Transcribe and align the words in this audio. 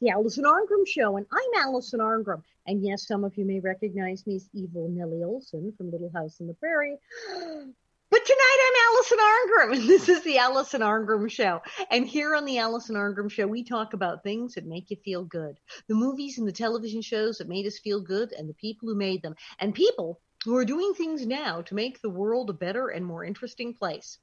the 0.00 0.10
Allison 0.10 0.44
Arngrim 0.44 0.86
Show, 0.86 1.16
and 1.16 1.26
I'm 1.30 1.62
Allison 1.62 2.00
Arngrim. 2.00 2.42
And 2.66 2.82
yes, 2.82 3.06
some 3.06 3.22
of 3.22 3.36
you 3.36 3.44
may 3.44 3.60
recognize 3.60 4.26
me 4.26 4.36
as 4.36 4.48
evil 4.54 4.88
Nellie 4.88 5.18
Oleson 5.22 5.76
from 5.76 5.90
Little 5.90 6.10
House 6.14 6.40
on 6.40 6.46
the 6.46 6.54
Prairie. 6.54 6.96
But 8.12 8.24
tonight 8.24 8.58
I'm 8.66 8.88
Allison 8.88 9.18
Arngrim, 9.18 9.78
and 9.78 9.88
this 9.88 10.08
is 10.08 10.24
the 10.24 10.38
Allison 10.38 10.80
Arngrim 10.80 11.30
Show. 11.30 11.62
And 11.92 12.04
here 12.04 12.34
on 12.34 12.44
the 12.44 12.58
Allison 12.58 12.96
Arngrim 12.96 13.30
Show, 13.30 13.46
we 13.46 13.62
talk 13.62 13.92
about 13.92 14.24
things 14.24 14.54
that 14.54 14.66
make 14.66 14.90
you 14.90 14.96
feel 15.04 15.22
good. 15.22 15.60
The 15.86 15.94
movies 15.94 16.36
and 16.36 16.48
the 16.48 16.50
television 16.50 17.02
shows 17.02 17.38
that 17.38 17.48
made 17.48 17.66
us 17.66 17.78
feel 17.78 18.00
good, 18.00 18.32
and 18.32 18.48
the 18.48 18.54
people 18.54 18.88
who 18.88 18.96
made 18.96 19.22
them. 19.22 19.36
And 19.60 19.72
people 19.72 20.20
who 20.44 20.56
are 20.56 20.64
doing 20.64 20.92
things 20.94 21.24
now 21.24 21.62
to 21.62 21.74
make 21.76 22.02
the 22.02 22.10
world 22.10 22.50
a 22.50 22.54
better 22.54 22.88
and 22.88 23.06
more 23.06 23.24
interesting 23.24 23.74
place. 23.74 24.18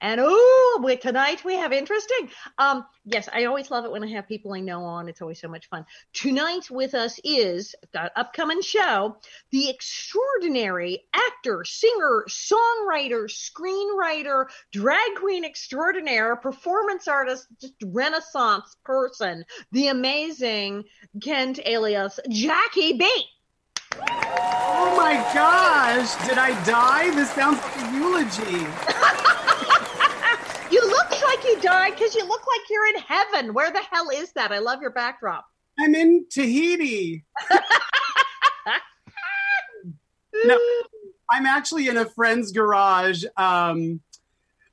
And 0.00 0.20
oh, 0.22 0.96
tonight 1.00 1.44
we 1.44 1.54
have 1.54 1.72
interesting. 1.72 2.30
Um, 2.58 2.84
yes, 3.04 3.28
I 3.32 3.44
always 3.44 3.70
love 3.70 3.84
it 3.84 3.90
when 3.90 4.04
I 4.04 4.08
have 4.08 4.28
people 4.28 4.52
I 4.52 4.60
know 4.60 4.84
on. 4.84 5.08
It's 5.08 5.22
always 5.22 5.40
so 5.40 5.48
much 5.48 5.68
fun. 5.68 5.84
Tonight 6.12 6.70
with 6.70 6.94
us 6.94 7.18
is 7.24 7.74
the 7.92 8.10
upcoming 8.18 8.62
show, 8.62 9.16
the 9.50 9.70
extraordinary 9.70 11.04
actor, 11.14 11.64
singer, 11.64 12.24
songwriter, 12.28 13.28
screenwriter, 13.28 14.46
drag 14.72 15.14
queen 15.16 15.44
extraordinaire, 15.44 16.36
performance 16.36 17.08
artist, 17.08 17.46
just 17.60 17.74
renaissance 17.84 18.76
person, 18.84 19.44
the 19.72 19.88
amazing 19.88 20.84
Kent 21.22 21.60
alias 21.64 22.20
Jackie 22.28 22.94
Beat 22.94 23.26
Oh 24.00 24.94
my 24.96 25.14
gosh, 25.34 26.14
did 26.28 26.38
I 26.38 26.50
die? 26.64 27.10
This 27.14 27.30
sounds 27.30 27.58
like 27.60 27.76
a 27.76 27.92
eulogy. 27.96 28.66
You 31.62 31.70
look 31.70 31.74
like 31.74 31.90
you 31.90 31.90
died 31.90 31.98
because 31.98 32.14
you 32.14 32.26
look 32.26 32.46
like 32.46 32.60
you're 32.70 32.86
in 32.88 32.98
heaven. 33.00 33.54
Where 33.54 33.70
the 33.70 33.82
hell 33.90 34.10
is 34.10 34.32
that? 34.32 34.52
I 34.52 34.58
love 34.58 34.80
your 34.80 34.90
backdrop. 34.90 35.46
I'm 35.78 35.94
in 35.94 36.26
Tahiti. 36.30 37.24
no, 40.44 40.58
I'm 41.30 41.46
actually 41.46 41.88
in 41.88 41.96
a 41.96 42.04
friend's 42.04 42.52
garage. 42.52 43.24
Um, 43.36 44.00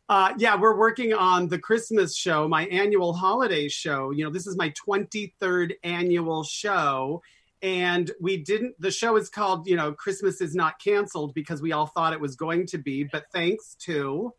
uh, 0.08 0.34
yeah, 0.38 0.60
we're 0.60 0.78
working 0.78 1.14
on 1.14 1.48
the 1.48 1.58
Christmas 1.58 2.16
show, 2.16 2.48
my 2.48 2.66
annual 2.68 3.14
holiday 3.14 3.68
show. 3.68 4.12
You 4.12 4.26
know, 4.26 4.30
this 4.32 4.46
is 4.48 4.56
my 4.56 4.72
23rd 4.88 5.74
annual 5.84 6.44
show 6.44 7.22
and 7.62 8.12
we 8.20 8.36
didn't 8.38 8.76
the 8.80 8.92
show 8.92 9.16
is 9.16 9.30
called 9.30 9.66
you 9.66 9.78
know 9.78 9.94
christmas 9.94 10.42
is 10.42 10.54
not 10.54 10.78
canceled 10.78 11.34
because 11.34 11.62
we 11.62 11.72
all 11.72 11.88
thought 11.88 12.12
it 12.12 12.20
was 12.20 12.36
going 12.36 12.68
to 12.68 12.78
be 12.78 13.06
but 13.06 13.24
thanks 13.32 13.76
to 13.80 14.34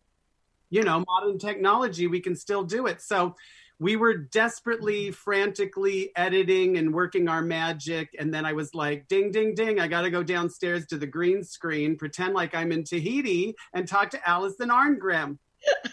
you 0.70 0.82
know 0.82 1.04
modern 1.06 1.38
technology 1.38 2.06
we 2.06 2.20
can 2.20 2.34
still 2.34 2.64
do 2.64 2.86
it 2.86 3.00
so 3.00 3.34
we 3.78 3.96
were 3.96 4.14
desperately 4.14 5.10
frantically 5.10 6.10
editing 6.16 6.78
and 6.78 6.92
working 6.92 7.28
our 7.28 7.42
magic 7.42 8.08
and 8.18 8.32
then 8.32 8.44
i 8.44 8.52
was 8.52 8.74
like 8.74 9.06
ding 9.08 9.30
ding 9.30 9.54
ding 9.54 9.78
i 9.80 9.86
got 9.86 10.02
to 10.02 10.10
go 10.10 10.22
downstairs 10.22 10.86
to 10.86 10.96
the 10.96 11.06
green 11.06 11.42
screen 11.42 11.96
pretend 11.96 12.34
like 12.34 12.54
i'm 12.54 12.72
in 12.72 12.82
tahiti 12.84 13.54
and 13.74 13.86
talk 13.86 14.10
to 14.10 14.28
allison 14.28 14.70
arngrim 14.70 15.38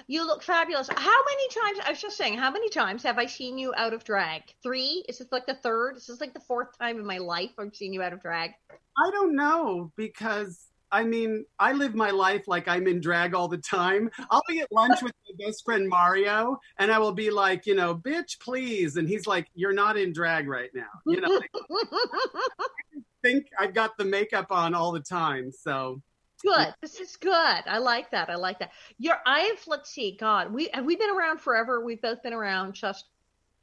You 0.09 0.25
look 0.25 0.42
fabulous. 0.42 0.89
How 0.89 1.25
many 1.25 1.48
times? 1.48 1.84
I 1.84 1.91
was 1.91 2.00
just 2.00 2.17
saying, 2.17 2.39
how 2.39 2.50
many 2.50 2.69
times 2.69 3.03
have 3.03 3.19
I 3.19 3.27
seen 3.27 3.59
you 3.59 3.75
out 3.77 3.92
of 3.92 4.05
drag? 4.05 4.42
Three? 4.62 5.05
Is 5.09 5.19
this 5.19 5.33
like 5.33 5.47
the 5.47 5.55
third? 5.55 5.97
Is 5.97 6.06
this 6.06 6.20
like 6.20 6.33
the 6.33 6.41
fourth 6.41 6.78
time 6.78 6.98
in 7.00 7.06
my 7.06 7.19
life 7.19 7.50
I've 7.59 7.75
seen 7.75 7.93
you 7.93 8.03
out 8.03 8.12
of 8.12 8.22
drag? 8.22 8.53
I 8.71 9.10
don't 9.10 9.34
know 9.34 9.91
because 9.97 10.66
I 10.91 11.04
mean, 11.04 11.44
I 11.58 11.72
live 11.72 11.94
my 11.94 12.10
life 12.10 12.47
like 12.47 12.69
I'm 12.69 12.86
in 12.86 13.00
drag 13.00 13.34
all 13.34 13.48
the 13.48 13.58
time. 13.58 14.10
I'll 14.30 14.42
be 14.48 14.60
at 14.60 14.70
lunch 14.70 15.02
with 15.02 15.12
my 15.28 15.47
best 15.47 15.64
friend 15.64 15.88
Mario, 15.88 16.58
and 16.78 16.92
I 16.92 16.98
will 16.98 17.12
be 17.12 17.30
like, 17.30 17.66
you 17.66 17.74
know, 17.74 17.94
bitch, 17.94 18.38
please. 18.41 18.97
And 18.97 19.08
he's 19.08 19.26
like, 19.26 19.48
you're 19.54 19.72
not 19.72 19.97
in 19.97 20.12
drag 20.12 20.48
right 20.48 20.70
now. 20.74 20.86
You 21.06 21.20
know, 21.20 21.28
like, 21.28 21.50
I 21.54 23.00
think 23.22 23.47
I've 23.58 23.74
got 23.74 23.97
the 23.98 24.04
makeup 24.04 24.47
on 24.50 24.74
all 24.74 24.92
the 24.92 25.00
time. 25.00 25.50
So 25.50 26.00
good. 26.42 26.74
This 26.80 27.00
is 27.00 27.16
good. 27.16 27.32
I 27.32 27.78
like 27.78 28.10
that. 28.12 28.30
I 28.30 28.36
like 28.36 28.58
that. 28.60 28.70
You're 28.98 29.18
I've 29.26 29.62
let's 29.66 29.91
see, 29.91 30.16
God, 30.18 30.53
we 30.53 30.68
have 30.72 30.84
we 30.84 30.97
been 30.97 31.10
around 31.10 31.41
forever. 31.41 31.84
We've 31.84 32.00
both 32.00 32.22
been 32.22 32.34
around 32.34 32.74
just 32.74 33.06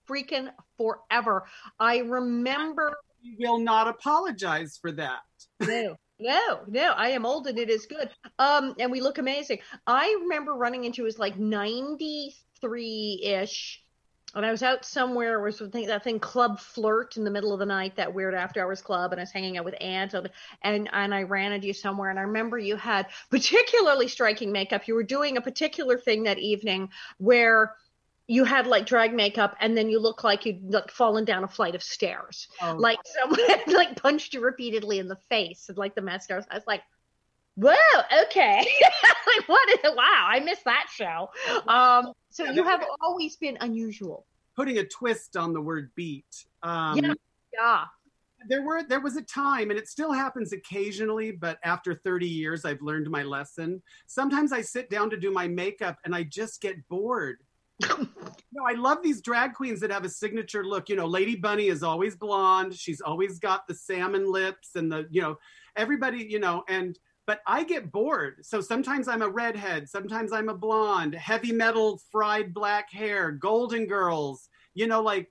freaking 0.09 0.50
forever. 0.78 1.45
I 1.79 2.00
remember 2.00 2.94
you 3.22 3.35
will 3.40 3.59
not 3.59 3.88
apologize 3.88 4.78
for 4.81 4.91
that. 4.94 5.22
No. 5.61 5.95
No, 6.23 6.61
no, 6.69 6.94
I 6.95 7.09
am 7.09 7.25
old 7.25 7.47
and 7.47 7.59
it 7.59 7.69
is 7.69 7.85
good. 7.85 8.09
Um, 8.39 8.75
and 8.79 8.89
we 8.89 9.01
look 9.01 9.17
amazing. 9.17 9.59
I 9.85 10.17
remember 10.22 10.53
running 10.53 10.85
into 10.85 11.03
was 11.03 11.19
like 11.19 11.38
93 11.38 13.22
ish 13.23 13.84
and 14.34 14.45
I 14.45 14.51
was 14.51 14.63
out 14.63 14.85
somewhere. 14.85 15.38
It 15.38 15.44
was 15.44 15.59
that 15.59 16.03
thing 16.03 16.19
Club 16.19 16.59
Flirt 16.59 17.17
in 17.17 17.25
the 17.25 17.29
middle 17.29 17.51
of 17.53 17.59
the 17.59 17.66
night, 17.66 17.97
that 17.97 18.13
weird 18.13 18.34
after 18.34 18.61
hours 18.61 18.81
club, 18.81 19.11
and 19.11 19.19
I 19.19 19.23
was 19.23 19.31
hanging 19.31 19.57
out 19.57 19.66
with 19.66 19.75
Aunt, 19.79 20.16
and 20.61 20.89
and 20.91 21.13
I 21.13 21.23
ran 21.23 21.51
into 21.51 21.67
you 21.67 21.73
somewhere, 21.73 22.09
and 22.09 22.17
I 22.17 22.23
remember 22.23 22.57
you 22.57 22.75
had 22.75 23.07
particularly 23.29 24.07
striking 24.07 24.51
makeup. 24.51 24.88
You 24.88 24.95
were 24.95 25.03
doing 25.03 25.38
a 25.38 25.41
particular 25.41 25.97
thing 25.97 26.23
that 26.23 26.40
evening 26.40 26.90
where 27.17 27.75
you 28.28 28.45
had 28.45 28.67
like 28.67 28.85
drag 28.85 29.13
makeup 29.13 29.56
and 29.59 29.75
then 29.75 29.89
you 29.89 30.00
look 30.00 30.23
like 30.23 30.45
you'd 30.45 30.73
like 30.73 30.89
fallen 30.89 31.25
down 31.25 31.44
a 31.44 31.47
flight 31.47 31.75
of 31.75 31.84
stairs 31.84 32.47
oh. 32.61 32.75
like 32.78 33.00
someone 33.19 33.39
like 33.67 34.01
punched 34.01 34.34
you 34.34 34.41
repeatedly 34.41 35.00
in 35.00 35.07
the 35.07 35.17
face 35.29 35.66
and 35.67 35.78
like 35.78 35.94
the 35.94 36.01
mascara 36.01 36.45
i 36.50 36.56
was 36.56 36.63
like 36.66 36.81
whoa 37.56 37.73
okay 38.23 38.66
like 39.38 39.47
what 39.47 39.69
is 39.69 39.79
it 39.84 39.95
wow 39.95 40.28
i 40.29 40.39
missed 40.39 40.63
that 40.63 40.88
show 40.95 41.29
um 41.67 42.13
so 42.34 42.50
you 42.50 42.63
have 42.63 42.84
always 43.01 43.35
been 43.35 43.57
unusual. 43.61 44.25
Putting 44.55 44.79
a 44.79 44.85
twist 44.85 45.38
on 45.38 45.53
the 45.53 45.61
word 45.61 45.91
beat. 45.95 46.45
Um, 46.63 46.97
yeah. 46.97 47.13
Yeah. 47.53 47.84
There 48.50 48.63
were 48.63 48.84
there 48.84 49.00
was 49.00 49.16
a 49.16 49.22
time, 49.22 49.69
and 49.69 49.79
it 49.79 49.88
still 49.88 50.11
happens 50.11 50.51
occasionally, 50.51 51.31
but 51.31 51.59
after 51.63 51.94
30 51.94 52.28
years, 52.28 52.66
I've 52.66 52.81
learned 52.81 53.09
my 53.09 53.23
lesson. 53.23 53.81
Sometimes 54.07 54.51
I 54.51 54.61
sit 54.61 54.90
down 54.90 55.11
to 55.11 55.17
do 55.17 55.31
my 55.31 55.47
makeup 55.47 55.97
and 56.03 56.16
I 56.16 56.23
just 56.23 56.59
get 56.59 56.88
bored. 56.90 57.38
Know, 57.81 58.66
I 58.67 58.73
love 58.73 59.00
these 59.03 59.22
drag 59.22 59.53
queens 59.53 59.79
that 59.81 59.91
have 59.91 60.06
a 60.06 60.09
signature 60.09 60.66
look. 60.66 60.89
You 60.89 60.95
know, 60.95 61.06
Lady 61.06 61.35
Bunny 61.35 61.67
is 61.67 61.84
always 61.84 62.16
blonde. 62.16 62.73
She's 62.75 63.01
always 63.01 63.39
got 63.39 63.67
the 63.67 63.73
salmon 63.73 64.31
lips 64.31 64.72
and 64.75 64.91
the, 64.91 65.07
you 65.09 65.22
know, 65.22 65.38
everybody, 65.75 66.25
you 66.29 66.39
know, 66.39 66.63
and 66.67 66.97
but 67.25 67.39
I 67.47 67.63
get 67.63 67.91
bored. 67.91 68.39
So 68.41 68.59
sometimes 68.59 69.07
I'm 69.07 69.22
a 69.22 69.29
redhead, 69.29 69.89
sometimes 69.89 70.34
I'm 70.34 70.50
a 70.50 70.57
blonde, 70.57 71.16
heavy 71.16 71.53
metal 71.53 72.01
fried 72.11 72.53
black 72.53 72.91
hair, 72.91 73.31
golden 73.31 73.88
girls, 73.88 74.50
you 74.73 74.88
know, 74.88 75.01
like 75.01 75.29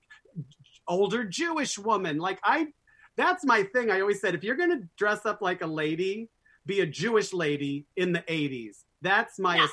older 0.87 1.23
Jewish 1.23 1.77
woman. 1.77 2.17
Like 2.17 2.39
I 2.43 2.67
that's 3.15 3.45
my 3.45 3.63
thing. 3.63 3.91
I 3.91 4.01
always 4.01 4.21
said 4.21 4.33
if 4.35 4.43
you're 4.43 4.55
gonna 4.55 4.81
dress 4.97 5.25
up 5.25 5.41
like 5.41 5.61
a 5.61 5.67
lady, 5.67 6.29
be 6.65 6.81
a 6.81 6.85
Jewish 6.85 7.31
lady 7.31 7.85
in 7.95 8.11
the 8.11 8.21
80s. 8.21 8.77
That's 9.01 9.37
my 9.37 9.57
yeah 9.57 9.67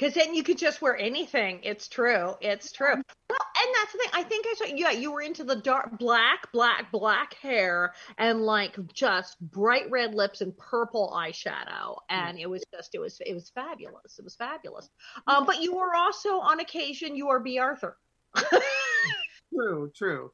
because 0.00 0.14
then 0.14 0.34
you 0.34 0.42
could 0.42 0.56
just 0.56 0.80
wear 0.80 0.96
anything. 0.96 1.60
It's 1.62 1.86
true. 1.86 2.34
It's 2.40 2.72
true. 2.72 2.94
Well, 2.94 3.38
and 3.62 3.74
that's 3.74 3.92
the 3.92 3.98
thing. 3.98 4.10
I 4.14 4.22
think 4.22 4.46
I 4.48 4.54
saw. 4.54 4.74
Yeah, 4.74 4.92
you 4.92 5.12
were 5.12 5.20
into 5.20 5.44
the 5.44 5.56
dark 5.56 5.98
black, 5.98 6.50
black, 6.52 6.90
black 6.90 7.34
hair 7.34 7.92
and 8.16 8.40
like 8.40 8.78
just 8.94 9.38
bright 9.40 9.90
red 9.90 10.14
lips 10.14 10.40
and 10.40 10.56
purple 10.56 11.12
eyeshadow, 11.14 11.98
and 12.08 12.38
it 12.38 12.48
was 12.48 12.64
just 12.74 12.94
it 12.94 12.98
was 12.98 13.20
it 13.26 13.34
was 13.34 13.50
fabulous. 13.50 14.18
It 14.18 14.24
was 14.24 14.34
fabulous. 14.36 14.88
Um, 15.26 15.44
but 15.44 15.60
you 15.60 15.76
were 15.76 15.94
also 15.94 16.40
on 16.40 16.60
occasion 16.60 17.14
you 17.14 17.28
are 17.28 17.38
Bea 17.38 17.58
Arthur. 17.58 17.98
true. 19.54 19.92
True. 19.94 20.32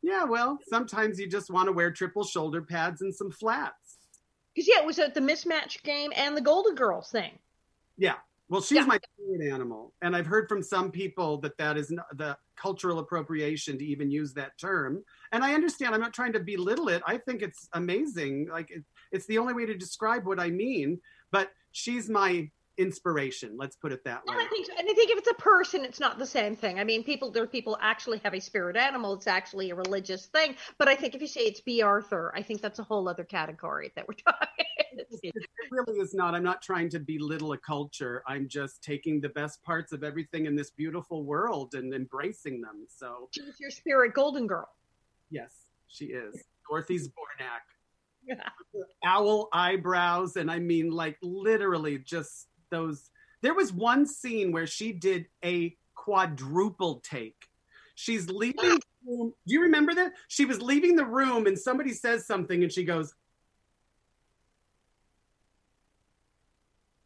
Yeah. 0.00 0.24
Well, 0.24 0.60
sometimes 0.68 1.18
you 1.18 1.28
just 1.28 1.50
want 1.50 1.66
to 1.66 1.72
wear 1.72 1.90
triple 1.90 2.24
shoulder 2.24 2.62
pads 2.62 3.02
and 3.02 3.12
some 3.12 3.32
flats. 3.32 3.98
Because 4.54 4.68
yeah, 4.68 4.78
it 4.78 4.86
was 4.86 5.00
at 5.00 5.12
the 5.12 5.20
mismatch 5.20 5.82
game 5.82 6.12
and 6.14 6.36
the 6.36 6.40
Golden 6.40 6.76
Girls 6.76 7.10
thing. 7.10 7.32
Yeah, 7.98 8.14
well, 8.48 8.60
she's 8.60 8.76
yeah. 8.76 8.84
my 8.84 8.98
favorite 9.18 9.52
animal, 9.52 9.92
and 10.02 10.14
I've 10.14 10.26
heard 10.26 10.48
from 10.48 10.62
some 10.62 10.90
people 10.92 11.38
that 11.38 11.56
that 11.58 11.76
is 11.76 11.88
the 11.88 12.36
cultural 12.56 13.00
appropriation 13.00 13.76
to 13.78 13.84
even 13.84 14.10
use 14.10 14.32
that 14.34 14.52
term. 14.58 15.02
And 15.32 15.42
I 15.42 15.54
understand. 15.54 15.94
I'm 15.94 16.00
not 16.00 16.14
trying 16.14 16.32
to 16.34 16.40
belittle 16.40 16.88
it. 16.88 17.02
I 17.06 17.18
think 17.18 17.42
it's 17.42 17.68
amazing. 17.72 18.48
Like 18.50 18.70
it, 18.70 18.84
it's 19.10 19.26
the 19.26 19.38
only 19.38 19.52
way 19.52 19.66
to 19.66 19.76
describe 19.76 20.26
what 20.26 20.38
I 20.38 20.50
mean. 20.50 21.00
But 21.32 21.50
she's 21.72 22.08
my 22.08 22.48
inspiration. 22.78 23.56
Let's 23.56 23.76
put 23.76 23.92
it 23.92 24.04
that 24.04 24.24
way. 24.26 24.34
And 24.34 24.40
I 24.40 24.48
think, 24.48 24.68
and 24.68 24.88
I 24.88 24.94
think 24.94 25.10
if 25.10 25.18
it's 25.18 25.30
a 25.30 25.34
person, 25.34 25.84
it's 25.84 26.00
not 26.00 26.18
the 26.18 26.26
same 26.26 26.56
thing. 26.56 26.78
I 26.78 26.84
mean, 26.84 27.02
people 27.02 27.30
there 27.30 27.42
are 27.42 27.46
people 27.46 27.78
actually 27.80 28.20
have 28.24 28.34
a 28.34 28.40
spirit 28.40 28.76
animal. 28.76 29.14
It's 29.14 29.26
actually 29.26 29.70
a 29.70 29.74
religious 29.74 30.26
thing. 30.26 30.56
But 30.78 30.88
I 30.88 30.94
think 30.94 31.14
if 31.14 31.20
you 31.20 31.26
say 31.26 31.42
it's 31.42 31.60
Bea 31.60 31.82
Arthur, 31.82 32.32
I 32.34 32.42
think 32.42 32.60
that's 32.60 32.78
a 32.78 32.82
whole 32.82 33.08
other 33.08 33.24
category 33.24 33.92
that 33.96 34.06
we're 34.06 34.14
talking. 34.26 34.66
it 35.22 35.34
really 35.70 35.98
is 35.98 36.14
not. 36.14 36.34
I'm 36.34 36.44
not 36.44 36.62
trying 36.62 36.88
to 36.90 36.98
belittle 36.98 37.52
a 37.52 37.58
culture. 37.58 38.22
I'm 38.26 38.48
just 38.48 38.82
taking 38.82 39.20
the 39.20 39.30
best 39.30 39.62
parts 39.62 39.92
of 39.92 40.04
everything 40.04 40.46
in 40.46 40.56
this 40.56 40.70
beautiful 40.70 41.24
world 41.24 41.74
and 41.74 41.94
embracing 41.94 42.60
them. 42.60 42.86
So 42.88 43.28
she's 43.32 43.58
your 43.60 43.70
spirit 43.70 44.14
golden 44.14 44.46
girl. 44.46 44.68
Yes, 45.30 45.52
she 45.88 46.06
is. 46.06 46.44
Dorothy 46.68 46.98
Zbornak. 46.98 47.64
Yeah. 48.26 48.48
Owl 49.04 49.48
eyebrows, 49.52 50.36
and 50.36 50.50
I 50.50 50.58
mean, 50.58 50.90
like 50.90 51.16
literally 51.22 51.98
just 51.98 52.48
those 52.70 53.10
There 53.42 53.54
was 53.54 53.72
one 53.72 54.06
scene 54.06 54.52
where 54.52 54.66
she 54.66 54.92
did 54.92 55.26
a 55.44 55.76
quadruple 55.94 57.00
take. 57.00 57.36
She's 57.94 58.28
leaving 58.28 58.54
the 58.60 58.80
room. 59.06 59.32
Do 59.46 59.54
you 59.54 59.62
remember 59.62 59.94
that? 59.94 60.12
She 60.28 60.44
was 60.44 60.60
leaving 60.60 60.96
the 60.96 61.04
room 61.04 61.46
and 61.46 61.58
somebody 61.58 61.92
says 61.92 62.26
something 62.26 62.62
and 62.62 62.72
she 62.72 62.84
goes, 62.84 63.14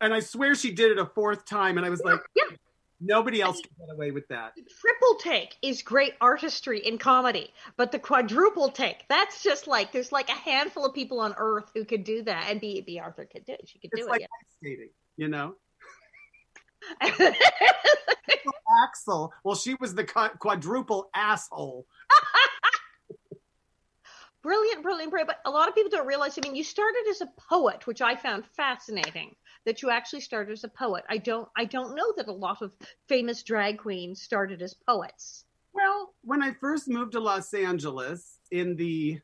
and 0.00 0.12
I 0.14 0.20
swear 0.20 0.54
she 0.54 0.72
did 0.72 0.92
it 0.92 0.98
a 0.98 1.06
fourth 1.06 1.44
time. 1.44 1.76
And 1.76 1.86
I 1.86 1.90
was 1.90 2.02
like, 2.02 2.20
Yeah. 2.34 2.56
nobody 3.00 3.40
else 3.40 3.60
can 3.60 3.70
get 3.78 3.94
away 3.94 4.10
with 4.10 4.26
that. 4.28 4.52
The 4.56 4.62
triple 4.80 5.14
take 5.20 5.56
is 5.62 5.82
great 5.82 6.14
artistry 6.20 6.80
in 6.80 6.98
comedy, 6.98 7.52
but 7.76 7.92
the 7.92 7.98
quadruple 7.98 8.70
take, 8.70 9.04
that's 9.08 9.42
just 9.42 9.66
like 9.66 9.92
there's 9.92 10.10
like 10.10 10.28
a 10.30 10.32
handful 10.32 10.84
of 10.86 10.94
people 10.94 11.20
on 11.20 11.34
earth 11.36 11.70
who 11.74 11.84
could 11.84 12.04
do 12.04 12.22
that. 12.22 12.46
And 12.50 12.60
B, 12.60 12.80
Bea 12.80 13.00
Arthur 13.00 13.26
could 13.26 13.44
do 13.44 13.52
it. 13.52 13.68
She 13.68 13.78
could 13.78 13.90
It's 13.92 14.04
do 14.04 14.10
like 14.10 14.22
it. 14.22 14.28
skating, 14.58 14.90
you 15.20 15.28
know? 15.28 15.54
Axel. 18.84 19.32
Well, 19.44 19.54
she 19.54 19.76
was 19.78 19.94
the 19.94 20.04
quadruple 20.04 21.10
asshole. 21.14 21.86
brilliant, 24.42 24.82
brilliant, 24.82 25.10
brilliant. 25.10 25.28
But 25.28 25.40
a 25.44 25.50
lot 25.50 25.68
of 25.68 25.74
people 25.74 25.90
don't 25.90 26.06
realize. 26.06 26.38
I 26.38 26.40
mean, 26.40 26.56
you 26.56 26.64
started 26.64 27.04
as 27.10 27.20
a 27.20 27.28
poet, 27.36 27.86
which 27.86 28.00
I 28.00 28.16
found 28.16 28.46
fascinating. 28.56 29.36
That 29.66 29.82
you 29.82 29.90
actually 29.90 30.22
started 30.22 30.52
as 30.52 30.64
a 30.64 30.68
poet. 30.68 31.04
I 31.10 31.18
don't. 31.18 31.46
I 31.54 31.66
don't 31.66 31.94
know 31.94 32.14
that 32.16 32.28
a 32.28 32.32
lot 32.32 32.62
of 32.62 32.74
famous 33.08 33.42
drag 33.42 33.78
queens 33.78 34.22
started 34.22 34.62
as 34.62 34.72
poets. 34.72 35.44
Well, 35.74 36.14
when 36.22 36.42
I 36.42 36.52
first 36.52 36.88
moved 36.88 37.12
to 37.12 37.20
Los 37.20 37.52
Angeles 37.52 38.38
in 38.50 38.76
the 38.76 39.20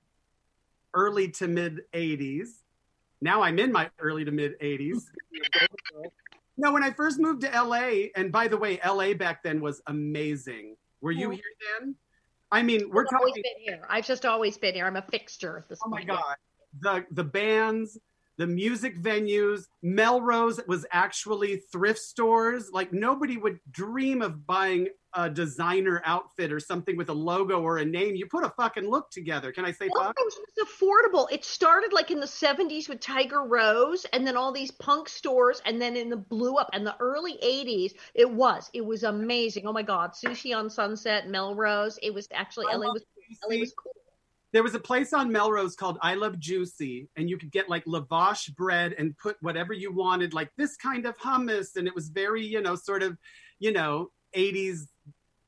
early 0.92 1.28
to 1.28 1.48
mid 1.48 1.80
80s, 1.94 2.48
now 3.20 3.42
I'm 3.42 3.58
in 3.58 3.72
my 3.72 3.90
early 3.98 4.24
to 4.24 4.30
mid 4.30 4.58
80s. 4.60 5.02
no, 6.56 6.72
when 6.72 6.82
I 6.82 6.90
first 6.90 7.18
moved 7.18 7.42
to 7.42 7.48
LA, 7.48 8.08
and 8.14 8.30
by 8.30 8.48
the 8.48 8.56
way, 8.56 8.78
LA 8.84 9.14
back 9.14 9.42
then 9.42 9.60
was 9.60 9.82
amazing. 9.86 10.76
Were 11.00 11.12
you 11.12 11.30
here 11.30 11.42
then? 11.80 11.94
I 12.50 12.62
mean, 12.62 12.90
we're 12.90 13.04
I've 13.06 13.18
always 13.18 13.34
been 13.34 13.42
here. 13.58 13.86
I've 13.88 14.06
just 14.06 14.24
always 14.24 14.56
been 14.56 14.74
here. 14.74 14.86
I'm 14.86 14.96
a 14.96 15.02
fixture 15.02 15.58
at 15.58 15.68
this 15.68 15.78
Oh 15.84 15.88
my 15.88 16.04
god, 16.04 16.36
the 16.80 17.04
the 17.10 17.24
bands, 17.24 17.98
the 18.38 18.46
music 18.46 19.00
venues. 19.00 19.64
Melrose 19.82 20.60
was 20.66 20.86
actually 20.92 21.62
thrift 21.72 21.98
stores. 21.98 22.70
Like 22.72 22.92
nobody 22.92 23.36
would 23.36 23.58
dream 23.70 24.22
of 24.22 24.46
buying 24.46 24.88
a 25.14 25.30
designer 25.30 26.02
outfit 26.04 26.52
or 26.52 26.60
something 26.60 26.96
with 26.96 27.08
a 27.08 27.14
logo 27.14 27.62
or 27.62 27.78
a 27.78 27.84
name. 27.84 28.14
You 28.14 28.26
put 28.26 28.44
a 28.44 28.50
fucking 28.50 28.88
look 28.88 29.10
together. 29.10 29.50
Can 29.50 29.64
I 29.64 29.72
say 29.72 29.88
fuck? 29.88 30.14
Melrose 30.16 30.38
was 30.56 30.68
affordable. 30.68 31.26
It 31.32 31.44
started 31.44 31.92
like 31.92 32.10
in 32.10 32.20
the 32.20 32.26
70s 32.26 32.88
with 32.88 33.00
Tiger 33.00 33.44
Rose 33.44 34.04
and 34.12 34.26
then 34.26 34.36
all 34.36 34.52
these 34.52 34.70
punk 34.72 35.08
stores 35.08 35.62
and 35.64 35.80
then 35.80 35.96
in 35.96 36.10
the 36.10 36.16
blew 36.16 36.56
up. 36.56 36.68
And 36.74 36.86
the 36.86 36.96
early 37.00 37.38
80s, 37.42 37.92
it 38.14 38.30
was. 38.30 38.70
It 38.74 38.84
was 38.84 39.04
amazing. 39.04 39.66
Oh 39.66 39.72
my 39.72 39.82
God. 39.82 40.12
Sushi 40.12 40.54
on 40.54 40.68
Sunset, 40.68 41.28
Melrose. 41.28 41.98
It 42.02 42.12
was 42.12 42.28
actually, 42.32 42.66
I 42.70 42.76
LA 42.76 42.92
was, 42.92 43.02
LA 43.48 43.60
was 43.60 43.72
cool. 43.72 43.92
There 44.52 44.62
was 44.62 44.74
a 44.74 44.80
place 44.80 45.12
on 45.12 45.32
Melrose 45.32 45.76
called 45.76 45.98
I 46.02 46.14
Love 46.14 46.38
Juicy, 46.38 47.08
and 47.16 47.28
you 47.28 47.36
could 47.36 47.50
get 47.50 47.68
like 47.68 47.84
lavash 47.84 48.54
bread 48.54 48.94
and 48.96 49.16
put 49.18 49.36
whatever 49.40 49.72
you 49.72 49.92
wanted, 49.92 50.32
like 50.34 50.50
this 50.56 50.76
kind 50.76 51.04
of 51.04 51.18
hummus. 51.18 51.76
And 51.76 51.86
it 51.86 51.94
was 51.94 52.08
very, 52.08 52.44
you 52.44 52.62
know, 52.62 52.74
sort 52.74 53.02
of, 53.02 53.18
you 53.58 53.72
know, 53.72 54.10
80s. 54.34 54.88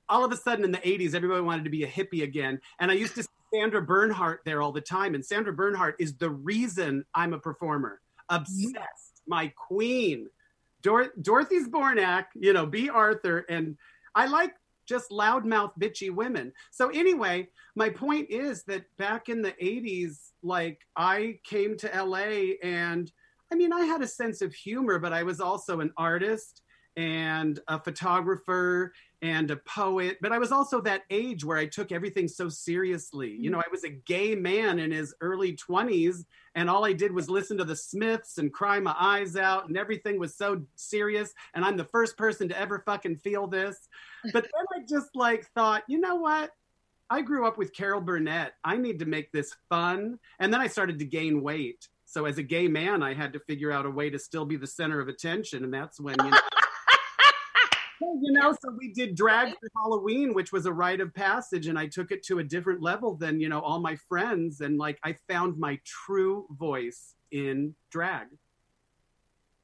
All 0.09 0.25
of 0.25 0.33
a 0.33 0.37
sudden 0.37 0.65
in 0.65 0.73
the 0.73 0.79
80s, 0.79 1.15
everybody 1.15 1.43
wanted 1.43 1.65
to 1.65 1.71
be 1.71 1.85
a 1.85 1.89
hippie 1.89 2.23
again. 2.23 2.61
And 2.81 2.91
I 2.91 2.95
used 2.95 3.15
to 3.15 3.23
see 3.23 3.29
Sandra 3.55 3.83
Bernhard 3.83 4.41
there 4.45 4.63
all 4.63 4.73
the 4.73 4.81
time. 4.81 5.15
And 5.15 5.25
Sandra 5.25 5.53
Bernhard 5.53 5.95
is 5.99 6.17
the 6.17 6.31
reason 6.31 7.05
I'm 7.15 7.33
a 7.33 7.39
performer. 7.39 8.01
Obsessed. 8.29 9.23
My 9.27 9.53
queen. 9.57 10.29
Dor- 10.83 11.13
Dorothy 11.21 11.63
Zbornak, 11.65 12.27
you 12.35 12.53
know, 12.53 12.67
Bea 12.67 12.89
Arthur. 12.89 13.45
And 13.49 13.77
I 14.15 14.27
like 14.27 14.55
just 14.89 15.11
loudmouth, 15.11 15.73
bitchy 15.81 16.11
women. 16.11 16.53
So 16.71 16.89
anyway, 16.89 17.49
my 17.77 17.91
point 17.91 18.31
is 18.31 18.65
that 18.65 18.85
back 18.97 19.29
in 19.29 19.43
the 19.43 19.53
80s, 19.63 20.31
like 20.43 20.81
I 20.97 21.39
came 21.45 21.77
to 21.79 22.05
LA 22.05 22.55
and 22.63 23.11
I 23.51 23.55
mean, 23.55 23.73
I 23.73 23.85
had 23.85 24.03
a 24.03 24.07
sense 24.07 24.43
of 24.43 24.55
humor, 24.55 24.99
but 24.99 25.13
I 25.13 25.23
was 25.23 25.41
also 25.41 25.81
an 25.81 25.93
artist 25.97 26.63
and 26.97 27.61
a 27.69 27.81
photographer 27.81 28.93
and 29.23 29.51
a 29.51 29.57
poet. 29.57 30.19
But 30.21 30.33
I 30.33 30.39
was 30.39 30.53
also 30.53 30.81
that 30.83 31.03
age 31.11 31.45
where 31.45 31.59
I 31.59 31.67
took 31.67 31.93
everything 31.93 32.29
so 32.29 32.49
seriously. 32.49 33.31
You 33.31 33.37
mm-hmm. 33.37 33.53
know, 33.53 33.59
I 33.59 33.71
was 33.71 33.85
a 33.85 33.91
gay 33.91 34.35
man 34.35 34.79
in 34.79 34.91
his 34.91 35.15
early 35.21 35.57
20s, 35.57 36.25
and 36.55 36.71
all 36.71 36.85
I 36.85 36.93
did 36.93 37.13
was 37.13 37.29
listen 37.29 37.59
to 37.59 37.65
the 37.65 37.77
Smiths 37.77 38.39
and 38.39 38.53
cry 38.53 38.79
my 38.81 38.95
eyes 38.99 39.37
out, 39.37 39.69
and 39.69 39.77
everything 39.77 40.19
was 40.19 40.37
so 40.37 40.63
serious. 40.77 41.33
And 41.55 41.65
I'm 41.65 41.77
the 41.77 41.85
first 41.85 42.17
person 42.17 42.49
to 42.49 42.59
ever 42.59 42.83
fucking 42.87 43.17
feel 43.17 43.47
this. 43.47 43.89
But 44.33 44.45
then 44.45 44.65
I 44.77 44.85
just 44.89 45.15
like 45.15 45.47
thought, 45.55 45.83
you 45.89 45.99
know 45.99 46.17
what? 46.17 46.51
I 47.11 47.23
grew 47.23 47.47
up 47.47 47.57
with 47.57 47.73
Carol 47.73 48.01
Burnett. 48.01 48.53
I 48.65 48.77
need 48.77 48.99
to 48.99 49.07
make 49.07 49.33
this 49.33 49.55
fun. 49.69 50.19
And 50.39 50.53
then 50.53 50.61
I 50.61 50.67
started 50.67 50.99
to 50.99 51.05
gain 51.07 51.43
weight. 51.43 51.89
So 52.05 52.27
as 52.27 52.39
a 52.39 52.43
gay 52.43 52.69
man, 52.69 53.03
I 53.03 53.15
had 53.15 53.33
to 53.35 53.41
figure 53.41 53.73
out 53.73 53.87
a 53.87 53.91
way 53.91 54.11
to 54.11 54.19
still 54.19 54.45
be 54.45 54.57
the 54.57 54.67
center 54.67 55.01
of 55.01 55.09
attention. 55.09 55.65
And 55.65 55.73
that's 55.73 56.01
when, 56.01 56.17
you 56.23 56.31
know, 56.31 56.39
Well, 58.01 58.19
you 58.23 58.33
know, 58.33 58.53
so 58.53 58.71
we 58.77 58.93
did 58.93 59.15
drag 59.15 59.51
for 59.51 59.69
Halloween, 59.77 60.35
which 60.35 60.53
was 60.53 60.67
a 60.67 60.73
rite 60.73 61.01
of 61.01 61.15
passage, 61.15 61.67
and 61.67 61.79
I 61.79 61.87
took 61.87 62.11
it 62.11 62.23
to 62.25 62.39
a 62.39 62.45
different 62.45 62.83
level 62.83 63.15
than, 63.15 63.41
you 63.41 63.49
know, 63.49 63.61
all 63.61 63.81
my 63.81 63.97
friends. 64.09 64.61
And 64.61 64.79
like 64.79 64.99
I 65.05 65.17
found 65.29 65.59
my 65.59 65.79
true 65.85 66.47
voice 66.59 67.15
in 67.31 67.75
drag. 67.91 68.29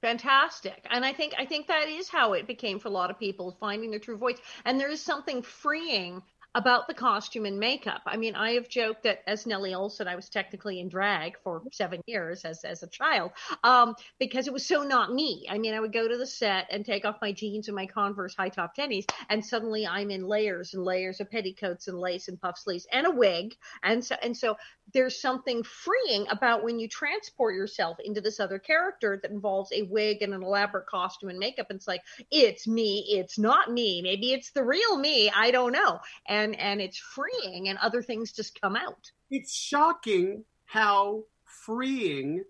fantastic 0.03 0.87
and 0.91 1.03
i 1.03 1.15
think 1.15 1.33
i 1.39 1.47
think 1.47 1.67
that 1.67 1.89
is 1.89 2.11
how 2.11 2.35
it 2.35 2.47
became 2.47 2.79
for 2.79 2.89
a 2.89 2.91
lot 2.91 3.11
of 3.11 3.19
people 3.19 3.57
finding 3.59 3.91
their 3.91 3.99
true 3.99 4.19
voice 4.19 4.37
and 4.67 4.79
there 4.79 4.91
is 4.91 5.01
something 5.01 5.41
freeing 5.41 6.23
about 6.55 6.87
the 6.87 6.95
costume 6.95 7.47
and 7.47 7.59
makeup. 7.59 8.03
I 8.07 8.17
mean, 8.17 8.35
I 8.35 8.53
have 8.53 8.69
joked 8.69 9.03
that 9.05 9.23
as 9.27 9.47
Nellie 9.47 9.73
Oleson, 9.73 10.07
I 10.07 10.17
was 10.17 10.29
technically 10.29 10.81
in 10.81 10.89
drag 10.89 11.39
for 11.43 11.63
seven 11.73 12.01
years 12.07 12.45
as, 12.45 12.65
as 12.65 12.83
a 12.83 12.87
child 12.87 13.33
um, 13.65 13.95
because 14.19 14.47
it 14.47 14.53
was 14.53 14.67
so 14.67 14.83
not 14.83 15.13
me. 15.13 15.47
I 15.51 15.59
mean, 15.59 15.75
I 15.75 15.81
would 15.81 15.93
go 15.93 16.07
to 16.07 16.17
the 16.17 16.27
set 16.27 16.67
and 16.71 16.85
take 16.85 17.05
off 17.05 17.17
my 17.21 17.33
jeans 17.33 17.69
and 17.69 17.75
my 17.75 17.87
Converse 17.87 18.35
high 18.35 18.49
top 18.49 18.77
tennies, 18.77 19.07
and 19.29 19.45
suddenly 19.45 19.87
I'm 19.87 20.11
in 20.11 20.27
layers 20.27 20.75
and 20.75 20.85
layers 20.85 21.21
of 21.21 21.31
petticoats 21.31 21.89
and 21.89 21.99
lace 21.99 22.29
and 22.29 22.41
puff 22.41 22.59
sleeves 22.59 22.87
and 22.93 23.07
a 23.07 23.11
wig. 23.11 23.55
And 23.83 24.05
so, 24.05 24.17
and 24.23 24.37
so 24.37 24.57
there's 24.93 25.21
something 25.21 25.63
freeing 25.63 26.27
about 26.31 26.63
when 26.63 26.79
you 26.79 26.89
transport 26.89 27.55
yourself 27.55 27.99
into 28.05 28.21
this 28.21 28.39
other 28.39 28.59
character 28.59 29.19
that 29.23 29.31
involves 29.31 29.73
a 29.73 29.83
wig 29.83 30.23
and 30.23 30.35
an 30.35 30.43
elaborate 30.43 30.87
costume 30.87 31.31
and 31.31 31.39
makeup. 31.39 31.67
And 31.71 31.79
it's 31.79 31.89
like, 31.89 32.03
it's 32.31 32.67
me, 32.67 33.07
it's 33.09 33.39
not 33.39 33.73
me. 33.73 34.03
Maybe 34.03 34.33
it's 34.33 34.51
the 34.51 34.63
real 34.63 34.99
me. 34.99 35.31
I 35.35 35.51
don't 35.51 35.73
know. 35.73 36.01
And 36.29 36.44
and 36.53 36.81
it's 36.81 36.99
freeing 36.99 37.69
and 37.69 37.79
other 37.79 38.03
things 38.03 38.33
just 38.33 38.61
come 38.61 38.77
out. 38.77 39.11
It's 39.31 39.55
shocking 39.55 40.45
how 40.67 41.23
freeing 41.45 42.45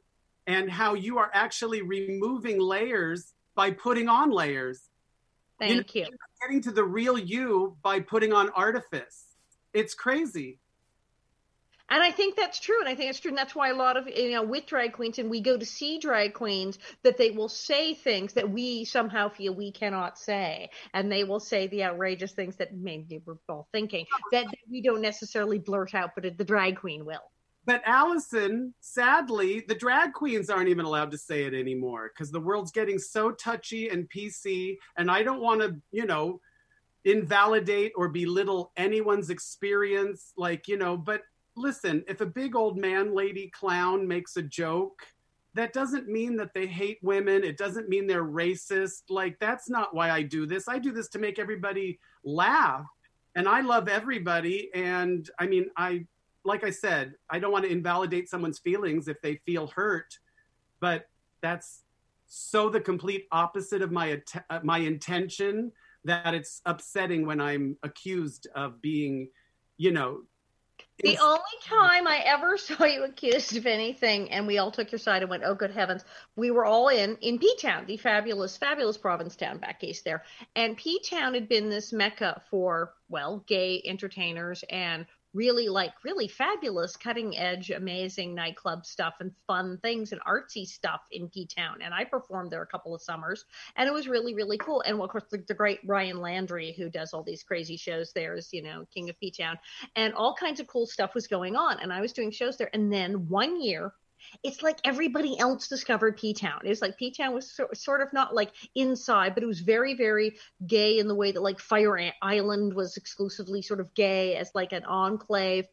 and 0.47 0.71
how 0.71 0.95
you 0.95 1.19
are 1.19 1.31
actually 1.33 1.83
removing 1.83 2.59
layers 2.59 3.35
by 3.55 3.71
putting 3.71 4.09
on 4.09 4.31
layers. 4.31 4.83
Thank 5.59 5.95
you. 5.95 6.03
you. 6.03 6.09
Getting 6.41 6.63
to 6.63 6.73
the 6.73 6.85
real 6.85 7.17
you 7.17 7.77
by 7.83 8.01
putting 8.01 8.33
on 8.33 8.51
artifice. 8.51 9.37
It's 9.73 9.95
crazy. 9.95 10.59
And 11.91 12.03
I 12.03 12.11
think 12.11 12.35
that's 12.37 12.59
true. 12.61 12.81
And 12.81 12.89
I 12.89 12.95
think 12.95 13.11
it's 13.11 13.21
true. 13.21 13.29
And 13.29 13.39
that's 13.39 13.55
why 13.55 13.69
a 13.69 13.75
lot 13.75 13.97
of, 13.97 14.09
you 14.09 14.31
know, 14.31 14.43
with 14.43 14.67
drag 14.67 14.95
queens, 14.95 15.19
and 15.19 15.29
we 15.29 15.41
go 15.41 15.59
to 15.59 15.67
see 15.67 15.99
drag 15.99 16.33
queens, 16.33 16.79
that 17.03 17.19
they 17.19 17.31
will 17.31 17.49
say 17.49 17.95
things 17.95 18.33
that 18.33 18.49
we 18.49 18.85
somehow 18.85 19.29
feel 19.29 19.55
we 19.55 19.71
cannot 19.71 20.19
say. 20.19 20.71
And 20.95 21.13
they 21.13 21.25
will 21.25 21.41
say 21.41 21.67
the 21.67 21.85
outrageous 21.85 22.33
things 22.33 22.57
that 22.57 22.75
maybe 22.75 23.21
we're 23.27 23.37
all 23.49 23.69
thinking 23.73 24.07
that 24.33 24.47
we 24.71 24.81
don't 24.81 25.03
necessarily 25.03 25.59
blurt 25.59 25.95
out, 25.95 26.13
but 26.15 26.39
the 26.39 26.45
drag 26.45 26.79
queen 26.79 27.05
will. 27.05 27.23
But 27.67 27.83
Allison, 27.87 28.75
sadly, 28.81 29.65
the 29.67 29.75
drag 29.75 30.13
queens 30.13 30.51
aren't 30.51 30.69
even 30.69 30.85
allowed 30.85 31.11
to 31.13 31.19
say 31.19 31.45
it 31.45 31.55
anymore 31.55 32.11
because 32.13 32.31
the 32.31 32.41
world's 32.41 32.73
getting 32.73 32.99
so 32.99 33.31
touchy 33.31 33.89
and 33.89 34.09
PC. 34.09 34.77
And 34.97 35.11
I 35.11 35.23
don't 35.23 35.41
want 35.41 35.61
to, 35.61 35.77
you 35.91 36.07
know, 36.07 36.41
invalidate 37.05 37.93
or 37.97 38.09
belittle 38.09 38.73
anyone's 38.77 39.31
experience. 39.31 40.33
Like, 40.37 40.69
you 40.69 40.77
know, 40.77 40.97
but 40.97 41.23
listen, 41.57 42.05
if 42.09 42.21
a 42.21 42.27
big 42.27 42.57
old 42.57 42.77
man 42.77 43.15
lady 43.15 43.51
clown 43.51 44.07
makes 44.07 44.37
a 44.37 44.43
joke, 44.43 45.03
that 45.55 45.73
doesn't 45.73 46.09
mean 46.09 46.37
that 46.37 46.53
they 46.53 46.67
hate 46.67 46.99
women. 47.03 47.45
It 47.45 47.57
doesn't 47.57 47.89
mean 47.89 48.07
they're 48.07 48.25
racist. 48.25 49.03
Like, 49.09 49.39
that's 49.39 49.71
not 49.71 49.95
why 49.95 50.11
I 50.11 50.23
do 50.23 50.47
this. 50.47 50.69
I 50.69 50.79
do 50.79 50.93
this 50.93 51.09
to 51.11 51.19
make 51.19 51.39
everybody 51.39 52.01
laugh. 52.25 52.87
And 53.37 53.49
I 53.49 53.61
love 53.61 53.89
everybody. 53.89 54.71
And 54.75 55.29
I 55.39 55.47
mean, 55.47 55.67
I, 55.77 56.07
like 56.45 56.65
I 56.65 56.71
said, 56.71 57.15
I 57.31 57.39
don't 57.39 57.53
want 57.53 57.65
to 57.65 57.71
invalidate 57.71 58.29
someone's 58.29 58.59
feelings 58.59 59.07
if 59.09 59.21
they 59.23 59.37
feel 59.47 59.69
hurt, 59.69 60.19
but 60.81 61.07
that's 61.41 61.83
so 62.27 62.69
the 62.69 62.81
complete 62.81 63.27
opposite 63.31 63.81
of 63.81 63.93
my, 63.93 64.21
uh, 64.51 64.61
my 64.63 64.79
intention 64.79 65.71
that 66.05 66.35
it's 66.35 66.61
upsetting 66.67 67.27
when 67.27 67.41
I'm 67.41 67.77
accused 67.83 68.49
of 68.55 68.83
being, 68.83 69.29
you 69.79 69.93
know, 69.93 70.23
The 71.03 71.19
only 71.19 71.41
time 71.65 72.07
I 72.07 72.19
ever 72.25 72.57
saw 72.59 72.85
you 72.85 73.03
accused 73.03 73.57
of 73.57 73.67
anything, 73.67 74.31
and 74.31 74.47
we 74.47 74.59
all 74.59 74.71
took 74.71 74.93
your 74.93 74.99
side 75.01 75.23
and 75.23 75.31
went, 75.31 75.43
"Oh, 75.45 75.55
good 75.55 75.73
heavens!" 75.73 76.05
We 76.37 76.51
were 76.53 76.65
all 76.65 76.89
in 76.89 77.17
in 77.17 77.39
P 77.39 77.57
Town, 77.57 77.87
the 77.87 77.97
fabulous, 77.97 78.57
fabulous 78.57 78.97
Provincetown 78.97 79.59
back 79.59 79.83
east 79.83 80.05
there, 80.05 80.25
and 80.55 80.77
P 80.77 81.01
Town 81.01 81.35
had 81.35 81.49
been 81.49 81.69
this 81.69 81.93
mecca 81.93 82.43
for 82.49 82.95
well, 83.09 83.39
gay 83.47 83.83
entertainers 83.85 84.63
and 84.71 85.07
really 85.35 85.69
like 85.69 85.93
really 86.05 86.29
fabulous 86.29 86.97
cutting 86.97 87.37
edge 87.37 87.71
amazing 87.71 88.35
nightclub 88.35 88.87
stuff 88.87 89.15
and 89.21 89.33
fun 89.47 89.79
things 89.83 90.13
and 90.13 90.21
artsy 90.23 90.65
stuff 90.65 91.03
in 91.11 91.29
P 91.29 91.47
Town. 91.47 91.79
And 91.83 91.93
I 91.93 92.05
performed 92.05 92.51
there 92.51 92.63
a 92.63 92.67
couple 92.67 92.95
of 92.95 93.03
summers 93.03 93.45
and 93.77 93.89
it 93.89 93.93
was 93.93 94.09
really 94.09 94.35
really 94.35 94.59
cool. 94.59 94.83
And 94.83 95.01
of 95.01 95.11
course 95.11 95.25
the, 95.31 95.45
the, 95.49 95.55
great 95.55 95.81
Ryan 95.85 96.21
Landry 96.21 96.75
who 96.77 96.89
does 96.89 97.13
all 97.13 97.23
these 97.23 97.43
crazy 97.43 97.77
shows 97.77 98.13
there 98.13 98.35
is 98.35 98.53
you 98.53 98.63
know 98.63 98.87
king 98.95 99.11
of 99.11 99.19
P 99.19 99.31
Town. 99.31 99.59
And 99.97 100.15
all 100.15 100.35
kinds 100.35 100.61
of 100.61 100.67
cool 100.67 100.87
stuff 100.87 101.15
was 101.15 101.27
going 101.27 101.57
on 101.57 101.81
and 101.81 101.93
I 101.93 102.01
was 102.01 102.13
doing 102.13 102.31
shows 102.31 102.57
there. 102.57 102.71
And 102.73 102.93
then 102.93 103.29
one 103.29 103.61
year 103.61 103.93
it's 104.43 104.63
like 104.63 104.79
everybody 104.85 105.39
else 105.39 105.69
discovered 105.69 106.17
P 106.17 106.35
Town. 106.35 106.61
It's 106.65 106.83
like 106.83 106.97
P 106.97 107.11
Town 107.11 107.35
was 107.35 107.51
so, 107.51 107.69
sort 107.75 108.01
of 108.01 108.13
not 108.13 108.35
like 108.35 108.53
inside, 108.75 109.35
but 109.35 109.43
it 109.43 109.47
was 109.47 109.61
very, 109.61 109.95
very 109.95 110.37
gay 110.67 110.99
in 110.99 111.09
the 111.09 111.15
way 111.15 111.33
that 111.33 111.43
like 111.43 111.59
Fire 111.59 112.13
Island 112.23 112.75
was 112.75 112.97
exclusively 112.97 113.63
sort 113.63 113.81
of 113.81 113.95
gay 113.95 114.37
as 114.37 114.51
like 114.55 114.73
an 114.73 114.85
enclave. 114.85 115.67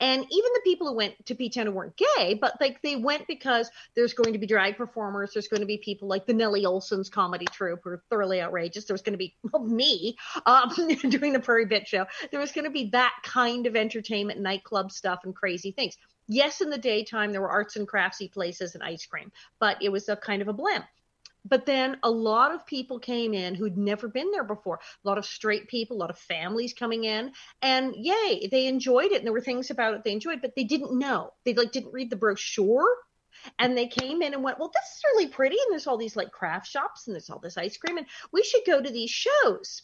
And 0.00 0.22
even 0.22 0.50
the 0.54 0.60
people 0.64 0.88
who 0.88 0.94
went 0.94 1.26
to 1.26 1.34
P-Town 1.34 1.66
who 1.66 1.72
weren't 1.72 1.96
gay, 1.96 2.38
but 2.40 2.54
like 2.60 2.80
they 2.82 2.96
went 2.96 3.26
because 3.26 3.70
there's 3.94 4.14
going 4.14 4.32
to 4.32 4.38
be 4.38 4.46
drag 4.46 4.76
performers. 4.76 5.32
There's 5.32 5.48
going 5.48 5.60
to 5.60 5.66
be 5.66 5.78
people 5.78 6.08
like 6.08 6.26
the 6.26 6.32
Nellie 6.32 6.64
Oleson's 6.64 7.10
comedy 7.10 7.46
troupe 7.46 7.80
who 7.84 7.90
are 7.90 8.02
thoroughly 8.08 8.40
outrageous. 8.40 8.84
There 8.84 8.94
was 8.94 9.02
going 9.02 9.14
to 9.14 9.18
be 9.18 9.34
well, 9.52 9.62
me 9.62 10.16
um, 10.46 10.70
doing 11.08 11.32
the 11.32 11.40
Prairie 11.40 11.66
Bitch 11.66 11.88
Show. 11.88 12.06
There 12.30 12.40
was 12.40 12.52
going 12.52 12.64
to 12.64 12.70
be 12.70 12.90
that 12.90 13.14
kind 13.22 13.66
of 13.66 13.76
entertainment, 13.76 14.40
nightclub 14.40 14.90
stuff, 14.90 15.20
and 15.24 15.34
crazy 15.34 15.72
things 15.72 15.96
yes, 16.28 16.60
in 16.60 16.70
the 16.70 16.78
daytime 16.78 17.32
there 17.32 17.40
were 17.40 17.50
arts 17.50 17.76
and 17.76 17.88
craftsy 17.88 18.28
places 18.28 18.74
and 18.74 18.82
ice 18.82 19.06
cream, 19.06 19.32
but 19.58 19.82
it 19.82 19.90
was 19.90 20.08
a 20.08 20.16
kind 20.16 20.42
of 20.42 20.48
a 20.48 20.52
blend. 20.52 20.84
But 21.46 21.66
then 21.66 21.98
a 22.02 22.10
lot 22.10 22.54
of 22.54 22.64
people 22.66 22.98
came 22.98 23.34
in 23.34 23.54
who'd 23.54 23.76
never 23.76 24.08
been 24.08 24.30
there 24.30 24.44
before. 24.44 24.80
A 25.04 25.08
lot 25.08 25.18
of 25.18 25.26
straight 25.26 25.68
people, 25.68 25.96
a 25.96 25.98
lot 25.98 26.08
of 26.08 26.18
families 26.18 26.72
coming 26.72 27.04
in, 27.04 27.32
and 27.60 27.94
yay, 27.96 28.48
they 28.50 28.66
enjoyed 28.66 29.12
it. 29.12 29.16
And 29.16 29.26
there 29.26 29.32
were 29.32 29.42
things 29.42 29.70
about 29.70 29.92
it 29.94 30.04
they 30.04 30.12
enjoyed, 30.12 30.40
but 30.40 30.54
they 30.56 30.64
didn't 30.64 30.98
know. 30.98 31.32
They 31.44 31.52
like 31.52 31.70
didn't 31.70 31.92
read 31.92 32.08
the 32.08 32.16
brochure 32.16 32.86
and 33.58 33.76
they 33.76 33.88
came 33.88 34.22
in 34.22 34.32
and 34.32 34.42
went, 34.42 34.58
well, 34.58 34.70
this 34.72 34.96
is 34.96 35.02
really 35.04 35.28
pretty. 35.28 35.56
And 35.56 35.72
there's 35.72 35.86
all 35.86 35.98
these 35.98 36.16
like 36.16 36.30
craft 36.30 36.66
shops 36.66 37.06
and 37.06 37.14
there's 37.14 37.28
all 37.28 37.40
this 37.40 37.58
ice 37.58 37.76
cream 37.76 37.98
and 37.98 38.06
we 38.32 38.42
should 38.42 38.62
go 38.66 38.80
to 38.80 38.90
these 38.90 39.10
shows 39.10 39.82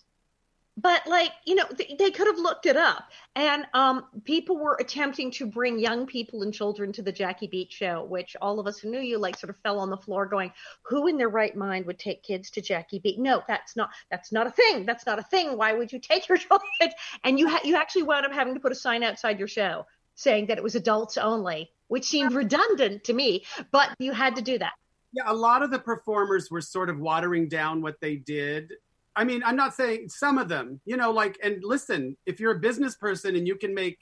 but 0.77 1.07
like 1.07 1.33
you 1.45 1.55
know 1.55 1.67
th- 1.67 1.99
they 1.99 2.11
could 2.11 2.27
have 2.27 2.39
looked 2.39 2.67
it 2.67 2.77
up. 2.77 3.11
And 3.37 3.65
um, 3.75 4.07
people 4.25 4.59
were 4.59 4.77
attempting 4.81 5.31
to 5.33 5.47
bring 5.47 5.79
young 5.79 6.07
people 6.07 6.43
and 6.43 6.53
children 6.53 6.93
to 6.93 7.03
the 7.03 7.13
jackie 7.13 7.47
beat 7.47 7.73
show 7.73 8.05
which 8.05 8.37
all 8.41 8.59
of 8.59 8.67
us 8.67 8.79
who 8.79 8.91
knew 8.91 9.01
you 9.01 9.19
like 9.19 9.39
sort 9.39 9.51
of 9.51 9.57
fell 9.59 9.79
on 9.79 9.91
the 9.91 9.97
floor 9.97 10.27
going 10.27 10.53
who 10.83 11.07
in 11.07 11.17
their 11.17 11.29
right 11.29 11.55
mind 11.57 11.87
would 11.87 11.99
take 11.99 12.23
kids 12.23 12.51
to 12.51 12.61
jackie 12.61 12.99
beat 12.99 13.19
no 13.19 13.43
that's 13.47 13.77
not 13.77 13.91
that's 14.11 14.33
not 14.33 14.47
a 14.47 14.51
thing. 14.51 14.87
That's 14.87 15.07
not 15.07 15.19
a 15.19 15.23
thing. 15.23 15.57
Why 15.57 15.73
would 15.73 15.93
you 15.93 15.99
take 15.99 16.29
your 16.29 16.39
children 16.49 16.93
and 17.25 17.39
you 17.39 17.49
ha- 17.49 17.61
you 17.65 17.77
actually 17.77 18.05
wound 18.05 18.27
up 18.27 18.33
having 18.33 18.55
to 18.55 18.61
put 18.61 18.73
a 18.73 18.77
sign 18.77 19.03
outside 19.03 19.39
your 19.39 19.49
show 19.49 19.87
saying 20.15 20.47
that 20.47 20.59
it 20.59 20.65
was 20.65 20.75
adults 20.75 21.17
only 21.17 21.71
which 21.89 22.05
seemed 22.05 22.33
redundant 22.33 23.05
to 23.05 23.13
me 23.13 23.45
but 23.71 23.91
you 23.99 24.13
had 24.13 24.37
to 24.37 24.43
do 24.43 24.59
that. 24.59 24.73
Yeah 25.13 25.25
a 25.27 25.35
lot 25.35 25.63
of 25.63 25.71
the 25.71 25.79
performers 25.79 26.51
were 26.51 26.61
sort 26.61 26.91
of 26.91 26.99
watering 26.99 27.49
down 27.49 27.83
what 27.83 28.01
they 28.01 28.17
did 28.17 28.73
I 29.21 29.25
mean, 29.25 29.43
I'm 29.45 29.55
not 29.55 29.75
saying 29.75 30.09
some 30.09 30.39
of 30.39 30.49
them, 30.49 30.81
you 30.87 30.97
know, 30.97 31.11
like, 31.11 31.39
and 31.43 31.63
listen, 31.63 32.17
if 32.25 32.41
you're 32.41 32.57
a 32.57 32.59
business 32.59 32.97
person 32.97 33.37
and 33.37 33.47
you 33.47 33.55
can 33.55 33.75
make, 33.75 33.99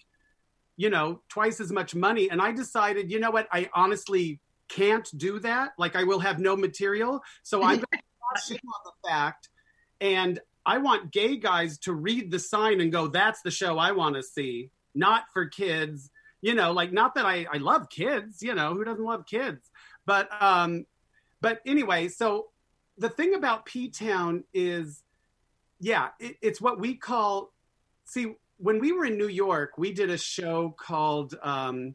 you 0.76 0.90
know, 0.90 1.22
twice 1.28 1.58
as 1.58 1.72
much 1.72 1.92
money, 1.92 2.30
and 2.30 2.40
I 2.40 2.52
decided, 2.52 3.10
you 3.10 3.18
know 3.18 3.32
what, 3.32 3.48
I 3.50 3.68
honestly 3.75 4.38
can't 4.68 5.10
do 5.18 5.40
that. 5.40 5.70
Like, 5.76 5.96
I 5.96 6.04
will 6.04 6.20
have 6.20 6.38
no 6.38 6.54
material. 6.54 7.20
So 7.42 7.64
I'm 7.64 7.78
going 7.78 8.02
to 8.46 8.54
on 8.54 8.60
the 8.84 9.08
fact, 9.08 9.48
and 10.00 10.38
I 10.64 10.78
want 10.78 11.10
gay 11.10 11.37
guys 11.37 11.78
to 11.78 11.94
read 11.94 12.30
the 12.30 12.38
sign 12.38 12.80
and 12.80 12.92
go, 12.92 13.08
that's 13.08 13.42
the 13.42 13.50
show 13.50 13.76
I 13.76 13.90
want 13.90 14.14
to 14.14 14.22
see, 14.22 14.70
not 14.94 15.25
for 15.32 15.46
kids. 15.46 16.12
You 16.42 16.54
know, 16.54 16.70
like, 16.70 16.92
not 16.92 17.16
that 17.16 17.26
I, 17.26 17.44
I 17.52 17.56
love 17.56 17.90
kids, 17.90 18.40
you 18.40 18.54
know, 18.54 18.72
who 18.72 18.84
doesn't 18.84 19.04
love 19.04 19.26
kids? 19.26 19.68
But, 20.06 20.28
um, 20.40 20.87
but 21.40 21.58
anyway, 21.66 22.06
so 22.06 22.50
the 22.98 23.08
thing 23.08 23.34
about 23.34 23.66
P 23.66 23.88
Town 23.90 24.44
is, 24.54 25.02
yeah, 25.80 26.08
it, 26.18 26.37
it's 26.42 26.61
what 26.61 26.80
we 26.80 26.94
call. 26.94 27.52
See, 28.04 28.35
when 28.58 28.80
we 28.80 28.92
were 28.92 29.04
in 29.04 29.18
New 29.18 29.28
York, 29.28 29.78
we 29.78 29.92
did 29.92 30.11
a 30.11 30.18
show 30.18 30.75
called. 30.78 31.35
Um, 31.42 31.94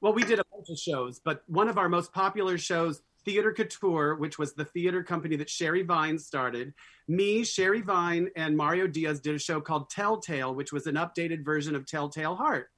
well, 0.00 0.12
we 0.12 0.24
did 0.24 0.38
a 0.38 0.44
bunch 0.52 0.68
of 0.68 0.78
shows, 0.78 1.18
but 1.18 1.42
one 1.46 1.68
of 1.68 1.78
our 1.78 1.88
most 1.88 2.12
popular 2.12 2.58
shows, 2.58 3.00
Theater 3.24 3.52
Couture, 3.52 4.16
which 4.16 4.38
was 4.38 4.52
the 4.52 4.66
theater 4.66 5.02
company 5.02 5.36
that 5.36 5.48
Sherry 5.48 5.82
Vine 5.82 6.18
started. 6.18 6.74
Me, 7.08 7.42
Sherry 7.42 7.80
Vine, 7.80 8.28
and 8.36 8.54
Mario 8.54 8.86
Diaz 8.86 9.20
did 9.20 9.34
a 9.34 9.38
show 9.38 9.62
called 9.62 9.88
Telltale, 9.88 10.54
which 10.54 10.72
was 10.72 10.86
an 10.86 10.96
updated 10.96 11.42
version 11.42 11.74
of 11.74 11.86
Telltale 11.86 12.36
Heart 12.36 12.68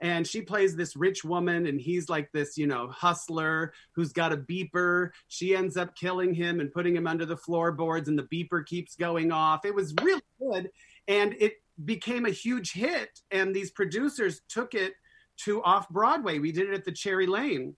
and 0.00 0.26
she 0.26 0.40
plays 0.42 0.76
this 0.76 0.96
rich 0.96 1.24
woman 1.24 1.66
and 1.66 1.80
he's 1.80 2.08
like 2.08 2.30
this 2.32 2.56
you 2.56 2.66
know 2.66 2.88
hustler 2.88 3.72
who's 3.92 4.12
got 4.12 4.32
a 4.32 4.36
beeper. 4.36 5.10
She 5.28 5.54
ends 5.56 5.76
up 5.76 5.96
killing 5.96 6.34
him 6.34 6.60
and 6.60 6.72
putting 6.72 6.96
him 6.96 7.06
under 7.06 7.24
the 7.24 7.36
floorboards 7.36 8.08
and 8.08 8.18
the 8.18 8.24
beeper 8.24 8.64
keeps 8.64 8.96
going 8.96 9.32
off. 9.32 9.64
It 9.64 9.74
was 9.74 9.94
really 10.02 10.22
good 10.40 10.70
and 11.08 11.34
it 11.38 11.54
became 11.84 12.26
a 12.26 12.30
huge 12.30 12.72
hit 12.72 13.20
and 13.30 13.54
these 13.54 13.70
producers 13.70 14.40
took 14.48 14.74
it 14.74 14.94
to 15.36 15.62
off 15.62 15.88
broadway. 15.88 16.38
We 16.38 16.52
did 16.52 16.68
it 16.68 16.74
at 16.74 16.84
the 16.84 16.92
cherry 16.92 17.26
lane. 17.26 17.74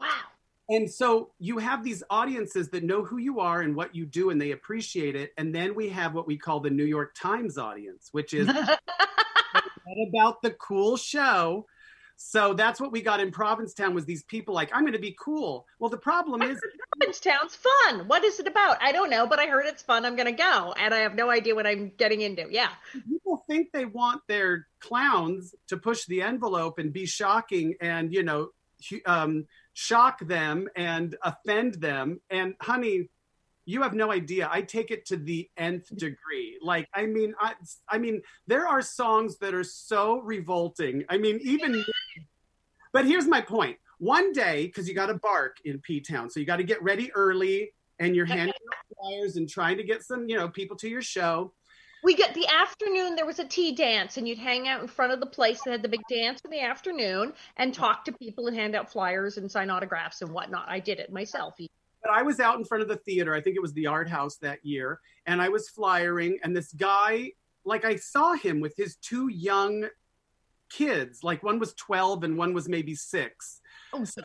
Wow. 0.00 0.08
And 0.68 0.90
so 0.90 1.32
you 1.38 1.58
have 1.58 1.82
these 1.82 2.02
audiences 2.08 2.68
that 2.70 2.84
know 2.84 3.04
who 3.04 3.18
you 3.18 3.40
are 3.40 3.60
and 3.60 3.74
what 3.74 3.94
you 3.94 4.06
do 4.06 4.30
and 4.30 4.40
they 4.40 4.52
appreciate 4.52 5.16
it. 5.16 5.32
And 5.36 5.54
then 5.54 5.74
we 5.74 5.88
have 5.88 6.14
what 6.14 6.26
we 6.26 6.38
call 6.38 6.60
the 6.60 6.70
new 6.70 6.84
york 6.84 7.14
times 7.14 7.58
audience 7.58 8.08
which 8.12 8.32
is 8.34 8.48
about 10.08 10.42
the 10.42 10.50
cool 10.52 10.96
show. 10.96 11.66
So 12.16 12.54
that's 12.54 12.80
what 12.80 12.92
we 12.92 13.02
got 13.02 13.18
in 13.18 13.32
Provincetown 13.32 13.94
was 13.94 14.04
these 14.04 14.22
people 14.22 14.54
like, 14.54 14.70
I'm 14.72 14.82
going 14.82 14.92
to 14.92 14.98
be 15.00 15.16
cool. 15.18 15.66
Well, 15.80 15.90
the 15.90 15.96
problem 15.96 16.40
is 16.40 16.60
Provincetown's 16.92 17.56
fun. 17.56 18.06
What 18.06 18.22
is 18.22 18.38
it 18.38 18.46
about? 18.46 18.78
I 18.80 18.92
don't 18.92 19.10
know, 19.10 19.26
but 19.26 19.40
I 19.40 19.46
heard 19.46 19.66
it's 19.66 19.82
fun. 19.82 20.04
I'm 20.04 20.14
going 20.14 20.26
to 20.26 20.32
go. 20.32 20.72
And 20.78 20.94
I 20.94 20.98
have 20.98 21.16
no 21.16 21.30
idea 21.30 21.54
what 21.54 21.66
I'm 21.66 21.90
getting 21.96 22.20
into. 22.20 22.46
Yeah. 22.48 22.68
People 22.92 23.44
think 23.48 23.72
they 23.72 23.86
want 23.86 24.22
their 24.28 24.68
clowns 24.78 25.54
to 25.68 25.76
push 25.76 26.04
the 26.06 26.22
envelope 26.22 26.78
and 26.78 26.92
be 26.92 27.06
shocking 27.06 27.74
and, 27.80 28.12
you 28.12 28.22
know, 28.22 28.50
um, 29.04 29.46
shock 29.72 30.20
them 30.20 30.68
and 30.76 31.16
offend 31.22 31.74
them. 31.74 32.20
And 32.30 32.54
honey, 32.60 33.08
you 33.64 33.82
have 33.82 33.94
no 33.94 34.10
idea. 34.10 34.48
I 34.50 34.62
take 34.62 34.90
it 34.90 35.06
to 35.06 35.16
the 35.16 35.48
nth 35.56 35.88
degree. 35.96 36.58
Like, 36.62 36.88
I 36.94 37.06
mean, 37.06 37.34
I, 37.40 37.54
I 37.88 37.98
mean, 37.98 38.22
there 38.46 38.66
are 38.66 38.82
songs 38.82 39.38
that 39.38 39.54
are 39.54 39.64
so 39.64 40.20
revolting. 40.20 41.04
I 41.08 41.18
mean, 41.18 41.38
even. 41.42 41.84
but 42.92 43.04
here's 43.04 43.26
my 43.26 43.40
point. 43.40 43.76
One 43.98 44.32
day, 44.32 44.66
because 44.66 44.88
you 44.88 44.94
got 44.94 45.06
to 45.06 45.14
bark 45.14 45.58
in 45.64 45.78
P 45.78 46.00
Town, 46.00 46.28
so 46.28 46.40
you 46.40 46.46
got 46.46 46.56
to 46.56 46.64
get 46.64 46.82
ready 46.82 47.12
early, 47.12 47.72
and 48.00 48.16
you're 48.16 48.26
handing 48.26 48.48
out 48.48 48.96
flyers 48.96 49.36
and 49.36 49.48
trying 49.48 49.76
to 49.76 49.84
get 49.84 50.02
some, 50.02 50.28
you 50.28 50.36
know, 50.36 50.48
people 50.48 50.76
to 50.78 50.88
your 50.88 51.02
show. 51.02 51.52
We 52.02 52.16
get 52.16 52.34
the 52.34 52.48
afternoon. 52.48 53.14
There 53.14 53.26
was 53.26 53.38
a 53.38 53.44
tea 53.44 53.72
dance, 53.76 54.16
and 54.16 54.26
you'd 54.26 54.38
hang 54.38 54.66
out 54.66 54.80
in 54.80 54.88
front 54.88 55.12
of 55.12 55.20
the 55.20 55.26
place 55.26 55.62
that 55.62 55.70
had 55.70 55.82
the 55.82 55.88
big 55.88 56.00
dance 56.10 56.40
in 56.44 56.50
the 56.50 56.60
afternoon 56.60 57.32
and 57.58 57.72
talk 57.72 58.04
to 58.06 58.12
people 58.12 58.48
and 58.48 58.56
hand 58.56 58.74
out 58.74 58.90
flyers 58.90 59.36
and 59.36 59.48
sign 59.48 59.70
autographs 59.70 60.20
and 60.20 60.32
whatnot. 60.32 60.68
I 60.68 60.80
did 60.80 60.98
it 60.98 61.12
myself. 61.12 61.54
I 62.12 62.22
was 62.22 62.40
out 62.40 62.58
in 62.58 62.64
front 62.64 62.82
of 62.82 62.88
the 62.88 62.96
theater. 62.96 63.34
I 63.34 63.40
think 63.40 63.56
it 63.56 63.62
was 63.62 63.72
the 63.72 63.86
art 63.86 64.08
house 64.08 64.36
that 64.38 64.64
year. 64.64 65.00
And 65.26 65.40
I 65.40 65.48
was 65.48 65.68
flyering. 65.68 66.38
And 66.42 66.56
this 66.56 66.72
guy, 66.72 67.32
like, 67.64 67.84
I 67.84 67.96
saw 67.96 68.34
him 68.34 68.60
with 68.60 68.74
his 68.76 68.96
two 68.96 69.28
young 69.28 69.86
kids. 70.70 71.22
Like, 71.22 71.42
one 71.42 71.58
was 71.58 71.74
12 71.74 72.24
and 72.24 72.36
one 72.36 72.54
was 72.54 72.68
maybe 72.68 72.94
six. 72.94 73.60
Oh, 73.92 74.04
so, 74.04 74.22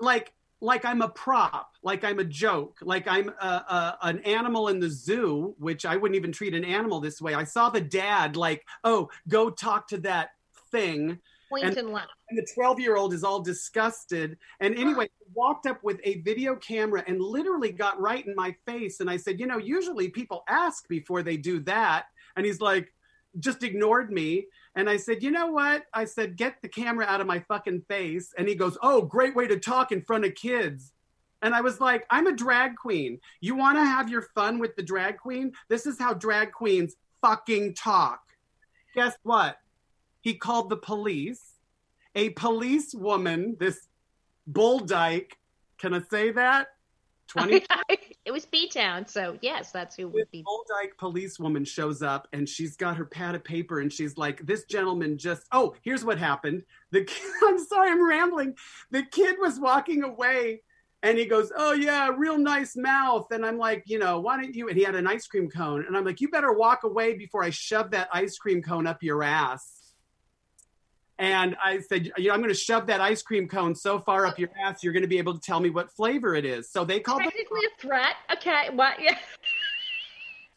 like, 0.00 0.32
like 0.60 0.84
I'm 0.84 1.02
a 1.02 1.08
prop, 1.08 1.70
like 1.84 2.02
I'm 2.02 2.18
a 2.18 2.24
joke, 2.24 2.78
like 2.82 3.06
I'm 3.06 3.28
a, 3.40 3.46
a, 3.46 3.98
an 4.02 4.18
animal 4.20 4.66
in 4.68 4.80
the 4.80 4.90
zoo, 4.90 5.54
which 5.58 5.86
I 5.86 5.96
wouldn't 5.96 6.16
even 6.16 6.32
treat 6.32 6.52
an 6.52 6.64
animal 6.64 6.98
this 6.98 7.22
way. 7.22 7.34
I 7.34 7.44
saw 7.44 7.70
the 7.70 7.80
dad, 7.80 8.36
like, 8.36 8.66
oh, 8.82 9.08
go 9.28 9.50
talk 9.50 9.86
to 9.88 9.98
that 9.98 10.30
thing 10.72 11.20
point 11.48 11.64
and, 11.64 11.76
and 11.76 11.90
laugh. 11.90 12.08
And 12.30 12.38
the 12.38 12.46
12 12.54 12.80
year 12.80 12.96
old 12.96 13.14
is 13.14 13.24
all 13.24 13.40
disgusted. 13.40 14.36
And 14.60 14.76
anyway, 14.76 15.08
walked 15.34 15.66
up 15.66 15.82
with 15.82 16.00
a 16.04 16.20
video 16.20 16.56
camera 16.56 17.02
and 17.06 17.20
literally 17.20 17.72
got 17.72 18.00
right 18.00 18.26
in 18.26 18.34
my 18.34 18.54
face. 18.66 19.00
And 19.00 19.10
I 19.10 19.16
said, 19.16 19.40
You 19.40 19.46
know, 19.46 19.58
usually 19.58 20.08
people 20.08 20.44
ask 20.48 20.86
before 20.88 21.22
they 21.22 21.36
do 21.36 21.60
that. 21.60 22.06
And 22.36 22.44
he's 22.44 22.60
like, 22.60 22.92
just 23.38 23.62
ignored 23.62 24.10
me. 24.10 24.46
And 24.74 24.88
I 24.88 24.96
said, 24.96 25.22
You 25.22 25.30
know 25.30 25.46
what? 25.48 25.84
I 25.94 26.04
said, 26.04 26.36
Get 26.36 26.56
the 26.62 26.68
camera 26.68 27.06
out 27.06 27.20
of 27.20 27.26
my 27.26 27.40
fucking 27.40 27.82
face. 27.88 28.32
And 28.36 28.48
he 28.48 28.54
goes, 28.54 28.76
Oh, 28.82 29.02
great 29.02 29.34
way 29.34 29.46
to 29.46 29.58
talk 29.58 29.92
in 29.92 30.02
front 30.02 30.24
of 30.24 30.34
kids. 30.34 30.92
And 31.40 31.54
I 31.54 31.60
was 31.60 31.80
like, 31.80 32.04
I'm 32.10 32.26
a 32.26 32.34
drag 32.34 32.76
queen. 32.76 33.20
You 33.40 33.54
want 33.54 33.78
to 33.78 33.84
have 33.84 34.08
your 34.08 34.22
fun 34.34 34.58
with 34.58 34.74
the 34.74 34.82
drag 34.82 35.18
queen? 35.18 35.52
This 35.68 35.86
is 35.86 35.98
how 35.98 36.14
drag 36.14 36.52
queens 36.52 36.96
fucking 37.20 37.74
talk. 37.74 38.20
Guess 38.94 39.16
what? 39.22 39.56
He 40.20 40.34
called 40.34 40.68
the 40.68 40.76
police 40.76 41.54
a 42.14 42.30
police 42.30 42.94
woman, 42.94 43.56
this 43.58 43.86
bull 44.46 44.80
dyke. 44.80 45.36
Can 45.78 45.94
I 45.94 46.02
say 46.10 46.32
that? 46.32 46.68
20 47.28 47.62
it 48.24 48.32
was 48.32 48.46
P 48.46 48.68
Town, 48.68 49.06
so 49.06 49.38
yes, 49.42 49.70
that's 49.70 49.94
who 49.94 50.08
would 50.08 50.30
be. 50.30 50.42
bull 50.42 50.64
dyke 50.68 50.96
police 50.96 51.38
woman 51.38 51.64
shows 51.64 52.02
up 52.02 52.26
and 52.32 52.48
she's 52.48 52.76
got 52.76 52.96
her 52.96 53.04
pad 53.04 53.34
of 53.34 53.44
paper 53.44 53.80
and 53.80 53.92
she's 53.92 54.16
like, 54.16 54.44
This 54.46 54.64
gentleman 54.64 55.18
just 55.18 55.46
oh, 55.52 55.74
here's 55.82 56.04
what 56.04 56.18
happened. 56.18 56.64
The 56.90 57.04
kid, 57.04 57.30
I'm 57.44 57.58
sorry, 57.58 57.90
I'm 57.90 58.06
rambling. 58.06 58.54
The 58.90 59.02
kid 59.02 59.36
was 59.38 59.60
walking 59.60 60.02
away 60.02 60.62
and 61.02 61.18
he 61.18 61.26
goes, 61.26 61.52
Oh 61.54 61.72
yeah, 61.72 62.08
real 62.16 62.38
nice 62.38 62.76
mouth. 62.76 63.26
And 63.30 63.44
I'm 63.44 63.58
like, 63.58 63.84
you 63.86 63.98
know, 63.98 64.20
why 64.20 64.40
don't 64.40 64.54
you 64.54 64.68
and 64.68 64.76
he 64.76 64.82
had 64.82 64.94
an 64.94 65.06
ice 65.06 65.26
cream 65.26 65.50
cone. 65.50 65.84
And 65.86 65.96
I'm 65.96 66.04
like, 66.04 66.20
you 66.20 66.30
better 66.30 66.52
walk 66.52 66.84
away 66.84 67.14
before 67.14 67.44
I 67.44 67.50
shove 67.50 67.90
that 67.90 68.08
ice 68.12 68.38
cream 68.38 68.62
cone 68.62 68.86
up 68.86 69.02
your 69.02 69.22
ass. 69.22 69.77
And 71.18 71.56
I 71.62 71.80
said, 71.80 72.12
you 72.16 72.28
know, 72.28 72.34
I'm 72.34 72.40
going 72.40 72.48
to 72.48 72.58
shove 72.58 72.86
that 72.86 73.00
ice 73.00 73.22
cream 73.22 73.48
cone 73.48 73.74
so 73.74 73.98
far 73.98 74.24
up 74.24 74.38
your 74.38 74.50
ass, 74.62 74.84
you're 74.84 74.92
going 74.92 75.02
to 75.02 75.08
be 75.08 75.18
able 75.18 75.34
to 75.34 75.40
tell 75.40 75.58
me 75.58 75.68
what 75.68 75.90
flavor 75.90 76.34
it 76.34 76.44
is. 76.44 76.70
So 76.70 76.84
they 76.84 77.00
called 77.00 77.22
the 77.22 77.28
a 77.28 77.80
threat. 77.80 78.14
Okay, 78.36 78.68
what? 78.72 79.00
Yeah. 79.00 79.18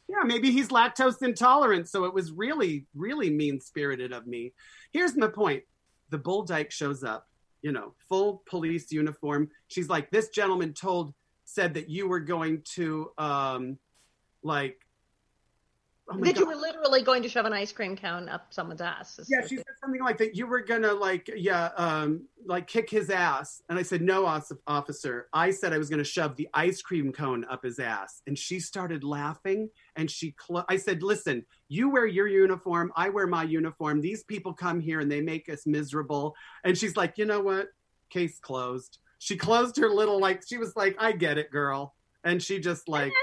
Yeah, 0.07 0.23
maybe 0.25 0.51
he's 0.51 0.67
lactose 0.67 1.23
intolerant, 1.23 1.87
so 1.87 2.03
it 2.03 2.13
was 2.13 2.33
really, 2.33 2.85
really 2.93 3.29
mean 3.29 3.61
spirited 3.61 4.11
of 4.11 4.27
me. 4.27 4.53
Here's 4.91 5.15
my 5.15 5.27
point 5.27 5.63
the 6.09 6.17
bull 6.17 6.43
dyke 6.43 6.69
shows 6.69 7.01
up, 7.01 7.27
you 7.61 7.71
know, 7.71 7.93
full 8.09 8.43
police 8.45 8.91
uniform. 8.91 9.49
She's 9.69 9.87
like, 9.87 10.11
This 10.11 10.27
gentleman 10.29 10.73
told, 10.73 11.13
said 11.45 11.75
that 11.75 11.89
you 11.89 12.09
were 12.09 12.19
going 12.19 12.63
to, 12.75 13.11
um, 13.17 13.77
like, 14.43 14.80
oh 16.13 16.23
that 16.23 16.37
you 16.37 16.45
were 16.45 16.55
literally 16.55 17.01
going 17.01 17.23
to 17.23 17.29
shove 17.29 17.45
an 17.45 17.53
ice 17.53 17.71
cream 17.71 17.95
cone 17.95 18.29
up 18.29 18.47
someone's 18.53 18.81
ass. 18.81 19.19
Yeah, 19.29 19.45
she 19.45 19.57
said 19.57 19.65
something 19.81 20.01
like 20.01 20.17
that. 20.17 20.35
You 20.35 20.47
were 20.47 20.61
gonna 20.61 20.93
like, 20.93 21.29
yeah, 21.35 21.69
um, 21.77 22.27
like 22.45 22.67
kick 22.67 22.89
his 22.89 23.09
ass, 23.09 23.61
and 23.69 23.77
I 23.77 23.83
said, 23.83 24.01
"No, 24.01 24.25
officer." 24.67 25.27
I 25.33 25.51
said 25.51 25.73
I 25.73 25.77
was 25.77 25.89
gonna 25.89 26.03
shove 26.03 26.35
the 26.35 26.49
ice 26.53 26.81
cream 26.81 27.11
cone 27.11 27.45
up 27.45 27.63
his 27.63 27.79
ass, 27.79 28.21
and 28.27 28.37
she 28.37 28.59
started 28.59 29.03
laughing. 29.03 29.69
And 29.95 30.09
she, 30.09 30.31
clo- 30.31 30.65
I 30.69 30.77
said, 30.77 31.03
"Listen, 31.03 31.45
you 31.67 31.89
wear 31.89 32.05
your 32.05 32.27
uniform, 32.27 32.91
I 32.95 33.09
wear 33.09 33.27
my 33.27 33.43
uniform. 33.43 34.01
These 34.01 34.23
people 34.23 34.53
come 34.53 34.79
here 34.79 34.99
and 34.99 35.11
they 35.11 35.21
make 35.21 35.49
us 35.49 35.65
miserable." 35.65 36.35
And 36.63 36.77
she's 36.77 36.95
like, 36.95 37.17
"You 37.17 37.25
know 37.25 37.41
what? 37.41 37.67
Case 38.09 38.39
closed." 38.39 38.99
She 39.19 39.37
closed 39.37 39.77
her 39.77 39.89
little 39.89 40.19
like. 40.19 40.43
She 40.47 40.57
was 40.57 40.75
like, 40.75 40.95
"I 40.99 41.11
get 41.11 41.37
it, 41.37 41.51
girl," 41.51 41.95
and 42.23 42.41
she 42.41 42.59
just 42.59 42.87
like. 42.87 43.13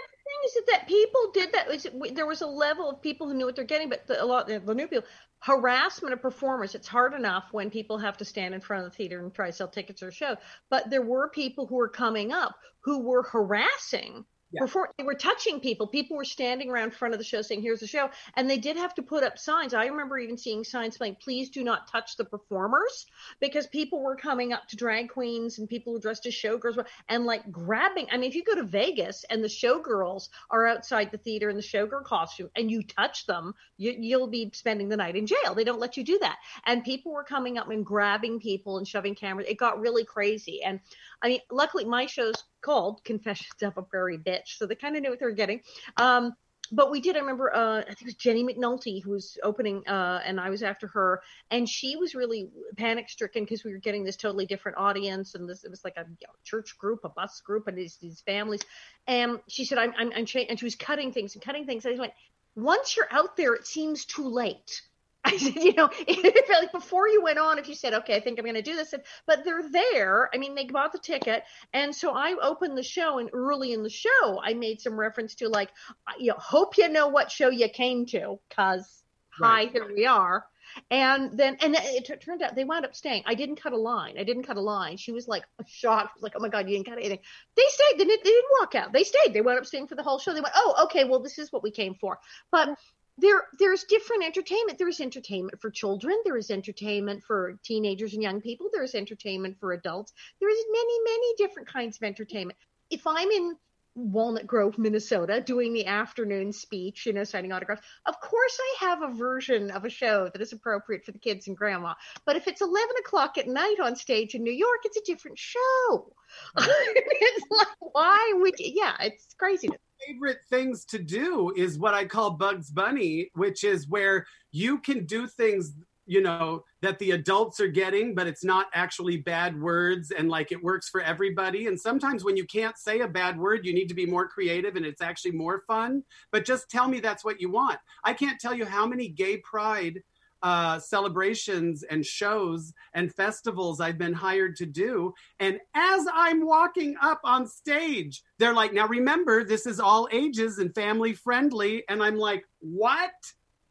Is 0.56 0.64
that 0.66 0.88
people 0.88 1.30
did 1.32 1.52
that. 1.52 1.70
It 1.70 2.14
There 2.14 2.26
was 2.26 2.42
a 2.42 2.46
level 2.46 2.90
of 2.90 3.02
people 3.02 3.28
who 3.28 3.34
knew 3.34 3.46
what 3.46 3.56
they're 3.56 3.64
getting, 3.64 3.88
but 3.88 4.06
the, 4.06 4.22
a 4.22 4.24
lot 4.24 4.46
the 4.46 4.74
new 4.74 4.88
people 4.88 5.08
harassment 5.40 6.12
of 6.12 6.20
performers. 6.20 6.74
It's 6.74 6.88
hard 6.88 7.14
enough 7.14 7.48
when 7.52 7.70
people 7.70 7.98
have 7.98 8.16
to 8.18 8.24
stand 8.24 8.54
in 8.54 8.60
front 8.60 8.84
of 8.84 8.90
the 8.90 8.96
theater 8.96 9.20
and 9.20 9.32
try 9.32 9.46
to 9.46 9.52
sell 9.52 9.68
tickets 9.68 10.02
or 10.02 10.10
show. 10.10 10.36
But 10.70 10.90
there 10.90 11.02
were 11.02 11.28
people 11.28 11.66
who 11.66 11.76
were 11.76 11.88
coming 11.88 12.32
up 12.32 12.56
who 12.80 13.00
were 13.00 13.22
harassing. 13.22 14.24
Yeah. 14.50 14.62
Before 14.62 14.90
they 14.96 15.04
were 15.04 15.14
touching 15.14 15.60
people, 15.60 15.86
people 15.86 16.16
were 16.16 16.24
standing 16.24 16.70
around 16.70 16.94
front 16.94 17.12
of 17.12 17.18
the 17.18 17.24
show 17.24 17.42
saying, 17.42 17.60
"Here's 17.60 17.80
the 17.80 17.86
show," 17.86 18.08
and 18.34 18.48
they 18.48 18.56
did 18.56 18.78
have 18.78 18.94
to 18.94 19.02
put 19.02 19.22
up 19.22 19.38
signs. 19.38 19.74
I 19.74 19.84
remember 19.86 20.18
even 20.18 20.38
seeing 20.38 20.64
signs 20.64 20.96
saying, 20.96 21.18
"Please 21.20 21.50
do 21.50 21.62
not 21.62 21.86
touch 21.86 22.16
the 22.16 22.24
performers," 22.24 23.04
because 23.40 23.66
people 23.66 24.02
were 24.02 24.16
coming 24.16 24.54
up 24.54 24.66
to 24.68 24.76
drag 24.76 25.10
queens 25.10 25.58
and 25.58 25.68
people 25.68 25.92
who 25.92 26.00
dressed 26.00 26.24
as 26.24 26.32
showgirls 26.32 26.82
and 27.10 27.26
like 27.26 27.50
grabbing. 27.52 28.06
I 28.10 28.16
mean, 28.16 28.30
if 28.30 28.34
you 28.34 28.42
go 28.42 28.54
to 28.54 28.62
Vegas 28.62 29.24
and 29.28 29.44
the 29.44 29.48
showgirls 29.48 30.30
are 30.50 30.66
outside 30.66 31.10
the 31.10 31.18
theater 31.18 31.50
in 31.50 31.56
the 31.56 31.62
showgirl 31.62 32.04
costume 32.04 32.48
and 32.56 32.70
you 32.70 32.82
touch 32.82 33.26
them, 33.26 33.54
you, 33.76 33.94
you'll 33.98 34.28
be 34.28 34.50
spending 34.54 34.88
the 34.88 34.96
night 34.96 35.16
in 35.16 35.26
jail. 35.26 35.54
They 35.54 35.64
don't 35.64 35.80
let 35.80 35.98
you 35.98 36.04
do 36.04 36.18
that. 36.20 36.38
And 36.64 36.82
people 36.84 37.12
were 37.12 37.24
coming 37.24 37.58
up 37.58 37.68
and 37.68 37.84
grabbing 37.84 38.40
people 38.40 38.78
and 38.78 38.88
shoving 38.88 39.14
cameras. 39.14 39.46
It 39.46 39.58
got 39.58 39.78
really 39.78 40.04
crazy. 40.06 40.62
And 40.62 40.80
I 41.22 41.28
mean, 41.28 41.40
luckily 41.50 41.84
my 41.84 42.06
show's 42.06 42.44
called 42.60 43.02
Confessions 43.04 43.62
of 43.62 43.76
a 43.76 43.82
Prairie 43.82 44.18
Bitch, 44.18 44.56
so 44.56 44.66
they 44.66 44.74
kind 44.74 44.96
of 44.96 45.02
knew 45.02 45.10
what 45.10 45.18
they 45.18 45.26
were 45.26 45.32
getting. 45.32 45.60
Um, 45.96 46.34
but 46.70 46.90
we 46.90 47.00
did. 47.00 47.16
I 47.16 47.20
remember. 47.20 47.54
Uh, 47.54 47.80
I 47.80 47.84
think 47.84 48.02
it 48.02 48.06
was 48.06 48.14
Jenny 48.14 48.44
McNulty 48.44 49.02
who 49.02 49.10
was 49.12 49.38
opening, 49.42 49.86
uh, 49.86 50.20
and 50.24 50.38
I 50.38 50.50
was 50.50 50.62
after 50.62 50.86
her, 50.88 51.22
and 51.50 51.68
she 51.68 51.96
was 51.96 52.14
really 52.14 52.50
panic 52.76 53.08
stricken 53.08 53.44
because 53.44 53.64
we 53.64 53.72
were 53.72 53.78
getting 53.78 54.04
this 54.04 54.16
totally 54.16 54.46
different 54.46 54.76
audience, 54.76 55.34
and 55.34 55.48
this 55.48 55.64
it 55.64 55.70
was 55.70 55.82
like 55.84 55.96
a 55.96 56.02
you 56.02 56.26
know, 56.26 56.34
church 56.44 56.76
group, 56.78 57.00
a 57.04 57.08
bus 57.08 57.40
group, 57.40 57.68
and 57.68 57.78
these, 57.78 57.96
these 57.96 58.20
families. 58.20 58.60
And 59.06 59.40
she 59.48 59.64
said, 59.64 59.78
"I'm, 59.78 59.94
I'm, 59.96 60.12
I'm," 60.14 60.26
and 60.48 60.58
she 60.58 60.64
was 60.64 60.74
cutting 60.74 61.12
things 61.12 61.34
and 61.34 61.44
cutting 61.44 61.64
things. 61.64 61.86
I 61.86 61.92
went, 61.92 62.12
"Once 62.54 62.96
you're 62.96 63.08
out 63.10 63.36
there, 63.36 63.54
it 63.54 63.66
seems 63.66 64.04
too 64.04 64.28
late." 64.28 64.82
I 65.32 65.36
said, 65.36 65.56
you 65.56 65.74
know, 65.74 65.90
like 66.08 66.72
before 66.72 67.08
you 67.08 67.22
went 67.22 67.38
on, 67.38 67.58
if 67.58 67.68
you 67.68 67.74
said, 67.74 67.94
okay, 67.94 68.16
I 68.16 68.20
think 68.20 68.38
I'm 68.38 68.44
going 68.44 68.54
to 68.54 68.62
do 68.62 68.76
this, 68.76 68.92
and- 68.92 69.02
but 69.26 69.44
they're 69.44 69.68
there. 69.70 70.30
I 70.34 70.38
mean, 70.38 70.54
they 70.54 70.64
bought 70.64 70.92
the 70.92 70.98
ticket, 70.98 71.44
and 71.72 71.94
so 71.94 72.12
I 72.14 72.36
opened 72.42 72.76
the 72.78 72.82
show, 72.82 73.18
and 73.18 73.30
early 73.32 73.72
in 73.72 73.82
the 73.82 73.90
show, 73.90 74.40
I 74.42 74.54
made 74.54 74.80
some 74.80 74.98
reference 74.98 75.34
to 75.36 75.48
like, 75.48 75.70
you 76.18 76.28
know, 76.28 76.38
hope 76.38 76.78
you 76.78 76.88
know 76.88 77.08
what 77.08 77.30
show 77.30 77.48
you 77.50 77.68
came 77.68 78.06
to, 78.06 78.38
cause 78.54 79.02
hi, 79.30 79.66
here 79.66 79.86
we 79.94 80.06
are. 80.06 80.44
And 80.90 81.36
then, 81.36 81.56
and 81.62 81.74
it 81.78 82.04
t- 82.04 82.14
turned 82.16 82.42
out 82.42 82.54
they 82.54 82.64
wound 82.64 82.84
up 82.84 82.94
staying. 82.94 83.22
I 83.26 83.34
didn't 83.34 83.56
cut 83.56 83.72
a 83.72 83.76
line. 83.76 84.16
I 84.18 84.24
didn't 84.24 84.42
cut 84.44 84.58
a 84.58 84.60
line. 84.60 84.96
She 84.98 85.12
was 85.12 85.26
like 85.26 85.44
shocked, 85.66 86.22
like, 86.22 86.34
oh 86.36 86.40
my 86.40 86.48
god, 86.50 86.68
you 86.68 86.76
didn't 86.76 86.86
cut 86.86 86.98
anything. 86.98 87.20
They 87.56 87.62
stayed. 87.68 87.98
They 87.98 88.04
didn't, 88.04 88.22
they 88.22 88.30
didn't 88.30 88.50
walk 88.60 88.74
out. 88.74 88.92
They 88.92 89.04
stayed. 89.04 89.32
They 89.32 89.40
wound 89.40 89.58
up 89.58 89.66
staying 89.66 89.88
for 89.88 89.94
the 89.94 90.02
whole 90.02 90.18
show. 90.18 90.34
They 90.34 90.42
went, 90.42 90.54
oh, 90.56 90.84
okay, 90.84 91.04
well, 91.04 91.20
this 91.20 91.38
is 91.38 91.50
what 91.52 91.62
we 91.62 91.70
came 91.70 91.94
for. 91.94 92.18
But 92.52 92.78
there 93.18 93.42
there's 93.58 93.84
different 93.84 94.24
entertainment. 94.24 94.78
There's 94.78 95.00
entertainment 95.00 95.60
for 95.60 95.70
children. 95.70 96.16
There 96.24 96.36
is 96.36 96.50
entertainment 96.50 97.24
for 97.24 97.58
teenagers 97.64 98.14
and 98.14 98.22
young 98.22 98.40
people. 98.40 98.68
There's 98.72 98.94
entertainment 98.94 99.58
for 99.58 99.72
adults. 99.72 100.12
There 100.40 100.50
is 100.50 100.64
many 100.70 101.00
many 101.04 101.34
different 101.36 101.68
kinds 101.68 101.96
of 101.96 102.04
entertainment. 102.04 102.58
If 102.90 103.06
i'm 103.06 103.30
in 103.30 103.56
walnut 103.94 104.46
grove 104.46 104.78
minnesota 104.78 105.40
doing 105.40 105.72
the 105.72 105.84
afternoon 105.84 106.52
speech 106.52 107.04
you 107.04 107.12
know 107.12 107.24
signing 107.24 107.50
autographs 107.50 107.82
of 108.06 108.20
course 108.20 108.56
i 108.60 108.76
have 108.86 109.02
a 109.02 109.12
version 109.12 109.72
of 109.72 109.84
a 109.84 109.90
show 109.90 110.30
that 110.32 110.40
is 110.40 110.52
appropriate 110.52 111.04
for 111.04 111.10
the 111.10 111.18
kids 111.18 111.48
and 111.48 111.56
grandma. 111.56 111.94
But 112.24 112.36
if 112.36 112.46
it's 112.46 112.60
11 112.60 112.88
o'clock 113.00 113.38
at 113.38 113.48
night 113.48 113.80
on 113.82 113.96
stage 113.96 114.36
in 114.36 114.44
new 114.44 114.52
york 114.52 114.80
it's 114.84 114.96
a 114.96 115.04
different 115.04 115.38
show. 115.38 116.12
It's 116.56 117.46
like 117.50 117.68
why 117.80 118.32
would 118.36 118.58
you 118.60 118.72
yeah 118.74 118.94
it's 119.00 119.34
crazy 119.34 119.68
favorite 120.06 120.38
things 120.48 120.84
to 120.86 120.98
do 120.98 121.52
is 121.56 121.78
what 121.78 121.94
I 121.94 122.04
call 122.04 122.32
Bugs 122.32 122.70
Bunny, 122.70 123.30
which 123.34 123.64
is 123.64 123.88
where 123.88 124.26
you 124.52 124.78
can 124.78 125.04
do 125.04 125.26
things, 125.26 125.74
you 126.06 126.22
know, 126.22 126.64
that 126.82 126.98
the 126.98 127.12
adults 127.12 127.60
are 127.60 127.68
getting, 127.68 128.14
but 128.14 128.26
it's 128.26 128.44
not 128.44 128.66
actually 128.74 129.18
bad 129.18 129.60
words 129.60 130.10
and 130.10 130.28
like 130.28 130.52
it 130.52 130.62
works 130.62 130.88
for 130.88 131.00
everybody. 131.00 131.66
And 131.66 131.78
sometimes 131.78 132.24
when 132.24 132.36
you 132.36 132.46
can't 132.46 132.78
say 132.78 133.00
a 133.00 133.08
bad 133.08 133.38
word, 133.38 133.66
you 133.66 133.74
need 133.74 133.88
to 133.88 133.94
be 133.94 134.06
more 134.06 134.28
creative 134.28 134.76
and 134.76 134.86
it's 134.86 135.02
actually 135.02 135.32
more 135.32 135.62
fun. 135.66 136.02
But 136.32 136.44
just 136.44 136.70
tell 136.70 136.88
me 136.88 137.00
that's 137.00 137.24
what 137.24 137.40
you 137.40 137.50
want. 137.50 137.78
I 138.04 138.14
can't 138.14 138.40
tell 138.40 138.54
you 138.54 138.64
how 138.64 138.86
many 138.86 139.08
gay 139.08 139.38
pride 139.38 140.02
uh, 140.42 140.78
celebrations 140.78 141.82
and 141.82 142.04
shows 142.04 142.72
and 142.94 143.14
festivals 143.14 143.80
I've 143.80 143.98
been 143.98 144.12
hired 144.12 144.56
to 144.56 144.66
do. 144.66 145.14
And 145.40 145.58
as 145.74 146.06
I'm 146.12 146.44
walking 146.44 146.96
up 147.02 147.20
on 147.24 147.46
stage, 147.46 148.22
they're 148.38 148.54
like, 148.54 148.72
now 148.72 148.86
remember, 148.86 149.44
this 149.44 149.66
is 149.66 149.80
all 149.80 150.08
ages 150.12 150.58
and 150.58 150.74
family 150.74 151.12
friendly. 151.12 151.84
And 151.88 152.02
I'm 152.02 152.16
like, 152.16 152.44
what? 152.60 153.10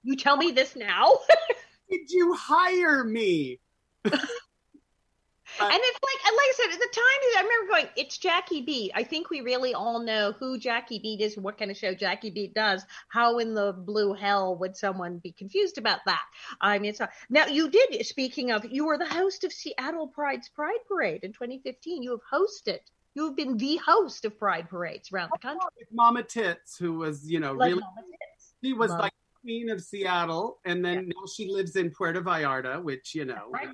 you 0.03 0.15
tell 0.15 0.37
me 0.37 0.51
this 0.51 0.75
now 0.75 1.17
Did 1.89 2.09
you 2.09 2.33
hire 2.33 3.03
me? 3.03 3.59
And 5.59 5.79
it's 5.81 5.99
like, 6.03 6.27
and 6.27 6.35
like 6.35 6.47
I 6.47 6.53
said, 6.55 6.73
at 6.73 6.79
the 6.79 6.89
time, 6.93 7.03
I 7.03 7.41
remember 7.41 7.71
going, 7.71 7.85
it's 7.95 8.17
Jackie 8.17 8.61
Beat. 8.61 8.91
I 8.95 9.03
think 9.03 9.29
we 9.29 9.41
really 9.41 9.73
all 9.73 9.99
know 9.99 10.33
who 10.39 10.57
Jackie 10.57 10.99
Beat 10.99 11.21
is, 11.21 11.37
what 11.37 11.57
kind 11.57 11.71
of 11.71 11.77
show 11.77 11.93
Jackie 11.93 12.29
Beat 12.29 12.53
does. 12.53 12.83
How 13.09 13.39
in 13.39 13.53
the 13.53 13.73
blue 13.73 14.13
hell 14.13 14.55
would 14.57 14.77
someone 14.77 15.17
be 15.19 15.31
confused 15.31 15.77
about 15.77 15.99
that? 16.05 16.23
I 16.61 16.79
mean, 16.79 16.91
it's 16.91 16.99
not. 16.99 17.09
Now, 17.29 17.47
you 17.47 17.69
did, 17.69 18.05
speaking 18.05 18.51
of, 18.51 18.65
you 18.65 18.85
were 18.85 18.97
the 18.97 19.07
host 19.07 19.43
of 19.43 19.51
Seattle 19.51 20.07
Pride's 20.07 20.49
Pride 20.49 20.79
Parade 20.87 21.23
in 21.23 21.33
2015. 21.33 22.03
You 22.03 22.11
have 22.11 22.41
hosted, 22.41 22.79
you 23.15 23.25
have 23.25 23.35
been 23.35 23.57
the 23.57 23.77
host 23.77 24.25
of 24.25 24.37
Pride 24.37 24.69
Parades 24.69 25.11
around 25.11 25.31
the 25.33 25.39
country. 25.39 25.67
With 25.77 25.87
Mama 25.91 26.23
Tits, 26.23 26.77
who 26.77 26.93
was, 26.93 27.29
you 27.29 27.39
know, 27.39 27.53
Like 27.53 27.69
really, 27.71 27.83
she 28.63 28.73
was 28.73 28.91
Love. 28.91 28.99
like 28.99 29.13
queen 29.41 29.69
of 29.69 29.81
Seattle. 29.81 30.59
And 30.65 30.85
then 30.85 31.07
now 31.07 31.25
she 31.35 31.49
lives 31.49 31.75
in 31.75 31.89
Puerto 31.89 32.21
Vallarta, 32.21 32.81
which, 32.81 33.15
you 33.15 33.25
know, 33.25 33.49
Right. 33.49 33.69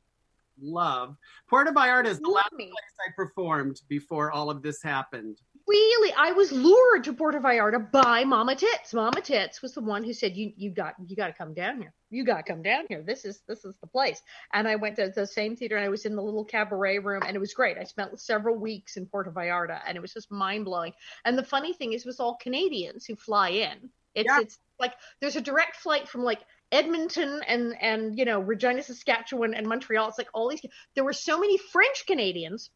Love. 0.61 1.15
Puerto 1.49 1.71
Vallarta 1.71 2.07
is 2.07 2.19
the 2.19 2.29
last 2.29 2.49
place 2.51 2.69
I 3.07 3.11
performed 3.15 3.81
before 3.89 4.31
all 4.31 4.49
of 4.49 4.61
this 4.61 4.81
happened. 4.81 5.37
really? 5.67 6.13
I 6.17 6.31
was 6.33 6.51
lured 6.51 7.03
to 7.05 7.13
puerto 7.13 7.39
vallarta 7.39 7.89
by 7.91 8.23
mama 8.25 8.55
tits. 8.55 8.93
Mama 8.93 9.21
tits 9.21 9.61
was 9.61 9.73
the 9.73 9.81
one 9.81 10.03
who 10.03 10.13
said 10.13 10.35
you 10.35 10.51
you 10.57 10.71
got 10.71 10.95
you 11.07 11.15
got 11.15 11.27
to 11.27 11.33
come 11.33 11.53
down 11.53 11.79
here. 11.81 11.93
You 12.09 12.25
got 12.25 12.45
to 12.45 12.51
come 12.53 12.61
down 12.61 12.85
here. 12.89 13.01
This 13.01 13.23
is 13.25 13.41
this 13.47 13.63
is 13.65 13.75
the 13.81 13.87
place. 13.87 14.21
And 14.53 14.67
i 14.67 14.75
went 14.75 14.97
to 14.97 15.11
the 15.15 15.25
same 15.25 15.55
theater 15.55 15.75
and 15.77 15.85
i 15.85 15.89
was 15.89 16.05
in 16.05 16.15
the 16.15 16.21
little 16.21 16.45
cabaret 16.45 16.99
room 16.99 17.23
and 17.25 17.35
it 17.35 17.39
was 17.39 17.53
great. 17.53 17.77
I 17.77 17.85
spent 17.85 18.19
several 18.19 18.55
weeks 18.57 18.97
in 18.97 19.05
puerto 19.05 19.31
vallarta 19.31 19.79
and 19.87 19.95
it 19.97 20.01
was 20.01 20.13
just 20.13 20.31
mind-blowing. 20.31 20.93
And 21.25 21.37
the 21.37 21.43
funny 21.43 21.73
thing 21.73 21.93
is 21.93 22.01
it 22.01 22.07
was 22.07 22.19
all 22.19 22.35
canadians 22.41 23.05
who 23.05 23.15
fly 23.15 23.49
in. 23.49 23.89
It's 24.15 24.27
Yeah. 24.27 24.41
it's 24.41 24.59
like 24.79 24.93
there's 25.21 25.37
a 25.37 25.41
direct 25.41 25.77
flight 25.77 26.07
from 26.09 26.23
like 26.23 26.41
Edmonton 26.71 27.41
and 27.47 27.75
and 27.81 28.17
you 28.17 28.25
know 28.25 28.39
Regina, 28.39 28.83
Saskatchewan 28.83 29.53
and 29.53 29.67
Montreal. 29.67 30.09
It's 30.09 30.17
like 30.17 30.29
all 30.33 30.49
these. 30.49 30.61
There 30.95 31.03
were 31.03 31.13
so 31.13 31.39
many 31.39 31.57
French 31.57 32.05
Canadians, 32.07 32.69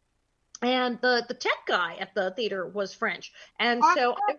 and 0.62 1.00
the 1.02 1.26
the 1.28 1.34
tech 1.34 1.65
guy 1.67 1.95
at 2.00 2.13
the 2.13 2.32
theater 2.32 2.67
was 2.67 2.93
French, 2.93 3.32
and 3.60 3.84
so. 3.95 4.15
I, 4.30 4.36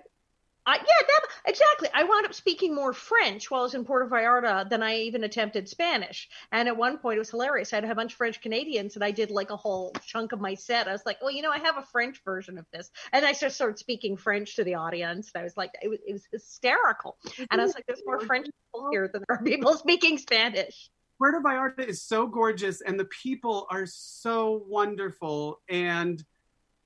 I, 0.68 0.74
yeah, 0.74 1.06
that, 1.06 1.20
exactly. 1.46 1.88
I 1.94 2.04
wound 2.04 2.26
up 2.26 2.34
speaking 2.34 2.74
more 2.74 2.92
French 2.92 3.50
while 3.50 3.62
I 3.62 3.64
was 3.64 3.74
in 3.74 3.86
Puerto 3.86 4.06
Vallarta 4.06 4.68
than 4.68 4.82
I 4.82 4.96
even 4.98 5.24
attempted 5.24 5.66
Spanish. 5.66 6.28
And 6.52 6.68
at 6.68 6.76
one 6.76 6.98
point, 6.98 7.16
it 7.16 7.20
was 7.20 7.30
hilarious. 7.30 7.72
I 7.72 7.76
had 7.76 7.86
a 7.86 7.94
bunch 7.94 8.12
of 8.12 8.18
French 8.18 8.42
Canadians, 8.42 8.94
and 8.94 9.02
I 9.02 9.10
did 9.10 9.30
like 9.30 9.48
a 9.48 9.56
whole 9.56 9.94
chunk 10.04 10.32
of 10.32 10.42
my 10.42 10.52
set. 10.52 10.86
I 10.86 10.92
was 10.92 11.06
like, 11.06 11.22
well, 11.22 11.30
you 11.30 11.40
know, 11.40 11.50
I 11.50 11.56
have 11.58 11.78
a 11.78 11.82
French 11.82 12.22
version 12.22 12.58
of 12.58 12.66
this, 12.70 12.90
and 13.14 13.24
I 13.24 13.32
just 13.32 13.54
started 13.54 13.78
speaking 13.78 14.14
French 14.14 14.56
to 14.56 14.64
the 14.64 14.74
audience. 14.74 15.30
And 15.34 15.40
I 15.40 15.44
was 15.44 15.56
like, 15.56 15.70
it 15.80 15.88
was, 15.88 16.00
it 16.06 16.12
was 16.12 16.28
hysterical. 16.30 17.16
And 17.50 17.62
I 17.62 17.64
was 17.64 17.74
like, 17.74 17.86
there's 17.86 18.02
more 18.04 18.20
French 18.20 18.44
people 18.46 18.90
here 18.90 19.08
than 19.10 19.24
there 19.26 19.38
are 19.38 19.42
people 19.42 19.74
speaking 19.74 20.18
Spanish. 20.18 20.90
Puerto 21.16 21.40
Vallarta 21.40 21.88
is 21.88 22.02
so 22.02 22.26
gorgeous, 22.26 22.82
and 22.82 23.00
the 23.00 23.06
people 23.06 23.66
are 23.70 23.86
so 23.86 24.64
wonderful. 24.68 25.62
And 25.70 26.22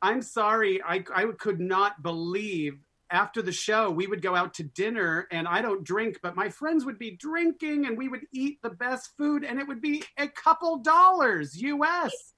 I'm 0.00 0.22
sorry, 0.22 0.80
I, 0.80 1.04
I 1.12 1.26
could 1.36 1.58
not 1.58 2.00
believe 2.04 2.78
after 3.12 3.42
the 3.42 3.52
show, 3.52 3.90
we 3.90 4.06
would 4.06 4.22
go 4.22 4.34
out 4.34 4.54
to 4.54 4.64
dinner 4.64 5.28
and 5.30 5.46
I 5.46 5.62
don't 5.62 5.84
drink, 5.84 6.18
but 6.22 6.34
my 6.34 6.48
friends 6.48 6.84
would 6.84 6.98
be 6.98 7.12
drinking 7.12 7.86
and 7.86 7.96
we 7.96 8.08
would 8.08 8.26
eat 8.32 8.60
the 8.62 8.70
best 8.70 9.10
food 9.16 9.44
and 9.44 9.60
it 9.60 9.68
would 9.68 9.80
be 9.80 10.02
a 10.18 10.26
couple 10.26 10.78
dollars 10.78 11.60
US. 11.60 12.32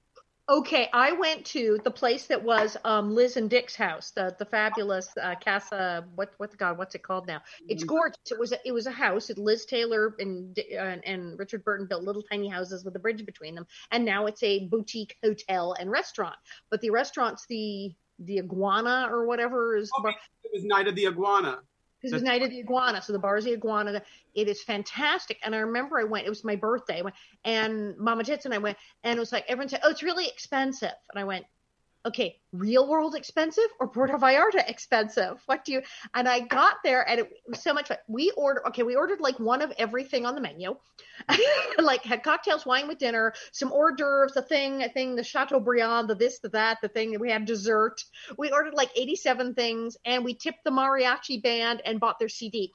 Okay, 0.47 0.89
I 0.93 1.11
went 1.13 1.43
to 1.47 1.79
the 1.83 1.89
place 1.89 2.27
that 2.27 2.43
was 2.43 2.77
um, 2.83 3.15
Liz 3.15 3.35
and 3.35 3.49
Dick's 3.49 3.75
house, 3.75 4.11
the 4.11 4.35
the 4.37 4.45
fabulous 4.45 5.09
uh, 5.19 5.33
Casa. 5.43 6.05
What 6.13 6.33
what 6.37 6.51
the 6.51 6.57
God? 6.57 6.77
What's 6.77 6.93
it 6.93 7.01
called 7.01 7.25
now? 7.25 7.41
It's 7.67 7.81
mm-hmm. 7.81 7.95
gorgeous. 7.95 8.19
It 8.29 8.37
was 8.37 8.51
a, 8.51 8.59
it 8.63 8.71
was 8.71 8.85
a 8.85 8.91
house. 8.91 9.27
that 9.27 9.39
Liz 9.39 9.65
Taylor 9.65 10.15
and, 10.19 10.55
and 10.77 11.03
and 11.03 11.39
Richard 11.39 11.63
Burton 11.63 11.87
built 11.87 12.03
little 12.03 12.21
tiny 12.21 12.47
houses 12.47 12.85
with 12.85 12.95
a 12.95 12.99
bridge 12.99 13.25
between 13.25 13.55
them, 13.55 13.65
and 13.89 14.05
now 14.05 14.27
it's 14.27 14.43
a 14.43 14.67
boutique 14.67 15.17
hotel 15.23 15.73
and 15.79 15.89
restaurant. 15.89 16.35
But 16.69 16.79
the 16.81 16.91
restaurant's 16.91 17.47
the 17.47 17.95
the 18.19 18.39
iguana 18.39 19.07
or 19.09 19.25
whatever 19.25 19.75
is. 19.75 19.89
Okay. 19.99 20.15
It 20.43 20.51
was 20.53 20.63
Night 20.63 20.87
of 20.87 20.95
the 20.95 21.07
Iguana. 21.07 21.59
It 22.01 22.13
was 22.13 22.21
Night 22.21 22.43
of 22.43 22.51
the 22.51 22.59
Iguana. 22.59 23.01
So 23.01 23.13
the 23.13 23.19
bar's 23.19 23.45
the 23.45 23.53
Iguana. 23.53 24.01
It 24.35 24.47
is 24.47 24.61
fantastic. 24.63 25.39
And 25.43 25.55
I 25.55 25.59
remember 25.59 25.99
I 25.99 26.03
went. 26.03 26.27
It 26.27 26.29
was 26.29 26.43
my 26.43 26.55
birthday. 26.55 27.01
Went, 27.01 27.15
and 27.43 27.97
Mama 27.97 28.23
Tits 28.23 28.45
and 28.45 28.53
I 28.53 28.59
went, 28.59 28.77
and 29.03 29.17
it 29.17 29.19
was 29.19 29.31
like 29.31 29.45
everyone 29.47 29.69
said, 29.69 29.81
"Oh, 29.83 29.89
it's 29.89 30.03
really 30.03 30.27
expensive." 30.27 30.91
And 31.11 31.19
I 31.19 31.23
went, 31.23 31.45
okay, 32.05 32.39
real 32.51 32.87
world 32.87 33.15
expensive 33.15 33.65
or 33.79 33.87
Puerto 33.87 34.17
Vallarta 34.17 34.67
expensive? 34.67 35.41
What 35.47 35.65
do 35.65 35.73
you? 35.73 35.81
And 36.13 36.29
I 36.29 36.41
got 36.41 36.77
there 36.83 37.07
and 37.09 37.19
it 37.19 37.31
was 37.47 37.61
so 37.61 37.73
much 37.73 37.87
fun. 37.87 37.97
We 38.07 38.31
ordered, 38.31 38.67
okay, 38.67 38.83
we 38.83 38.95
ordered 38.95 39.19
like 39.19 39.39
one 39.39 39.61
of 39.61 39.73
everything 39.77 40.25
on 40.25 40.35
the 40.35 40.41
menu, 40.41 40.75
like 41.79 42.03
had 42.03 42.23
cocktails, 42.23 42.65
wine 42.65 42.87
with 42.87 42.99
dinner, 42.99 43.33
some 43.51 43.71
hors 43.71 43.93
d'oeuvres, 43.93 44.33
the 44.33 44.43
thing, 44.43 44.83
a 44.83 44.89
thing, 44.89 45.15
the 45.15 45.23
Chateaubriand, 45.23 46.07
the 46.07 46.15
this, 46.15 46.39
the 46.39 46.49
that, 46.49 46.79
the 46.81 46.89
thing. 46.89 47.19
We 47.19 47.31
had 47.31 47.45
dessert. 47.45 48.03
We 48.37 48.51
ordered 48.51 48.75
like 48.75 48.91
87 48.95 49.55
things 49.55 49.97
and 50.05 50.23
we 50.23 50.35
tipped 50.35 50.63
the 50.63 50.71
mariachi 50.71 51.41
band 51.41 51.81
and 51.85 51.99
bought 51.99 52.19
their 52.19 52.29
CD. 52.29 52.71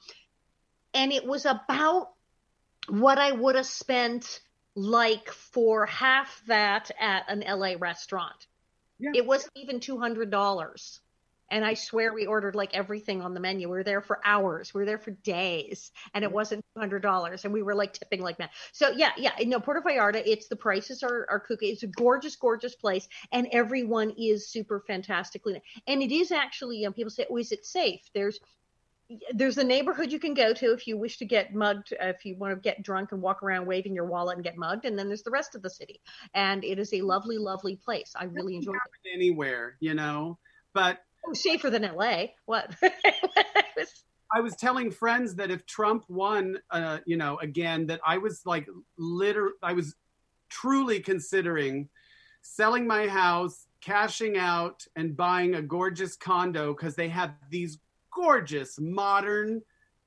And 0.93 1.13
it 1.13 1.25
was 1.25 1.45
about 1.45 2.09
what 2.89 3.17
I 3.17 3.31
would 3.31 3.55
have 3.55 3.65
spent 3.65 4.41
like 4.75 5.29
for 5.29 5.85
half 5.85 6.41
that 6.47 6.91
at 6.99 7.29
an 7.29 7.43
LA 7.47 7.75
restaurant. 7.79 8.47
Yeah. 9.01 9.11
It 9.15 9.25
wasn't 9.25 9.53
even 9.55 9.79
two 9.79 9.97
hundred 9.97 10.29
dollars. 10.29 11.01
And 11.49 11.65
I 11.65 11.73
swear 11.73 12.13
we 12.13 12.27
ordered 12.27 12.55
like 12.55 12.73
everything 12.73 13.21
on 13.21 13.33
the 13.33 13.41
menu. 13.41 13.67
We 13.67 13.75
were 13.75 13.83
there 13.83 13.99
for 13.99 14.21
hours. 14.23 14.73
We 14.73 14.79
were 14.79 14.85
there 14.85 14.97
for 14.97 15.11
days, 15.11 15.91
and 16.13 16.23
it 16.23 16.31
wasn't 16.31 16.63
two 16.73 16.79
hundred 16.79 17.01
dollars. 17.01 17.43
And 17.43 17.53
we 17.53 17.61
were 17.61 17.75
like 17.75 17.91
tipping 17.91 18.21
like 18.21 18.37
that. 18.37 18.51
So 18.71 18.91
yeah, 18.91 19.11
yeah. 19.17 19.33
No, 19.41 19.59
Puerto 19.59 19.81
Vallarta. 19.81 20.23
It's 20.25 20.47
the 20.47 20.55
prices 20.55 21.03
are 21.03 21.27
are 21.29 21.43
kooky. 21.45 21.73
It's 21.73 21.83
a 21.83 21.87
gorgeous, 21.87 22.37
gorgeous 22.37 22.75
place, 22.75 23.09
and 23.33 23.49
everyone 23.51 24.13
is 24.17 24.47
super 24.47 24.79
fantastically. 24.87 25.61
And 25.87 26.01
it 26.01 26.13
is 26.13 26.31
actually. 26.31 26.77
You 26.77 26.85
know, 26.85 26.93
people 26.93 27.11
say, 27.11 27.25
"Oh, 27.29 27.37
is 27.37 27.51
it 27.51 27.65
safe?" 27.65 27.99
There's 28.13 28.39
there's 29.33 29.57
a 29.57 29.63
neighborhood 29.63 30.11
you 30.11 30.19
can 30.19 30.33
go 30.33 30.53
to 30.53 30.73
if 30.73 30.87
you 30.87 30.97
wish 30.97 31.17
to 31.17 31.25
get 31.25 31.53
mugged, 31.53 31.93
if 31.99 32.25
you 32.25 32.35
want 32.37 32.53
to 32.53 32.59
get 32.59 32.83
drunk 32.83 33.11
and 33.11 33.21
walk 33.21 33.43
around 33.43 33.65
waving 33.65 33.95
your 33.95 34.05
wallet 34.05 34.35
and 34.35 34.43
get 34.43 34.57
mugged, 34.57 34.85
and 34.85 34.97
then 34.97 35.07
there's 35.07 35.23
the 35.23 35.31
rest 35.31 35.55
of 35.55 35.61
the 35.61 35.69
city. 35.69 36.01
And 36.33 36.63
it 36.63 36.79
is 36.79 36.93
a 36.93 37.01
lovely, 37.01 37.37
lovely 37.37 37.75
place. 37.75 38.13
I 38.15 38.25
really 38.25 38.55
enjoy 38.55 38.73
it. 38.73 39.13
Anywhere, 39.13 39.77
you 39.79 39.93
know, 39.93 40.37
but 40.73 40.99
oh, 41.27 41.33
safer 41.33 41.69
than 41.69 41.83
LA. 41.83 42.25
What? 42.45 42.75
I 44.33 44.39
was 44.39 44.55
telling 44.55 44.91
friends 44.91 45.35
that 45.35 45.51
if 45.51 45.65
Trump 45.65 46.05
won, 46.07 46.57
uh, 46.69 46.99
you 47.05 47.17
know, 47.17 47.37
again, 47.39 47.87
that 47.87 47.99
I 48.05 48.17
was 48.17 48.41
like, 48.45 48.67
literally, 48.97 49.53
I 49.61 49.73
was 49.73 49.95
truly 50.49 51.01
considering 51.01 51.89
selling 52.41 52.87
my 52.87 53.07
house, 53.07 53.67
cashing 53.81 54.37
out, 54.37 54.85
and 54.95 55.17
buying 55.17 55.55
a 55.55 55.61
gorgeous 55.61 56.15
condo 56.15 56.73
because 56.73 56.95
they 56.95 57.09
have 57.09 57.33
these 57.49 57.79
gorgeous, 58.13 58.79
modern, 58.79 59.61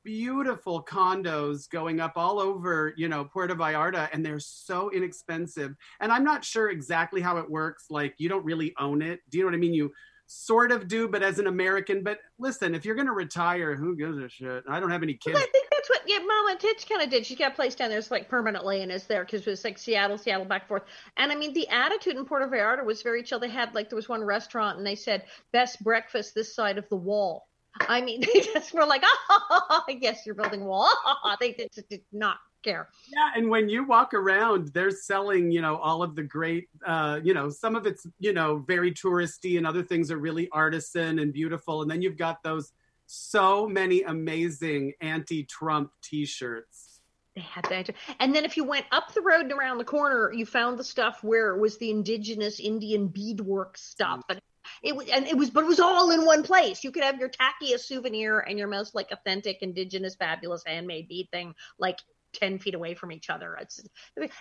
beautiful 0.05 0.85
condos 0.85 1.69
going 1.69 2.01
up 2.01 2.13
all 2.17 2.39
over, 2.39 2.93
you 2.97 3.09
know, 3.09 3.25
Puerto 3.25 3.55
Vallarta, 3.55 4.09
and 4.13 4.25
they're 4.25 4.39
so 4.39 4.91
inexpensive. 4.91 5.75
And 6.01 6.13
I'm 6.13 6.25
not 6.25 6.45
sure 6.45 6.71
exactly 6.71 7.21
how 7.21 7.39
it 7.39 7.51
works. 7.51 7.87
Like, 7.91 8.15
you 8.19 8.29
don't 8.29 8.45
really 8.45 8.75
own 8.79 9.03
it. 9.03 9.21
Do 9.31 9.39
you 9.39 9.45
know 9.45 9.49
what 9.49 9.57
I 9.57 9.59
mean? 9.59 9.75
You 9.75 9.93
sort 10.27 10.73
of 10.73 10.89
do, 10.89 11.09
but 11.09 11.23
as 11.23 11.39
an 11.39 11.47
American. 11.47 12.03
But 12.03 12.19
listen, 12.39 12.75
if 12.75 12.85
you're 12.85 12.95
going 12.95 13.07
to 13.07 13.13
retire, 13.13 13.75
who 13.75 13.97
gives 13.97 14.19
a 14.19 14.29
shit? 14.29 14.65
I 14.69 14.81
don't 14.81 14.91
have 14.91 15.03
any 15.03 15.15
kids. 15.15 15.35
Well, 15.35 15.43
I 15.43 15.51
think 15.51 15.69
that's 15.71 15.89
what 15.89 16.03
yeah, 16.07 16.19
Mama 16.19 16.57
Tits 16.59 16.85
kind 16.85 17.03
of 17.03 17.11
did. 17.11 17.27
She's 17.27 17.39
got 17.39 17.53
a 17.53 17.55
place 17.55 17.75
down 17.75 17.91
there, 17.91 17.99
it's 17.99 18.11
like 18.11 18.29
permanently, 18.29 18.83
and 18.83 18.93
is 18.93 19.05
there 19.05 19.25
because 19.25 19.47
it 19.47 19.51
was 19.51 19.65
like 19.65 19.79
Seattle, 19.79 20.19
Seattle, 20.19 20.45
back 20.45 20.63
and 20.63 20.69
forth. 20.69 20.85
And 21.17 21.33
I 21.33 21.35
mean, 21.35 21.53
the 21.53 21.69
attitude 21.69 22.17
in 22.17 22.25
Puerto 22.25 22.47
Vallarta 22.47 22.85
was 22.85 23.03
very 23.03 23.23
chill. 23.23 23.39
They 23.39 23.49
had 23.49 23.75
like 23.75 23.91
there 23.91 23.97
was 23.97 24.09
one 24.09 24.23
restaurant, 24.23 24.79
and 24.79 24.87
they 24.87 24.95
said 24.95 25.25
best 25.53 25.83
breakfast 25.83 26.35
this 26.35 26.55
side 26.55 26.79
of 26.79 26.89
the 26.89 26.97
wall. 26.97 27.47
I 27.81 28.01
mean, 28.01 28.21
they 28.35 28.41
just 28.41 28.73
were 28.73 28.87
like, 28.87 29.03
oh, 29.31 29.85
I 29.89 29.95
guess 29.95 30.25
you're 30.27 30.35
building 30.35 30.63
a 30.63 30.65
wall. 30.65 30.91
they 31.41 31.53
just 31.53 31.89
did 31.89 32.03
not 32.13 32.39
care. 32.63 32.89
Yeah, 33.09 33.31
and 33.37 33.51
when 33.51 33.69
you 33.69 33.85
walk 33.85 34.15
around, 34.15 34.69
they're 34.69 34.91
selling, 34.91 35.51
you 35.51 35.61
know, 35.61 35.77
all 35.77 36.03
of 36.03 36.15
the 36.17 36.23
great, 36.23 36.69
uh, 36.87 37.21
you 37.23 37.35
know, 37.35 37.51
some 37.51 37.77
of 37.77 37.87
it's, 37.87 38.07
you 38.19 38.33
know, 38.33 38.59
very 38.67 38.93
touristy, 38.93 39.59
and 39.59 39.67
other 39.67 39.83
things 39.83 40.11
are 40.11 40.19
really 40.19 40.49
artisan 40.51 41.19
and 41.19 41.33
beautiful. 41.33 41.83
And 41.83 41.91
then 41.91 42.03
you've 42.03 42.17
got 42.17 42.43
those 42.43 42.73
so 43.07 43.69
many 43.69 44.03
amazing 44.03 44.95
anti-Trump 45.03 45.91
T-shirts. 46.03 47.01
They 47.37 47.43
had 47.43 47.65
that, 47.69 47.91
and 48.21 48.35
then 48.35 48.45
if 48.45 48.57
you 48.57 48.63
went 48.63 48.87
up 48.93 49.13
the 49.13 49.21
road 49.21 49.43
and 49.43 49.53
around 49.53 49.79
the 49.79 49.85
corner, 49.85 50.33
you 50.33 50.47
found 50.47 50.79
the 50.79 50.85
stuff 50.85 51.23
where 51.25 51.51
it 51.51 51.61
was 51.61 51.77
the 51.79 51.91
indigenous 51.91 52.61
Indian 52.61 53.09
beadwork 53.09 53.77
stuff. 53.77 54.23
Mm. 54.31 54.39
It 54.85 54.95
was, 54.95 55.09
and 55.09 55.27
it 55.27 55.37
was, 55.37 55.51
but 55.51 55.65
it 55.65 55.67
was 55.67 55.81
all 55.81 56.11
in 56.11 56.25
one 56.25 56.43
place. 56.43 56.85
You 56.85 56.93
could 56.93 57.05
have 57.05 57.19
your 57.19 57.31
tackiest 57.31 57.87
souvenir 57.87 58.41
and 58.41 58.59
your 58.59 58.69
most 58.69 58.95
like 58.95 59.11
authentic, 59.11 59.63
indigenous, 59.63 60.15
fabulous 60.15 60.63
handmade 60.67 61.09
bead 61.09 61.29
thing, 61.33 61.55
like 61.79 61.99
10 62.35 62.59
feet 62.59 62.75
away 62.75 62.95
from 62.95 63.13
each 63.13 63.31
other. 63.31 63.57
It's, 63.61 63.81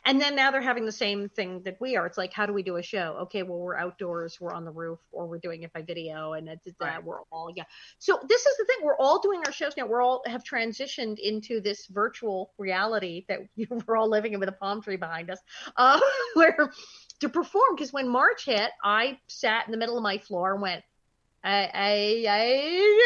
and 0.05 0.19
then 0.19 0.35
now 0.35 0.51
they're 0.51 0.61
having 0.61 0.85
the 0.85 0.91
same 0.91 1.29
thing 1.29 1.61
that 1.63 1.77
we 1.79 1.95
are. 1.95 2.05
It's 2.05 2.17
like, 2.17 2.33
how 2.33 2.45
do 2.45 2.53
we 2.53 2.63
do 2.63 2.77
a 2.77 2.83
show? 2.83 3.17
Okay, 3.23 3.43
well, 3.43 3.59
we're 3.59 3.77
outdoors, 3.77 4.39
we're 4.41 4.53
on 4.53 4.65
the 4.65 4.71
roof, 4.71 4.99
or 5.11 5.27
we're 5.27 5.39
doing 5.39 5.63
it 5.63 5.71
by 5.73 5.81
video, 5.81 6.33
and 6.33 6.49
it's, 6.49 6.67
right. 6.81 6.97
uh, 6.97 7.01
we're 7.03 7.21
all, 7.31 7.51
yeah. 7.55 7.63
So 7.99 8.19
this 8.27 8.45
is 8.45 8.57
the 8.57 8.65
thing. 8.65 8.77
We're 8.83 8.97
all 8.97 9.21
doing 9.21 9.41
our 9.45 9.51
shows 9.51 9.73
now. 9.77 9.85
We're 9.85 10.01
all 10.01 10.23
have 10.25 10.43
transitioned 10.43 11.19
into 11.19 11.61
this 11.61 11.87
virtual 11.87 12.51
reality 12.57 13.25
that 13.29 13.39
we're 13.87 13.95
all 13.95 14.09
living 14.09 14.33
in 14.33 14.39
with 14.39 14.49
a 14.49 14.53
palm 14.53 14.81
tree 14.81 14.97
behind 14.97 15.29
us, 15.29 15.39
uh, 15.77 15.99
where 16.33 16.71
to 17.19 17.29
perform. 17.29 17.75
Because 17.75 17.93
when 17.93 18.09
March 18.09 18.45
hit, 18.45 18.71
I 18.83 19.19
sat 19.27 19.65
in 19.65 19.71
the 19.71 19.77
middle 19.77 19.97
of 19.97 20.03
my 20.03 20.17
floor 20.17 20.53
and 20.53 20.61
went, 20.61 20.83
I, 21.45 21.69
I, 21.73 22.25
I, 22.29 22.43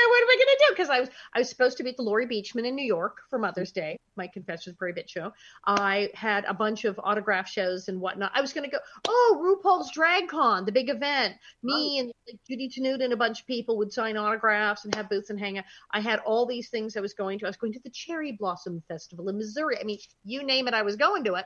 what 0.10 0.22
am 0.22 0.30
I 0.30 0.36
going 0.36 0.58
to 0.58 0.58
do? 0.60 0.66
Because 0.70 0.90
I 0.92 1.00
was, 1.00 1.10
I 1.34 1.40
was 1.40 1.50
supposed 1.50 1.78
to 1.78 1.84
be 1.84 1.90
at 1.90 1.98
the 1.98 2.04
Laurie 2.04 2.28
Beechman 2.28 2.68
in 2.68 2.76
New 2.76 2.86
York 2.86 3.18
for 3.32 3.40
Mother's 3.40 3.72
Day, 3.72 3.98
my 4.16 4.28
Confessions 4.28 4.76
a 4.80 4.94
Bit 4.94 5.10
show. 5.10 5.34
I 5.66 6.12
had 6.14 6.46
a 6.46 6.54
bunch 6.54 6.86
of 6.86 7.00
autograph 7.04 7.50
shows 7.50 7.88
and 7.88 8.00
whatnot. 8.00 8.32
I 8.36 8.42
was 8.42 8.54
going 8.54 8.66
to 8.66 8.70
go, 8.70 8.78
oh, 9.08 9.60
RuPaul's 9.66 9.92
Drag 9.92 10.28
Con, 10.28 10.66
the 10.66 10.72
big 10.72 10.90
event. 10.90 11.34
Me 11.64 11.98
oh. 11.98 12.00
and 12.02 12.14
like, 12.28 12.40
Judy 12.48 12.70
Tenuta 12.70 13.04
and 13.04 13.14
a 13.14 13.18
bunch 13.18 13.42
of 13.42 13.48
people 13.48 13.76
would 13.78 13.92
sign 13.92 14.18
autographs 14.18 14.86
and 14.86 14.94
have 14.94 15.10
booths 15.10 15.32
and 15.32 15.40
hang 15.40 15.58
out. 15.58 15.66
I 15.92 16.00
had 16.00 16.20
all 16.20 16.46
these 16.46 16.70
things 16.70 16.96
I 16.96 17.02
was 17.02 17.16
going 17.16 17.40
to. 17.40 17.46
I 17.46 17.50
was 17.50 17.58
going 17.58 17.74
to 17.74 17.82
the 17.84 17.90
Cherry 17.90 18.34
Blossom 18.34 18.84
Festival 18.88 19.30
in 19.30 19.38
Missouri. 19.38 19.80
I 19.82 19.84
mean, 19.84 19.98
you 20.24 20.44
name 20.44 20.68
it, 20.68 20.76
I 20.76 20.84
was 20.84 20.96
going 20.96 21.24
to 21.24 21.34
it. 21.36 21.46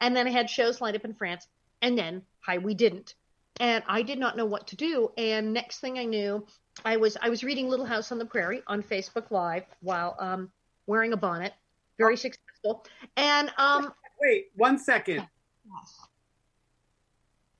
And 0.00 0.16
then 0.16 0.26
I 0.26 0.30
had 0.30 0.50
shows 0.50 0.80
lined 0.80 0.96
up 0.96 1.04
in 1.04 1.14
France. 1.14 1.46
And 1.82 1.98
then, 1.98 2.22
hi, 2.40 2.58
we 2.58 2.74
didn't 2.74 3.14
and 3.60 3.84
I 3.86 4.02
did 4.02 4.18
not 4.18 4.36
know 4.36 4.46
what 4.46 4.66
to 4.68 4.76
do. 4.76 5.12
And 5.16 5.52
next 5.52 5.80
thing 5.80 5.98
I 5.98 6.04
knew, 6.04 6.44
I 6.84 6.96
was 6.96 7.16
I 7.20 7.28
was 7.28 7.44
reading 7.44 7.68
Little 7.68 7.86
House 7.86 8.12
on 8.12 8.18
the 8.18 8.24
Prairie 8.24 8.62
on 8.66 8.82
Facebook 8.82 9.30
Live 9.30 9.64
while 9.80 10.16
um, 10.18 10.50
wearing 10.86 11.12
a 11.12 11.16
bonnet, 11.16 11.52
very 11.98 12.16
successful. 12.16 12.84
And 13.16 13.52
um, 13.58 13.92
wait 14.20 14.46
one 14.56 14.78
second. 14.78 15.26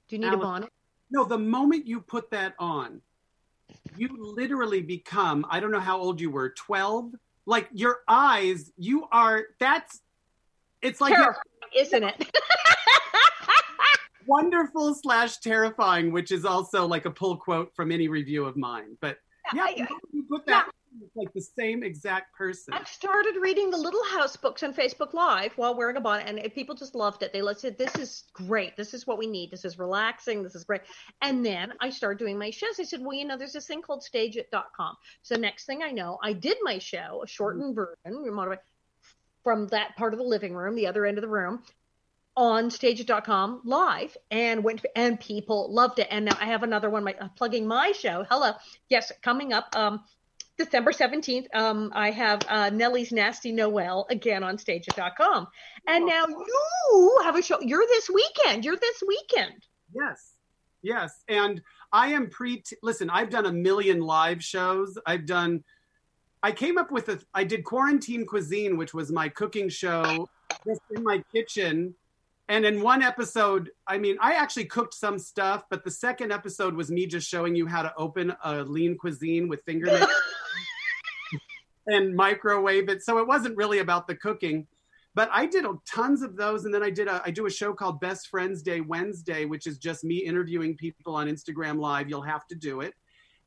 Do 0.08 0.16
you 0.16 0.18
need 0.18 0.32
a 0.32 0.36
bonnet? 0.36 0.70
No, 1.10 1.24
the 1.24 1.38
moment 1.38 1.86
you 1.86 2.00
put 2.00 2.30
that 2.30 2.54
on, 2.58 3.00
you 3.96 4.08
literally 4.18 4.80
become 4.80 5.46
I 5.50 5.60
don't 5.60 5.70
know 5.70 5.80
how 5.80 6.00
old 6.00 6.20
you 6.20 6.30
were, 6.30 6.50
twelve. 6.50 7.12
like 7.44 7.68
your 7.72 7.98
eyes, 8.08 8.72
you 8.78 9.06
are 9.12 9.44
that's 9.60 10.00
it's 10.80 11.00
like 11.00 11.14
Terrifying, 11.14 11.42
isn't 11.76 12.02
it? 12.02 12.26
wonderful 14.26 14.94
slash 14.94 15.38
terrifying, 15.38 16.12
which 16.12 16.32
is 16.32 16.44
also 16.44 16.86
like 16.86 17.04
a 17.04 17.10
pull 17.10 17.36
quote 17.36 17.74
from 17.74 17.92
any 17.92 18.08
review 18.08 18.44
of 18.44 18.56
mine. 18.56 18.96
But 19.00 19.18
yeah, 19.54 19.64
I- 19.64 19.88
you 20.12 20.24
put 20.30 20.46
that 20.46 20.68
it's 21.00 21.16
like 21.16 21.32
the 21.32 21.40
same 21.40 21.82
exact 21.82 22.34
person. 22.34 22.74
I've 22.74 22.88
started 22.88 23.36
reading 23.40 23.70
the 23.70 23.78
Little 23.78 24.04
House 24.04 24.36
books 24.36 24.62
on 24.62 24.74
Facebook 24.74 25.14
Live 25.14 25.52
while 25.56 25.74
wearing 25.74 25.96
a 25.96 26.00
bonnet, 26.00 26.26
and 26.26 26.54
people 26.54 26.74
just 26.74 26.94
loved 26.94 27.22
it. 27.22 27.32
They 27.32 27.42
said, 27.54 27.78
"This 27.78 27.94
is 27.96 28.24
great. 28.32 28.76
This 28.76 28.92
is 28.92 29.06
what 29.06 29.18
we 29.18 29.26
need. 29.26 29.50
This 29.50 29.64
is 29.64 29.78
relaxing. 29.78 30.42
This 30.42 30.54
is 30.54 30.64
great." 30.64 30.82
And 31.22 31.44
then 31.44 31.72
I 31.80 31.90
started 31.90 32.18
doing 32.18 32.38
my 32.38 32.50
shows. 32.50 32.78
I 32.78 32.84
said, 32.84 33.00
"Well, 33.00 33.14
you 33.16 33.24
know, 33.24 33.36
there's 33.36 33.54
this 33.54 33.66
thing 33.66 33.82
called 33.82 34.02
StageIt.com." 34.02 34.96
So 35.22 35.36
next 35.36 35.64
thing 35.64 35.82
I 35.82 35.90
know, 35.90 36.18
I 36.22 36.32
did 36.34 36.58
my 36.62 36.78
show, 36.78 37.22
a 37.24 37.26
shortened 37.26 37.74
version, 37.74 38.58
from 39.42 39.66
that 39.68 39.96
part 39.96 40.12
of 40.12 40.18
the 40.18 40.24
living 40.24 40.54
room, 40.54 40.74
the 40.74 40.86
other 40.86 41.04
end 41.04 41.18
of 41.18 41.22
the 41.22 41.28
room, 41.28 41.64
on 42.36 42.70
StageIt.com 42.70 43.62
live, 43.64 44.16
and 44.30 44.64
went 44.64 44.84
and 44.96 45.20
people 45.20 45.72
loved 45.72 45.98
it. 45.98 46.08
And 46.10 46.24
now 46.26 46.36
I 46.40 46.46
have 46.46 46.62
another 46.62 46.90
one, 46.90 47.04
my 47.04 47.14
uh, 47.20 47.28
plugging 47.36 47.66
my 47.66 47.92
show. 47.92 48.24
Hello, 48.30 48.52
yes, 48.88 49.12
coming 49.22 49.52
up. 49.52 49.74
Um, 49.76 50.02
December 50.58 50.92
17th, 50.92 51.46
um, 51.54 51.90
I 51.94 52.10
have 52.10 52.42
uh, 52.48 52.70
Nellie's 52.70 53.10
Nasty 53.10 53.52
Noel 53.52 54.06
again 54.10 54.42
on 54.42 54.58
stage.com. 54.58 55.46
And 55.86 56.06
now 56.06 56.26
you 56.28 57.20
have 57.24 57.36
a 57.36 57.42
show. 57.42 57.58
You're 57.60 57.86
this 57.86 58.10
weekend. 58.10 58.64
You're 58.64 58.76
this 58.76 59.02
weekend. 59.06 59.66
Yes. 59.94 60.34
Yes. 60.82 61.24
And 61.28 61.62
I 61.92 62.08
am 62.08 62.28
pre 62.28 62.62
listen, 62.82 63.08
I've 63.10 63.30
done 63.30 63.46
a 63.46 63.52
million 63.52 64.00
live 64.00 64.42
shows. 64.42 64.98
I've 65.06 65.26
done 65.26 65.64
I 66.42 66.52
came 66.52 66.76
up 66.76 66.90
with 66.90 67.08
a 67.08 67.20
I 67.34 67.44
did 67.44 67.64
quarantine 67.64 68.26
cuisine, 68.26 68.76
which 68.76 68.92
was 68.92 69.12
my 69.12 69.28
cooking 69.28 69.68
show 69.68 70.28
just 70.66 70.80
in 70.90 71.02
my 71.02 71.22
kitchen. 71.32 71.94
And 72.52 72.66
in 72.66 72.82
one 72.82 73.00
episode, 73.02 73.70
I 73.86 73.96
mean, 73.96 74.18
I 74.20 74.34
actually 74.34 74.66
cooked 74.66 74.92
some 74.92 75.18
stuff, 75.18 75.64
but 75.70 75.84
the 75.84 75.90
second 75.90 76.32
episode 76.32 76.74
was 76.74 76.90
me 76.90 77.06
just 77.06 77.26
showing 77.26 77.56
you 77.56 77.66
how 77.66 77.80
to 77.80 77.94
open 77.96 78.34
a 78.44 78.62
lean 78.62 78.98
cuisine 78.98 79.48
with 79.48 79.64
finger 79.64 79.88
and 81.86 82.14
microwave 82.14 82.90
it. 82.90 83.02
So 83.02 83.16
it 83.16 83.26
wasn't 83.26 83.56
really 83.56 83.78
about 83.78 84.06
the 84.06 84.16
cooking. 84.16 84.66
But 85.14 85.30
I 85.32 85.46
did 85.46 85.64
tons 85.86 86.20
of 86.20 86.36
those, 86.36 86.66
and 86.66 86.74
then 86.74 86.82
I 86.82 86.90
did 86.90 87.08
a 87.08 87.22
I 87.24 87.30
do 87.30 87.46
a 87.46 87.50
show 87.50 87.72
called 87.72 88.00
Best 88.00 88.28
Friends 88.28 88.60
Day 88.60 88.82
Wednesday, 88.82 89.46
which 89.46 89.66
is 89.66 89.78
just 89.78 90.04
me 90.04 90.18
interviewing 90.18 90.76
people 90.76 91.14
on 91.14 91.28
Instagram 91.28 91.80
Live. 91.80 92.10
You'll 92.10 92.20
have 92.20 92.46
to 92.48 92.54
do 92.54 92.82
it, 92.82 92.92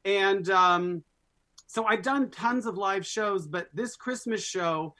and 0.03 0.49
um, 0.49 1.03
so 1.67 1.85
I've 1.85 2.01
done 2.01 2.31
tons 2.31 2.65
of 2.65 2.75
live 2.75 3.05
shows. 3.05 3.45
But 3.45 3.67
this 3.71 3.95
Christmas 3.95 4.43
show, 4.43 4.95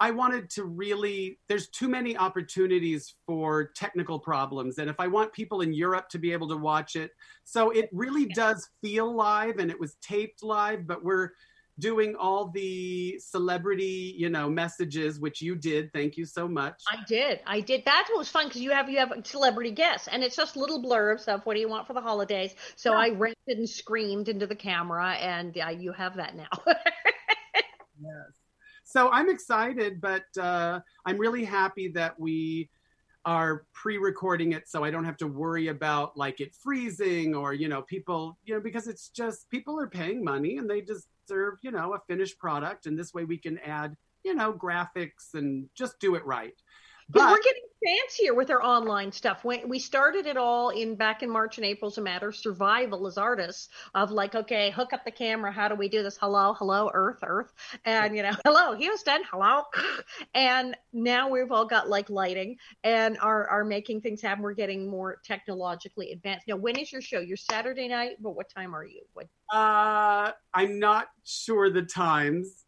I 0.00 0.10
wanted 0.12 0.50
to 0.50 0.64
really. 0.64 1.38
There's 1.48 1.68
too 1.68 1.88
many 1.88 2.16
opportunities 2.16 3.14
for 3.26 3.70
technical 3.74 4.18
problems, 4.18 4.78
and 4.78 4.88
if 4.88 4.96
I 4.98 5.08
want 5.08 5.32
people 5.32 5.60
in 5.60 5.72
Europe 5.72 6.08
to 6.10 6.18
be 6.18 6.32
able 6.32 6.48
to 6.48 6.56
watch 6.56 6.96
it, 6.96 7.10
so 7.44 7.70
it 7.70 7.88
really 7.92 8.26
does 8.26 8.68
feel 8.82 9.14
live, 9.14 9.58
and 9.58 9.70
it 9.70 9.80
was 9.80 9.96
taped 10.02 10.42
live, 10.42 10.86
but 10.86 11.04
we're 11.04 11.30
doing 11.78 12.16
all 12.16 12.48
the 12.48 13.18
celebrity, 13.20 14.14
you 14.16 14.28
know, 14.28 14.50
messages, 14.50 15.20
which 15.20 15.40
you 15.40 15.54
did. 15.54 15.92
Thank 15.92 16.16
you 16.16 16.24
so 16.24 16.48
much. 16.48 16.82
I 16.88 16.98
did. 17.06 17.40
I 17.46 17.60
did. 17.60 17.84
That's 17.84 18.08
what 18.10 18.18
was 18.18 18.28
fun 18.28 18.48
because 18.48 18.60
you 18.60 18.70
have 18.70 18.88
you 18.88 18.98
have 18.98 19.12
celebrity 19.24 19.70
guests, 19.70 20.08
and 20.08 20.22
it's 20.22 20.36
just 20.36 20.56
little 20.56 20.82
blurbs 20.82 21.28
of 21.28 21.44
what 21.44 21.54
do 21.54 21.60
you 21.60 21.68
want 21.68 21.86
for 21.86 21.92
the 21.92 22.00
holidays. 22.00 22.54
So 22.76 22.92
Yeah. 22.92 22.98
I 22.98 23.08
ranted 23.10 23.58
and 23.58 23.68
screamed 23.68 24.28
into 24.28 24.46
the 24.46 24.56
camera, 24.56 25.14
and 25.14 25.56
uh, 25.58 25.68
you 25.70 25.92
have 25.92 26.16
that 26.16 26.36
now. 26.36 26.48
Yes. 28.00 28.37
So 28.88 29.10
I'm 29.10 29.28
excited, 29.28 30.00
but 30.00 30.24
uh, 30.40 30.80
I'm 31.04 31.18
really 31.18 31.44
happy 31.44 31.88
that 31.88 32.18
we 32.18 32.70
are 33.26 33.66
pre-recording 33.74 34.52
it 34.52 34.66
so 34.66 34.82
I 34.82 34.90
don't 34.90 35.04
have 35.04 35.18
to 35.18 35.26
worry 35.26 35.68
about 35.68 36.16
like 36.16 36.40
it 36.40 36.54
freezing 36.54 37.34
or 37.34 37.52
you 37.52 37.68
know 37.68 37.82
people 37.82 38.38
you 38.44 38.54
know 38.54 38.60
because 38.60 38.86
it's 38.86 39.10
just 39.10 39.50
people 39.50 39.78
are 39.78 39.88
paying 39.88 40.24
money 40.24 40.56
and 40.56 40.70
they 40.70 40.80
deserve 40.80 41.58
you 41.62 41.70
know 41.70 41.92
a 41.92 42.00
finished 42.06 42.38
product 42.38 42.86
and 42.86 42.98
this 42.98 43.12
way 43.12 43.24
we 43.24 43.36
can 43.36 43.58
add 43.58 43.94
you 44.24 44.34
know 44.34 44.52
graphics 44.52 45.34
and 45.34 45.68
just 45.74 45.98
do 46.00 46.14
it 46.14 46.24
right. 46.24 46.54
But 47.10 47.20
But 47.20 47.30
we're 47.30 47.42
getting 47.42 47.62
fancier 47.84 48.34
with 48.34 48.50
our 48.50 48.62
online 48.62 49.12
stuff. 49.12 49.44
When 49.44 49.68
we 49.68 49.78
started 49.78 50.26
it 50.26 50.36
all 50.36 50.70
in 50.70 50.94
back 50.94 51.22
in 51.22 51.30
March 51.30 51.56
and 51.56 51.64
April 51.64 51.90
as 51.90 51.96
a 51.96 52.02
matter 52.02 52.28
of 52.28 52.36
survival 52.36 53.06
as 53.06 53.16
artists 53.16 53.68
of 53.94 54.10
like, 54.10 54.34
okay, 54.34 54.70
hook 54.70 54.92
up 54.92 55.04
the 55.04 55.10
camera. 55.10 55.50
How 55.50 55.68
do 55.68 55.74
we 55.74 55.88
do 55.88 56.02
this? 56.02 56.18
Hello, 56.20 56.52
hello, 56.54 56.90
Earth, 56.92 57.20
Earth, 57.22 57.52
and 57.84 58.14
you 58.14 58.22
know, 58.22 58.32
hello, 58.44 58.74
Houston, 58.74 59.22
hello. 59.30 59.62
And 60.34 60.76
now 60.92 61.30
we've 61.30 61.50
all 61.50 61.64
got 61.64 61.88
like 61.88 62.10
lighting 62.10 62.56
and 62.84 63.18
are 63.20 63.48
are 63.48 63.64
making 63.64 64.02
things 64.02 64.20
happen. 64.20 64.42
We're 64.42 64.52
getting 64.52 64.88
more 64.88 65.16
technologically 65.24 66.12
advanced. 66.12 66.46
Now, 66.46 66.56
when 66.56 66.76
is 66.76 66.92
your 66.92 67.00
show? 67.00 67.20
Your 67.20 67.36
Saturday 67.38 67.88
night, 67.88 68.16
but 68.20 68.32
what 68.36 68.50
time 68.50 68.74
are 68.74 68.84
you? 68.84 69.02
What? 69.14 69.28
uh, 69.50 70.32
I'm 70.52 70.78
not 70.78 71.08
sure 71.24 71.70
the 71.70 71.82
times. 71.82 72.64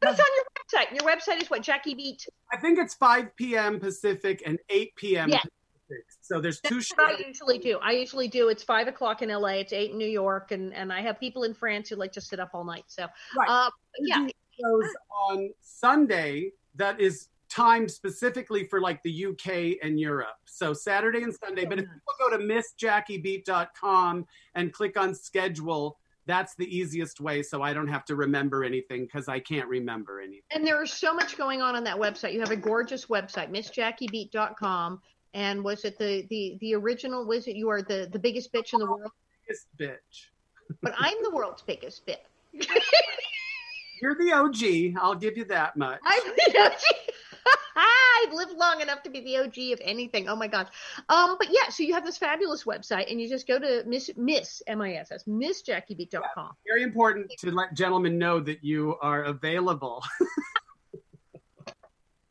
What's 0.00 0.20
on 0.20 0.26
your 0.36 0.44
website? 0.82 0.92
Your 0.92 1.16
website 1.16 1.42
is 1.42 1.50
what? 1.50 1.62
Jackie 1.62 1.94
Beat. 1.94 2.26
I 2.52 2.56
think 2.56 2.78
it's 2.78 2.94
5 2.94 3.34
p.m. 3.36 3.80
Pacific 3.80 4.42
and 4.46 4.58
8 4.68 4.94
p.m. 4.96 5.28
Yeah. 5.28 5.38
Pacific. 5.38 6.04
So 6.20 6.40
there's 6.40 6.60
two 6.60 6.76
That's 6.76 6.90
what 6.96 7.14
I 7.20 7.26
usually 7.26 7.58
do. 7.58 7.78
I 7.82 7.92
usually 7.92 8.28
do. 8.28 8.48
It's 8.48 8.62
five 8.62 8.88
o'clock 8.88 9.22
in 9.22 9.30
LA. 9.30 9.60
It's 9.60 9.72
eight 9.72 9.92
in 9.92 9.98
New 9.98 10.08
York, 10.08 10.50
and 10.50 10.74
and 10.74 10.92
I 10.92 11.00
have 11.00 11.18
people 11.18 11.44
in 11.44 11.54
France 11.54 11.88
who 11.88 11.96
like 11.96 12.12
to 12.12 12.20
sit 12.20 12.38
up 12.38 12.50
all 12.52 12.64
night. 12.64 12.84
So, 12.88 13.06
Right. 13.36 13.48
uh, 13.48 13.70
yeah, 14.00 14.28
shows 14.60 14.90
on 15.30 15.50
Sunday 15.62 16.52
that 16.74 17.00
is 17.00 17.28
timed 17.48 17.90
specifically 17.90 18.66
for 18.68 18.80
like 18.80 19.02
the 19.02 19.26
UK 19.26 19.78
and 19.82 19.98
Europe. 19.98 20.36
So 20.44 20.74
Saturday 20.74 21.22
and 21.22 21.34
Sunday. 21.34 21.64
But 21.64 21.78
if 21.78 21.86
people 21.86 22.14
go 22.30 22.36
to 22.36 22.44
missjackiebeat.com 22.44 24.26
and 24.54 24.72
click 24.72 24.98
on 24.98 25.14
schedule, 25.14 25.98
that's 26.28 26.54
the 26.54 26.66
easiest 26.66 27.20
way 27.20 27.42
so 27.42 27.62
I 27.62 27.72
don't 27.72 27.88
have 27.88 28.04
to 28.04 28.14
remember 28.14 28.62
anything 28.62 29.06
because 29.06 29.26
I 29.28 29.40
can't 29.40 29.68
remember 29.68 30.20
anything. 30.20 30.42
and 30.52 30.64
there 30.64 30.80
is 30.82 30.92
so 30.92 31.12
much 31.12 31.36
going 31.36 31.60
on 31.62 31.74
on 31.74 31.82
that 31.84 31.96
website. 31.96 32.32
You 32.34 32.40
have 32.40 32.52
a 32.52 32.56
gorgeous 32.56 33.06
website, 33.06 33.50
MissJackieBeat.com. 33.50 35.00
And 35.34 35.62
was 35.64 35.84
it 35.84 35.98
the 35.98 36.26
the 36.30 36.56
the 36.60 36.74
original? 36.74 37.26
Was 37.26 37.48
it 37.48 37.56
you 37.56 37.68
are 37.68 37.82
the 37.82 38.08
the 38.12 38.18
biggest 38.18 38.52
bitch 38.52 38.72
in 38.72 38.78
the 38.80 38.86
world? 38.86 39.10
Biggest 39.46 39.66
bitch. 39.76 40.28
But 40.82 40.94
I'm 40.98 41.16
the 41.22 41.30
world's 41.30 41.62
biggest 41.62 42.06
bitch. 42.06 42.16
You're 44.00 44.14
the 44.14 44.32
OG. 44.32 44.96
I'll 45.02 45.14
give 45.14 45.36
you 45.36 45.44
that 45.46 45.76
much. 45.76 45.98
I'm 46.04 46.22
the 46.36 46.58
OG. 46.60 46.82
I've 47.76 48.32
lived 48.32 48.52
long 48.56 48.80
enough 48.80 49.02
to 49.04 49.10
be 49.10 49.20
the 49.20 49.38
OG 49.38 49.72
of 49.72 49.80
anything. 49.82 50.28
Oh 50.28 50.36
my 50.36 50.48
gosh. 50.48 50.68
Um, 51.08 51.36
but 51.38 51.48
yeah, 51.50 51.68
so 51.70 51.82
you 51.82 51.94
have 51.94 52.04
this 52.04 52.18
fabulous 52.18 52.64
website 52.64 53.10
and 53.10 53.20
you 53.20 53.28
just 53.28 53.46
go 53.46 53.58
to 53.58 53.84
Miss 53.86 54.10
Miss 54.16 54.62
M 54.66 54.80
I 54.80 54.94
S 54.94 55.12
S 55.12 55.24
MissJackieBeat.com. 55.24 56.50
Very 56.66 56.82
important 56.82 57.30
to 57.38 57.50
let 57.50 57.74
gentlemen 57.74 58.18
know 58.18 58.40
that 58.40 58.64
you 58.64 58.96
are 59.00 59.24
available. 59.24 60.02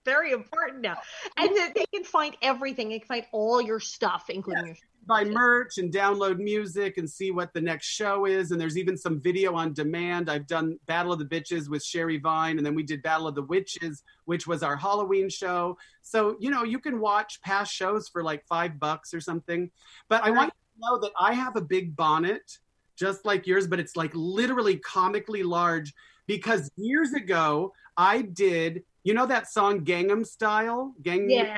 very 0.05 0.31
important 0.31 0.81
now. 0.81 0.97
And 1.37 1.55
that 1.57 1.75
they 1.75 1.85
can 1.93 2.03
find 2.03 2.35
everything. 2.41 2.89
They 2.89 2.99
can 2.99 3.07
find 3.07 3.25
all 3.31 3.61
your 3.61 3.79
stuff, 3.79 4.29
including 4.29 4.67
your 4.67 4.75
buy 5.07 5.23
merch 5.23 5.77
and 5.77 5.91
download 5.91 6.37
music 6.37 6.97
and 6.97 7.09
see 7.09 7.31
what 7.31 7.53
the 7.53 7.61
next 7.61 7.87
show 7.87 8.25
is. 8.25 8.51
And 8.51 8.59
there's 8.59 8.77
even 8.77 8.97
some 8.97 9.19
video 9.19 9.55
on 9.55 9.73
demand. 9.73 10.29
I've 10.29 10.47
done 10.47 10.77
Battle 10.85 11.13
of 11.13 11.19
the 11.19 11.25
Bitches 11.25 11.69
with 11.69 11.83
Sherry 11.83 12.17
Vine, 12.17 12.57
and 12.57 12.65
then 12.65 12.75
we 12.75 12.83
did 12.83 13.01
Battle 13.01 13.27
of 13.27 13.35
the 13.35 13.43
Witches, 13.43 14.03
which 14.25 14.45
was 14.45 14.63
our 14.63 14.75
Halloween 14.75 15.29
show. 15.29 15.77
So, 16.01 16.35
you 16.39 16.51
know, 16.51 16.63
you 16.63 16.79
can 16.79 16.99
watch 16.99 17.41
past 17.41 17.73
shows 17.73 18.07
for 18.07 18.23
like 18.23 18.45
five 18.45 18.79
bucks 18.79 19.13
or 19.13 19.21
something. 19.21 19.71
But 20.09 20.23
I 20.23 20.31
want 20.31 20.53
you 20.53 20.81
to 20.81 20.91
know 20.91 20.99
that 20.99 21.11
I 21.19 21.33
have 21.33 21.55
a 21.55 21.61
big 21.61 21.95
bonnet, 21.95 22.57
just 22.95 23.25
like 23.25 23.47
yours, 23.47 23.67
but 23.67 23.79
it's 23.79 23.95
like 23.95 24.11
literally 24.13 24.77
comically 24.77 25.43
large 25.43 25.93
because 26.27 26.69
years 26.75 27.13
ago 27.13 27.73
I 27.95 28.21
did, 28.21 28.83
you 29.03 29.13
know, 29.13 29.25
that 29.25 29.49
song 29.49 29.85
Gangnam 29.85 30.25
Style? 30.25 30.93
Gangnam, 31.01 31.29
Yeah. 31.29 31.57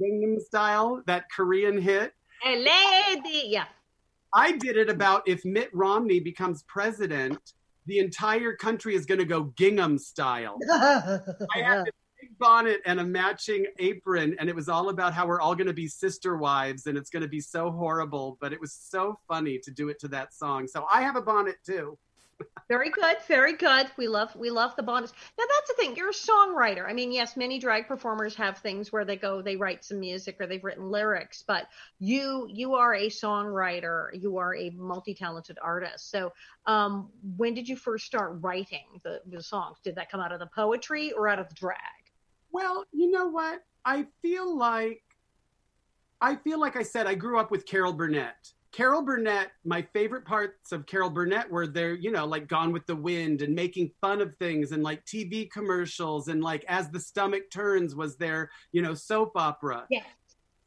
Gangnam 0.00 0.40
Style, 0.40 1.02
that 1.06 1.30
Korean 1.30 1.80
hit? 1.80 2.12
A 2.46 2.56
lady. 2.56 3.48
Yeah. 3.48 3.64
I 4.34 4.52
did 4.52 4.76
it 4.76 4.90
about 4.90 5.26
if 5.26 5.44
Mitt 5.44 5.70
Romney 5.72 6.20
becomes 6.20 6.62
president, 6.64 7.38
the 7.86 7.98
entire 7.98 8.54
country 8.54 8.94
is 8.94 9.06
going 9.06 9.20
to 9.20 9.24
go 9.24 9.44
gingham 9.56 9.98
style. 9.98 10.58
I 10.72 11.22
had 11.54 11.84
this 11.84 11.92
big 12.20 12.38
bonnet 12.38 12.80
and 12.84 13.00
a 13.00 13.04
matching 13.04 13.66
apron, 13.78 14.36
and 14.38 14.48
it 14.48 14.54
was 14.54 14.68
all 14.68 14.88
about 14.88 15.14
how 15.14 15.26
we're 15.26 15.40
all 15.40 15.54
going 15.54 15.68
to 15.68 15.72
be 15.72 15.86
sister 15.86 16.36
wives, 16.36 16.86
and 16.86 16.98
it's 16.98 17.10
going 17.10 17.22
to 17.22 17.28
be 17.28 17.40
so 17.40 17.70
horrible, 17.70 18.36
but 18.40 18.52
it 18.52 18.60
was 18.60 18.72
so 18.72 19.18
funny 19.28 19.58
to 19.58 19.70
do 19.70 19.88
it 19.88 19.98
to 20.00 20.08
that 20.08 20.34
song. 20.34 20.66
So 20.66 20.86
I 20.92 21.02
have 21.02 21.16
a 21.16 21.22
bonnet 21.22 21.56
too. 21.64 21.96
Very 22.66 22.88
good, 22.88 23.16
very 23.28 23.56
good. 23.56 23.88
We 23.98 24.08
love 24.08 24.34
we 24.36 24.48
love 24.48 24.74
the 24.74 24.82
bonus. 24.82 25.12
Now 25.38 25.44
that's 25.54 25.68
the 25.68 25.74
thing. 25.74 25.96
You're 25.96 26.08
a 26.08 26.12
songwriter. 26.12 26.88
I 26.88 26.94
mean, 26.94 27.12
yes, 27.12 27.36
many 27.36 27.58
drag 27.58 27.86
performers 27.86 28.34
have 28.36 28.58
things 28.58 28.90
where 28.90 29.04
they 29.04 29.16
go, 29.16 29.42
they 29.42 29.56
write 29.56 29.84
some 29.84 30.00
music 30.00 30.36
or 30.40 30.46
they've 30.46 30.64
written 30.64 30.90
lyrics, 30.90 31.44
but 31.46 31.68
you 31.98 32.48
you 32.50 32.74
are 32.74 32.94
a 32.94 33.08
songwriter. 33.08 34.08
You 34.14 34.38
are 34.38 34.54
a 34.54 34.70
multi-talented 34.70 35.58
artist. 35.60 36.10
So, 36.10 36.32
um, 36.66 37.10
when 37.36 37.52
did 37.52 37.68
you 37.68 37.76
first 37.76 38.06
start 38.06 38.38
writing 38.40 39.00
the, 39.02 39.20
the 39.26 39.42
songs? 39.42 39.78
Did 39.84 39.96
that 39.96 40.10
come 40.10 40.20
out 40.20 40.32
of 40.32 40.40
the 40.40 40.46
poetry 40.46 41.12
or 41.12 41.28
out 41.28 41.38
of 41.38 41.48
the 41.50 41.54
drag? 41.54 41.78
Well, 42.50 42.86
you 42.92 43.10
know 43.10 43.26
what? 43.26 43.62
I 43.84 44.06
feel 44.22 44.56
like 44.56 45.02
I 46.20 46.36
feel 46.36 46.58
like 46.58 46.76
I 46.76 46.82
said 46.82 47.06
I 47.06 47.14
grew 47.14 47.38
up 47.38 47.50
with 47.50 47.66
Carol 47.66 47.92
Burnett 47.92 48.52
Carol 48.74 49.02
Burnett, 49.02 49.52
my 49.64 49.82
favorite 49.92 50.24
parts 50.24 50.72
of 50.72 50.84
Carol 50.84 51.08
Burnett 51.08 51.48
were 51.48 51.68
there, 51.68 51.94
you 51.94 52.10
know, 52.10 52.26
like 52.26 52.48
Gone 52.48 52.72
with 52.72 52.84
the 52.86 52.96
Wind 52.96 53.40
and 53.40 53.54
making 53.54 53.92
fun 54.00 54.20
of 54.20 54.34
things 54.38 54.72
and 54.72 54.82
like 54.82 55.04
TV 55.04 55.48
commercials 55.48 56.26
and 56.26 56.42
like 56.42 56.64
As 56.66 56.90
the 56.90 56.98
Stomach 56.98 57.50
Turns 57.52 57.94
was 57.94 58.16
their, 58.16 58.50
you 58.72 58.82
know, 58.82 58.92
soap 58.92 59.32
opera. 59.36 59.86
Yes. 59.90 60.04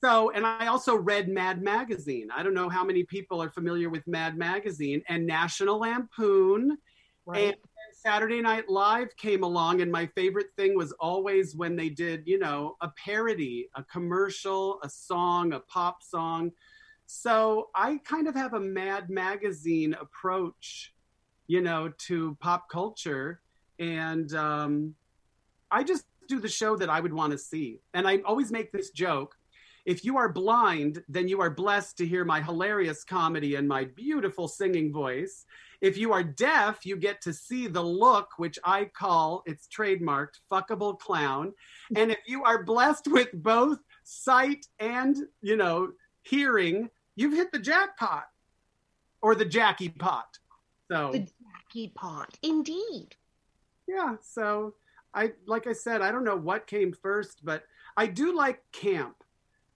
So, 0.02 0.32
and 0.32 0.46
I 0.46 0.68
also 0.68 0.96
read 0.96 1.28
Mad 1.28 1.62
Magazine. 1.62 2.30
I 2.34 2.44
don't 2.44 2.54
know 2.54 2.70
how 2.70 2.86
many 2.86 3.04
people 3.04 3.44
are 3.44 3.50
familiar 3.50 3.90
with 3.90 4.08
Mad 4.08 4.38
Magazine 4.38 5.04
and 5.10 5.28
National 5.28 5.80
Lampoon. 5.80 6.78
Right. 7.26 7.44
And 7.44 7.56
Saturday 7.92 8.40
Night 8.40 8.70
Live 8.70 9.18
came 9.18 9.44
along, 9.44 9.82
and 9.82 9.92
my 9.92 10.06
favorite 10.16 10.48
thing 10.56 10.78
was 10.78 10.94
always 10.94 11.58
when 11.58 11.76
they 11.76 11.90
did, 11.90 12.24
you 12.26 12.40
know, 12.40 12.78
a 12.80 12.90
parody, 13.04 13.68
a 13.76 13.84
commercial, 13.84 14.80
a 14.82 14.90
song, 14.90 15.52
a 15.52 15.60
pop 15.60 16.02
song. 16.04 16.54
So 17.08 17.70
I 17.74 18.00
kind 18.04 18.28
of 18.28 18.36
have 18.36 18.54
a 18.54 18.60
Mad 18.60 19.10
Magazine 19.10 19.96
approach, 20.00 20.94
you 21.48 21.62
know, 21.62 21.92
to 22.08 22.38
pop 22.40 22.70
culture. 22.70 23.42
And 23.80 24.32
um, 24.36 24.94
I 25.72 25.84
just 25.84 26.04
do 26.28 26.40
the 26.40 26.50
show 26.50 26.76
that 26.76 26.90
I 26.90 27.00
would 27.00 27.14
want 27.14 27.32
to 27.32 27.38
see. 27.38 27.80
And 27.94 28.08
I 28.08 28.18
always 28.20 28.52
make 28.52 28.72
this 28.72 28.92
joke 28.92 29.36
if 29.88 30.04
you 30.04 30.18
are 30.18 30.28
blind, 30.28 31.02
then 31.08 31.30
you 31.30 31.40
are 31.40 31.50
blessed 31.50 31.98
to 32.00 32.06
hear 32.06 32.26
my 32.26 32.42
hilarious 32.42 33.06
comedy 33.06 33.56
and 33.56 33.66
my 33.66 33.86
beautiful 33.86 34.50
singing 34.50 34.92
voice. 34.92 35.46
If 35.80 35.98
you 35.98 36.12
are 36.12 36.24
deaf, 36.24 36.86
you 36.86 36.98
get 36.98 37.22
to 37.22 37.32
see 37.32 37.68
the 37.68 37.82
look, 37.82 38.32
which 38.36 38.60
I 38.66 38.84
call, 38.84 39.44
it's 39.46 39.70
trademarked, 39.70 40.42
fuckable 40.52 41.00
clown. 41.00 41.54
And 41.96 42.12
if 42.12 42.18
you 42.28 42.44
are 42.44 42.64
blessed 42.66 43.08
with 43.08 43.30
both 43.32 43.80
sight 44.04 44.66
and, 44.80 45.16
you 45.42 45.56
know, 45.56 45.94
hearing, 46.24 46.90
you've 47.18 47.34
hit 47.34 47.52
the 47.52 47.60
jackpot 47.60 48.28
or 49.22 49.36
the 49.36 49.44
Jackie 49.44 49.90
pot. 49.90 50.38
So 50.90 51.10
the 51.12 51.20
Jackie 51.20 51.92
pot, 51.94 52.38
indeed. 52.42 53.10
Yeah. 53.88 54.16
So 54.22 54.76
I, 55.14 55.34
like 55.46 55.68
I 55.68 55.74
said, 55.74 56.02
I 56.02 56.12
don't 56.12 56.24
know 56.24 56.38
what 56.38 56.68
came 56.68 56.94
first, 56.94 57.44
but 57.44 57.64
I 57.98 58.08
do 58.08 58.34
like 58.34 58.62
camp. 58.72 59.16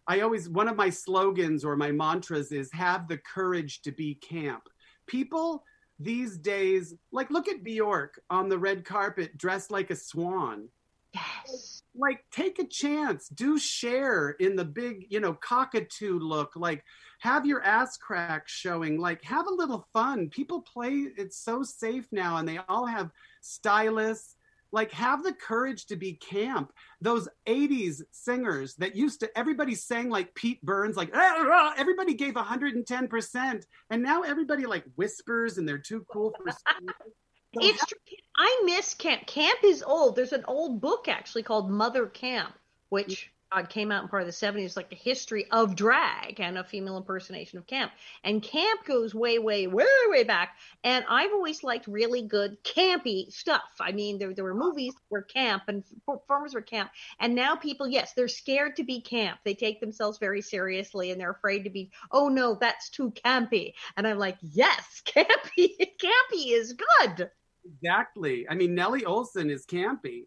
I 0.08 0.22
always, 0.22 0.48
one 0.48 0.68
of 0.68 0.78
my 0.78 0.90
slogans 0.90 1.66
or 1.66 1.76
my 1.76 1.92
mantras 1.92 2.52
is 2.52 2.72
have 2.72 3.08
the 3.08 3.18
courage 3.18 3.82
to 3.82 3.92
be 3.92 4.16
camp. 4.16 4.64
People 5.08 5.64
these 6.00 6.38
days, 6.38 6.96
like 7.12 7.30
look 7.30 7.48
at 7.48 7.64
Bjork 7.64 8.20
on 8.30 8.50
the 8.50 8.58
red 8.58 8.86
carpet 8.86 9.38
dressed 9.38 9.72
like 9.72 9.90
a 9.90 9.96
swan. 9.96 10.70
Yes. 11.14 11.84
Like 11.94 12.24
take 12.32 12.60
a 12.60 12.68
chance, 12.68 13.28
do 13.28 13.60
share 13.60 14.32
in 14.32 14.56
the 14.56 14.64
big, 14.64 15.08
you 15.10 15.20
know, 15.20 15.34
cockatoo 15.34 16.20
look. 16.20 16.56
Like 16.56 16.84
have 17.20 17.46
your 17.46 17.62
ass 17.64 17.98
crack 17.98 18.48
showing. 18.48 18.98
Like 19.00 19.22
have 19.24 19.48
a 19.48 19.54
little 19.54 19.88
fun. 19.92 20.30
People 20.30 20.62
play 20.62 21.08
it's 21.18 21.38
so 21.38 21.64
safe 21.64 22.08
now 22.12 22.38
and 22.38 22.48
they 22.48 22.60
all 22.70 22.86
have 22.86 23.12
stylists. 23.42 24.36
Like 24.74 24.94
have 24.94 25.22
the 25.22 25.34
courage 25.34 25.88
to 25.88 25.98
be 25.98 26.14
camp. 26.14 26.72
Those 27.02 27.28
80s 27.46 28.04
singers 28.12 28.76
that 28.76 28.96
used 28.96 29.20
to 29.20 29.38
everybody 29.38 29.76
sang 29.76 30.10
like 30.10 30.34
pete 30.34 30.64
burns 30.64 30.96
like 30.96 31.12
ah, 31.14 31.34
ah, 31.38 31.48
ah, 31.52 31.74
everybody 31.78 32.14
gave 32.14 32.36
110% 32.36 33.64
and 33.90 34.04
now 34.04 34.22
everybody 34.22 34.66
like 34.66 34.86
whispers 34.96 35.58
and 35.58 35.68
they're 35.68 35.78
too 35.78 36.06
cool 36.10 36.34
for 36.38 36.54
it's 37.56 37.86
true. 37.86 37.98
i 38.38 38.62
miss 38.66 38.94
camp 38.94 39.26
camp 39.28 39.60
is 39.64 39.84
old 39.84 40.16
there's 40.16 40.34
an 40.34 40.46
old 40.48 40.80
book 40.80 41.08
actually 41.08 41.44
called 41.44 41.70
mother 41.70 42.06
camp 42.06 42.54
which 42.92 43.32
mm. 43.54 43.60
uh, 43.60 43.66
came 43.66 43.92
out 43.92 44.04
in 44.04 44.10
part 44.10 44.22
of 44.22 44.28
the 44.28 44.34
70s, 44.34 44.78
like 44.78 44.90
the 44.90 44.96
history 44.96 45.46
of 45.50 45.76
drag 45.76 46.40
and 46.40 46.58
a 46.58 46.64
female 46.64 46.98
impersonation 46.98 47.58
of 47.58 47.66
camp. 47.66 47.92
And 48.24 48.44
camp 48.44 48.86
goes 48.86 49.16
way, 49.16 49.40
way, 49.40 49.66
way, 49.66 49.86
way 50.08 50.24
back. 50.24 50.58
And 50.84 51.06
I've 51.10 51.32
always 51.32 51.64
liked 51.64 51.88
really 51.88 52.22
good 52.22 52.62
campy 52.64 53.32
stuff. 53.32 53.72
I 53.80 53.94
mean, 53.94 54.20
there, 54.20 54.34
there 54.34 54.44
were 54.44 54.54
movies 54.54 54.94
where 55.10 55.22
camp 55.22 55.64
and 55.68 55.84
performers 56.06 56.54
were 56.54 56.62
camp. 56.62 56.92
And 57.20 57.34
now 57.34 57.56
people, 57.56 57.88
yes, 57.88 58.12
they're 58.14 58.28
scared 58.28 58.76
to 58.76 58.84
be 58.84 59.02
camp. 59.02 59.40
They 59.46 59.56
take 59.56 59.80
themselves 59.80 60.20
very 60.20 60.42
seriously 60.42 61.12
and 61.12 61.20
they're 61.20 61.32
afraid 61.32 61.64
to 61.64 61.70
be, 61.70 61.92
oh 62.12 62.28
no, 62.28 62.56
that's 62.56 62.90
too 62.90 63.12
campy. 63.12 63.74
And 63.96 64.06
I'm 64.06 64.20
like, 64.20 64.38
yes, 64.42 65.02
campy, 65.06 65.78
campy 65.80 66.52
is 66.52 66.74
good. 66.74 67.32
Exactly. 67.66 68.48
I 68.50 68.56
mean, 68.56 68.76
Nellie 68.76 69.02
Oleson 69.02 69.50
is 69.50 69.66
campy 69.66 70.26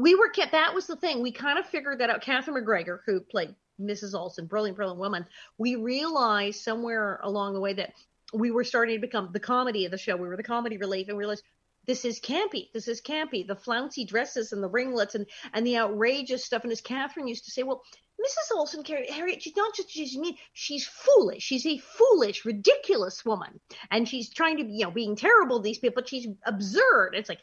we 0.00 0.14
were 0.14 0.32
that 0.50 0.74
was 0.74 0.86
the 0.86 0.96
thing. 0.96 1.20
We 1.20 1.30
kind 1.30 1.58
of 1.58 1.66
figured 1.66 2.00
that 2.00 2.08
out. 2.08 2.22
Katherine 2.22 2.54
MacGregor, 2.54 3.02
who 3.04 3.20
played 3.20 3.54
Mrs. 3.78 4.14
Oleson, 4.14 4.48
brilliant, 4.48 4.76
brilliant 4.76 4.98
woman. 4.98 5.26
We 5.58 5.76
realized 5.76 6.62
somewhere 6.62 7.20
along 7.22 7.52
the 7.52 7.60
way 7.60 7.74
that 7.74 7.92
we 8.32 8.50
were 8.50 8.64
starting 8.64 8.96
to 8.96 9.00
become 9.00 9.28
the 9.32 9.40
comedy 9.40 9.84
of 9.84 9.90
the 9.90 9.98
show. 9.98 10.16
We 10.16 10.26
were 10.26 10.38
the 10.38 10.42
comedy 10.42 10.78
relief, 10.78 11.08
and 11.08 11.18
we 11.18 11.22
realized 11.22 11.44
this 11.90 12.04
is 12.04 12.20
campy. 12.20 12.68
This 12.72 12.86
is 12.86 13.00
campy. 13.00 13.44
The 13.44 13.56
flouncy 13.56 14.04
dresses 14.04 14.52
and 14.52 14.62
the 14.62 14.68
ringlets 14.68 15.16
and 15.16 15.26
and 15.52 15.66
the 15.66 15.76
outrageous 15.76 16.44
stuff. 16.44 16.62
And 16.62 16.70
as 16.70 16.80
Katherine 16.80 17.26
used 17.26 17.46
to 17.46 17.50
say, 17.50 17.64
well, 17.64 17.82
Mrs. 18.20 18.56
Oleson, 18.56 19.08
Harriet, 19.08 19.42
she's 19.42 19.56
not 19.56 19.74
just 19.74 19.90
she's 19.90 20.16
mean. 20.16 20.36
She's 20.52 20.86
foolish. 20.86 21.42
She's 21.42 21.66
a 21.66 21.78
foolish, 21.78 22.44
ridiculous 22.44 23.24
woman, 23.24 23.58
and 23.90 24.08
she's 24.08 24.32
trying 24.32 24.58
to, 24.58 24.64
be, 24.64 24.74
you 24.74 24.84
know, 24.84 24.92
being 24.92 25.16
terrible 25.16 25.58
to 25.58 25.64
these 25.64 25.80
people. 25.80 25.96
But 25.96 26.08
she's 26.08 26.28
absurd. 26.46 27.14
It's 27.14 27.28
like 27.28 27.40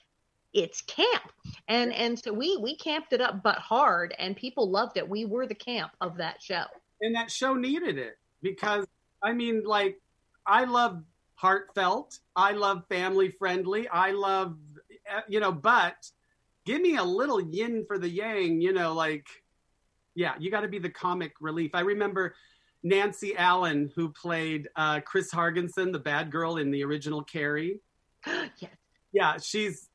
it's 0.53 0.81
camp 0.83 1.33
and 1.67 1.93
and 1.93 2.17
so 2.17 2.31
we 2.31 2.55
we 2.55 2.77
camped 2.77 3.11
it 3.11 3.19
up 3.19 3.43
but 3.43 3.57
hard 3.57 4.15
and 4.17 4.33
people 4.33 4.71
loved 4.71 4.95
it 4.95 5.07
we 5.07 5.25
were 5.25 5.45
the 5.45 5.53
camp 5.53 5.91
of 5.99 6.15
that 6.17 6.41
show 6.41 6.63
and 7.01 7.13
that 7.13 7.29
show 7.29 7.53
needed 7.53 7.97
it 7.97 8.17
because 8.41 8.87
i 9.21 9.33
mean 9.33 9.61
like 9.65 9.99
i 10.47 10.63
love 10.63 11.03
heartfelt. 11.37 12.19
I 12.35 12.51
love 12.51 12.83
family 12.89 13.29
friendly 13.29 13.87
i 13.87 14.11
love 14.11 14.57
eh, 14.91 15.21
you 15.27 15.39
know 15.39 15.51
but 15.51 15.95
give 16.65 16.81
me 16.81 16.97
a 16.97 17.03
little 17.03 17.39
yin 17.39 17.85
for 17.87 17.97
the 17.97 18.09
yang 18.09 18.59
you 18.59 18.73
know 18.73 18.93
like 18.93 19.27
yeah 20.15 20.33
you 20.39 20.51
got 20.51 20.61
to 20.61 20.67
be 20.67 20.79
the 20.79 20.89
comic 20.89 21.33
relief. 21.39 21.71
I 21.73 21.81
remember 21.81 22.35
nancy 22.83 23.35
allen 23.37 23.91
who 23.95 24.09
played 24.09 24.67
uh, 24.75 24.99
chris 25.01 25.31
hargensen 25.31 25.91
the 25.91 25.99
bad 25.99 26.31
girl 26.31 26.57
in 26.57 26.71
the 26.71 26.83
original 26.83 27.23
carrie. 27.23 27.79
Yes. 28.59 28.71
Yeah 29.13 29.37
she's 29.37 29.89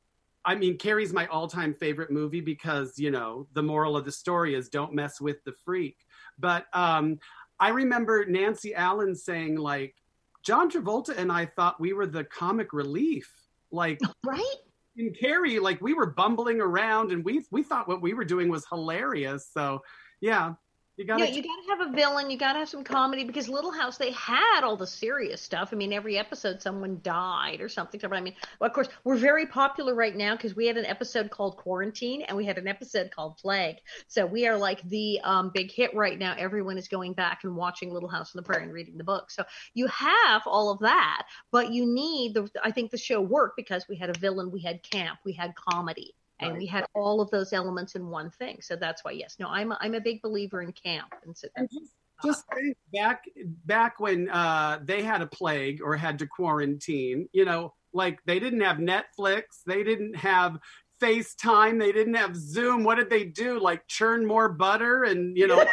I 0.45 0.55
mean, 0.55 0.77
Carrie's 0.77 1.13
my 1.13 1.27
all-time 1.27 1.73
favorite 1.73 2.11
movie 2.11 2.41
because 2.41 2.99
you 2.99 3.11
know 3.11 3.47
the 3.53 3.63
moral 3.63 3.95
of 3.95 4.05
the 4.05 4.11
story 4.11 4.55
is 4.55 4.69
don't 4.69 4.93
mess 4.93 5.21
with 5.21 5.43
the 5.45 5.53
freak. 5.63 5.97
But 6.37 6.65
um, 6.73 7.19
I 7.59 7.69
remember 7.69 8.25
Nancy 8.25 8.75
Allen 8.75 9.15
saying 9.15 9.55
like, 9.55 9.95
John 10.43 10.69
Travolta 10.69 11.17
and 11.17 11.31
I 11.31 11.45
thought 11.45 11.79
we 11.79 11.93
were 11.93 12.05
the 12.07 12.23
comic 12.25 12.73
relief, 12.73 13.31
like 13.71 13.99
right? 14.25 14.55
in 14.95 15.13
Carrie, 15.13 15.59
like 15.59 15.81
we 15.81 15.93
were 15.93 16.07
bumbling 16.07 16.61
around 16.61 17.11
and 17.11 17.23
we 17.23 17.43
we 17.51 17.63
thought 17.63 17.87
what 17.87 18.01
we 18.01 18.13
were 18.13 18.25
doing 18.25 18.49
was 18.49 18.65
hilarious. 18.67 19.49
So 19.51 19.81
yeah, 20.21 20.53
you 20.95 21.05
gotta, 21.05 21.25
yeah, 21.25 21.31
you 21.31 21.41
gotta 21.41 21.63
have 21.69 21.89
a 21.89 21.95
villain. 21.95 22.29
You 22.29 22.37
gotta 22.37 22.59
have 22.59 22.69
some 22.69 22.83
comedy 22.83 23.23
because 23.23 23.49
Little 23.49 23.71
House 23.71 23.97
they 23.97 24.11
had 24.11 24.61
all 24.63 24.77
the 24.77 24.85
serious 24.85 25.41
stuff. 25.41 25.69
I 25.71 25.75
mean, 25.75 25.91
every 25.91 26.19
episode 26.19 26.61
someone 26.61 26.99
died 27.01 27.61
or 27.61 27.69
something. 27.69 27.99
I 28.03 28.21
mean, 28.21 28.35
well, 28.59 28.67
of 28.67 28.73
course, 28.75 28.89
we're 29.03 29.15
very 29.15 29.47
popular 29.47 29.95
right 29.95 30.15
now 30.15 30.35
because 30.35 30.55
we 30.55 30.67
had 30.67 30.77
an 30.77 30.85
episode 30.85 31.31
called 31.31 31.57
Quarantine 31.57 32.21
and 32.21 32.37
we 32.37 32.45
had 32.45 32.59
an 32.59 32.67
episode 32.67 33.09
called 33.09 33.37
Plague. 33.37 33.77
So 34.07 34.27
we 34.27 34.45
are 34.45 34.55
like 34.55 34.87
the 34.89 35.19
um, 35.23 35.49
big 35.51 35.71
hit 35.71 35.95
right 35.95 36.19
now. 36.19 36.35
Everyone 36.37 36.77
is 36.77 36.87
going 36.87 37.13
back 37.13 37.43
and 37.43 37.55
watching 37.55 37.91
Little 37.91 38.09
House 38.09 38.35
on 38.35 38.39
the 38.39 38.43
Prairie 38.43 38.65
and 38.65 38.73
reading 38.73 38.97
the 38.97 39.03
book. 39.03 39.31
So 39.31 39.43
you 39.73 39.87
have 39.87 40.43
all 40.45 40.69
of 40.69 40.77
that, 40.79 41.23
but 41.51 41.73
you 41.73 41.87
need 41.87 42.35
the. 42.35 42.47
I 42.63 42.69
think 42.69 42.91
the 42.91 42.97
show 42.99 43.19
worked 43.19 43.57
because 43.57 43.87
we 43.89 43.97
had 43.97 44.11
a 44.11 44.19
villain, 44.19 44.51
we 44.51 44.61
had 44.61 44.83
camp, 44.83 45.17
we 45.25 45.33
had 45.33 45.55
comedy 45.55 46.13
and 46.43 46.57
we 46.57 46.65
had 46.65 46.85
all 46.93 47.21
of 47.21 47.29
those 47.31 47.53
elements 47.53 47.95
in 47.95 48.07
one 48.07 48.29
thing. 48.29 48.59
So 48.61 48.75
that's 48.75 49.03
why, 49.03 49.11
yes, 49.11 49.37
no, 49.39 49.47
I'm 49.47 49.71
a, 49.71 49.77
I'm 49.81 49.93
a 49.95 50.01
big 50.01 50.21
believer 50.21 50.61
in 50.61 50.71
camp. 50.71 51.13
And, 51.25 51.35
so 51.35 51.47
and 51.55 51.69
just, 51.71 51.91
just 52.23 52.43
think 52.53 52.77
back 52.93 53.23
back 53.65 53.99
when 53.99 54.29
uh, 54.29 54.79
they 54.83 55.03
had 55.03 55.21
a 55.21 55.27
plague 55.27 55.81
or 55.83 55.95
had 55.95 56.19
to 56.19 56.27
quarantine. 56.27 57.27
You 57.33 57.45
know, 57.45 57.73
like 57.93 58.19
they 58.25 58.39
didn't 58.39 58.61
have 58.61 58.77
Netflix, 58.77 59.43
they 59.65 59.83
didn't 59.83 60.15
have 60.15 60.59
FaceTime, 61.01 61.79
they 61.79 61.91
didn't 61.91 62.15
have 62.15 62.35
Zoom. 62.35 62.83
What 62.83 62.95
did 62.95 63.09
they 63.09 63.25
do? 63.25 63.59
Like 63.59 63.87
churn 63.87 64.25
more 64.25 64.49
butter 64.49 65.03
and 65.03 65.37
you 65.37 65.47
know, 65.47 65.63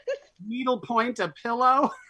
needle 0.46 0.80
point 0.80 1.18
a 1.18 1.32
pillow. 1.42 1.90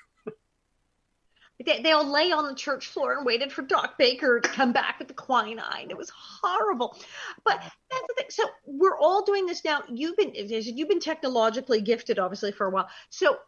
They, 1.65 1.83
they 1.83 1.93
all 1.93 2.07
lay 2.07 2.33
on 2.33 2.47
the 2.47 2.55
church 2.55 2.87
floor 2.87 3.17
and 3.17 3.27
waited 3.27 3.53
for 3.53 3.63
Doc 3.63 3.99
Baker 3.99 4.41
to 4.41 4.49
come 4.49 4.73
back 4.73 4.99
with 4.99 5.09
the 5.09 5.15
quinine. 5.15 5.91
It 5.91 5.97
was 5.97 6.11
horrible. 6.11 6.97
But 7.45 7.61
that's 7.61 8.07
the 8.09 8.15
thing. 8.17 8.27
So 8.31 8.45
we're 8.67 8.99
all 8.99 9.25
doing 9.25 9.47
this 9.47 9.65
now. 9.65 9.83
You've 9.89 10.17
been 10.17 10.33
you've 10.35 10.89
been 10.89 11.01
technologically 11.01 11.81
gifted, 11.81 12.19
obviously, 12.19 12.53
for 12.53 12.67
a 12.67 12.71
while. 12.71 12.89
So 13.11 13.39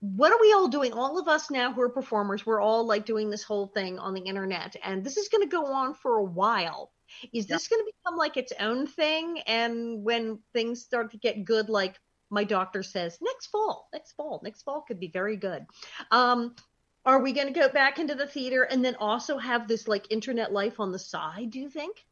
what 0.00 0.32
are 0.32 0.40
we 0.40 0.52
all 0.52 0.68
doing? 0.68 0.92
All 0.92 1.18
of 1.18 1.28
us 1.28 1.50
now 1.50 1.72
who 1.72 1.82
are 1.82 1.88
performers, 1.88 2.44
we're 2.44 2.60
all 2.60 2.84
like 2.86 3.06
doing 3.06 3.30
this 3.30 3.44
whole 3.44 3.68
thing 3.68 3.98
on 3.98 4.14
the 4.14 4.22
internet, 4.22 4.76
and 4.82 5.04
this 5.04 5.16
is 5.16 5.28
going 5.28 5.42
to 5.42 5.48
go 5.48 5.66
on 5.66 5.94
for 5.94 6.18
a 6.18 6.24
while. 6.24 6.90
Is 7.32 7.46
this 7.46 7.68
going 7.68 7.80
to 7.80 7.92
become 8.02 8.16
like 8.16 8.36
its 8.36 8.52
own 8.58 8.86
thing? 8.86 9.40
And 9.46 10.02
when 10.02 10.38
things 10.52 10.82
start 10.82 11.12
to 11.12 11.18
get 11.18 11.44
good, 11.44 11.68
like 11.68 12.00
my 12.30 12.44
doctor 12.44 12.82
says 12.82 13.18
next 13.20 13.46
fall, 13.48 13.88
next 13.92 14.12
fall, 14.12 14.40
next 14.42 14.62
fall 14.62 14.80
could 14.80 14.98
be 14.98 15.08
very 15.08 15.36
good. 15.36 15.66
Um, 16.10 16.56
are 17.04 17.20
we 17.20 17.32
going 17.32 17.52
to 17.52 17.58
go 17.58 17.68
back 17.68 17.98
into 17.98 18.14
the 18.14 18.26
theater 18.26 18.62
and 18.62 18.84
then 18.84 18.96
also 18.96 19.38
have 19.38 19.66
this 19.66 19.88
like 19.88 20.06
internet 20.10 20.52
life 20.52 20.78
on 20.78 20.92
the 20.92 20.98
side? 20.98 21.50
Do 21.50 21.58
you 21.58 21.68
think? 21.68 22.04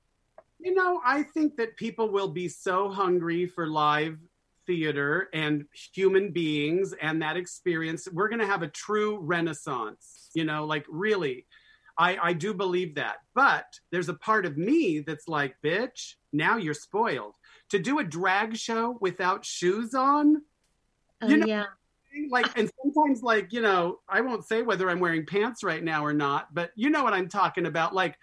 You 0.58 0.74
know, 0.74 1.00
I 1.04 1.22
think 1.22 1.56
that 1.56 1.76
people 1.76 2.10
will 2.10 2.28
be 2.28 2.48
so 2.48 2.90
hungry 2.90 3.46
for 3.46 3.66
live 3.66 4.18
theater 4.66 5.28
and 5.32 5.64
human 5.92 6.32
beings 6.32 6.92
and 7.00 7.22
that 7.22 7.36
experience. 7.36 8.08
We're 8.12 8.28
going 8.28 8.40
to 8.40 8.46
have 8.46 8.62
a 8.62 8.68
true 8.68 9.18
renaissance, 9.20 10.30
you 10.34 10.44
know, 10.44 10.66
like 10.66 10.84
really. 10.88 11.46
I, 11.96 12.16
I 12.22 12.32
do 12.32 12.54
believe 12.54 12.94
that. 12.96 13.16
But 13.34 13.66
there's 13.90 14.08
a 14.08 14.14
part 14.14 14.46
of 14.46 14.56
me 14.56 15.00
that's 15.00 15.28
like, 15.28 15.56
bitch, 15.62 16.14
now 16.32 16.56
you're 16.56 16.74
spoiled. 16.74 17.34
To 17.70 17.78
do 17.78 17.98
a 17.98 18.04
drag 18.04 18.56
show 18.56 18.96
without 19.00 19.44
shoes 19.44 19.94
on, 19.94 20.42
oh, 21.22 21.28
you 21.28 21.36
know, 21.36 21.46
yeah 21.46 21.66
like 22.30 22.46
and 22.58 22.70
sometimes 22.82 23.22
like 23.22 23.52
you 23.52 23.60
know 23.60 23.98
i 24.08 24.20
won't 24.20 24.44
say 24.44 24.62
whether 24.62 24.90
i'm 24.90 25.00
wearing 25.00 25.26
pants 25.26 25.62
right 25.62 25.82
now 25.82 26.04
or 26.04 26.12
not 26.12 26.52
but 26.54 26.70
you 26.74 26.90
know 26.90 27.02
what 27.02 27.12
i'm 27.12 27.28
talking 27.28 27.66
about. 27.66 27.94
Like 27.94 28.16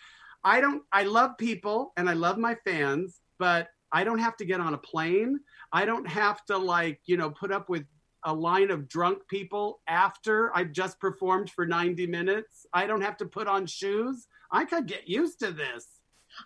i 0.44 0.62
don't 0.62 0.84
i 0.92 1.04
love 1.04 1.38
people 1.38 1.94
and 1.98 2.10
i 2.10 2.14
love 2.14 2.38
my 2.38 2.56
fans 2.66 3.22
but 3.40 3.70
i 3.92 4.04
don't 4.04 4.20
have 4.20 4.38
to 4.38 4.46
get 4.46 4.62
on 4.62 4.74
a 4.74 4.78
plane. 4.78 5.40
I 5.72 5.86
don't 5.86 6.08
have 6.08 6.46
to 6.46 6.58
like 6.58 7.02
you 7.06 7.18
know 7.18 7.30
put 7.30 7.52
up 7.52 7.70
with 7.70 7.86
a 8.24 8.34
line 8.34 8.72
of 8.72 8.90
drunk 8.90 9.20
people 9.28 9.80
after 9.88 10.56
i've 10.56 10.72
just 10.72 11.00
performed 11.00 11.50
for 11.50 11.66
90 11.66 12.08
minutes. 12.08 12.66
I 12.74 12.88
don't 12.88 13.02
have 13.02 13.18
to 13.18 13.26
put 13.26 13.48
on 13.48 13.66
shoes. 13.66 14.28
I 14.52 14.66
could 14.66 14.88
get 14.88 15.08
used 15.08 15.40
to 15.40 15.52
this 15.52 15.97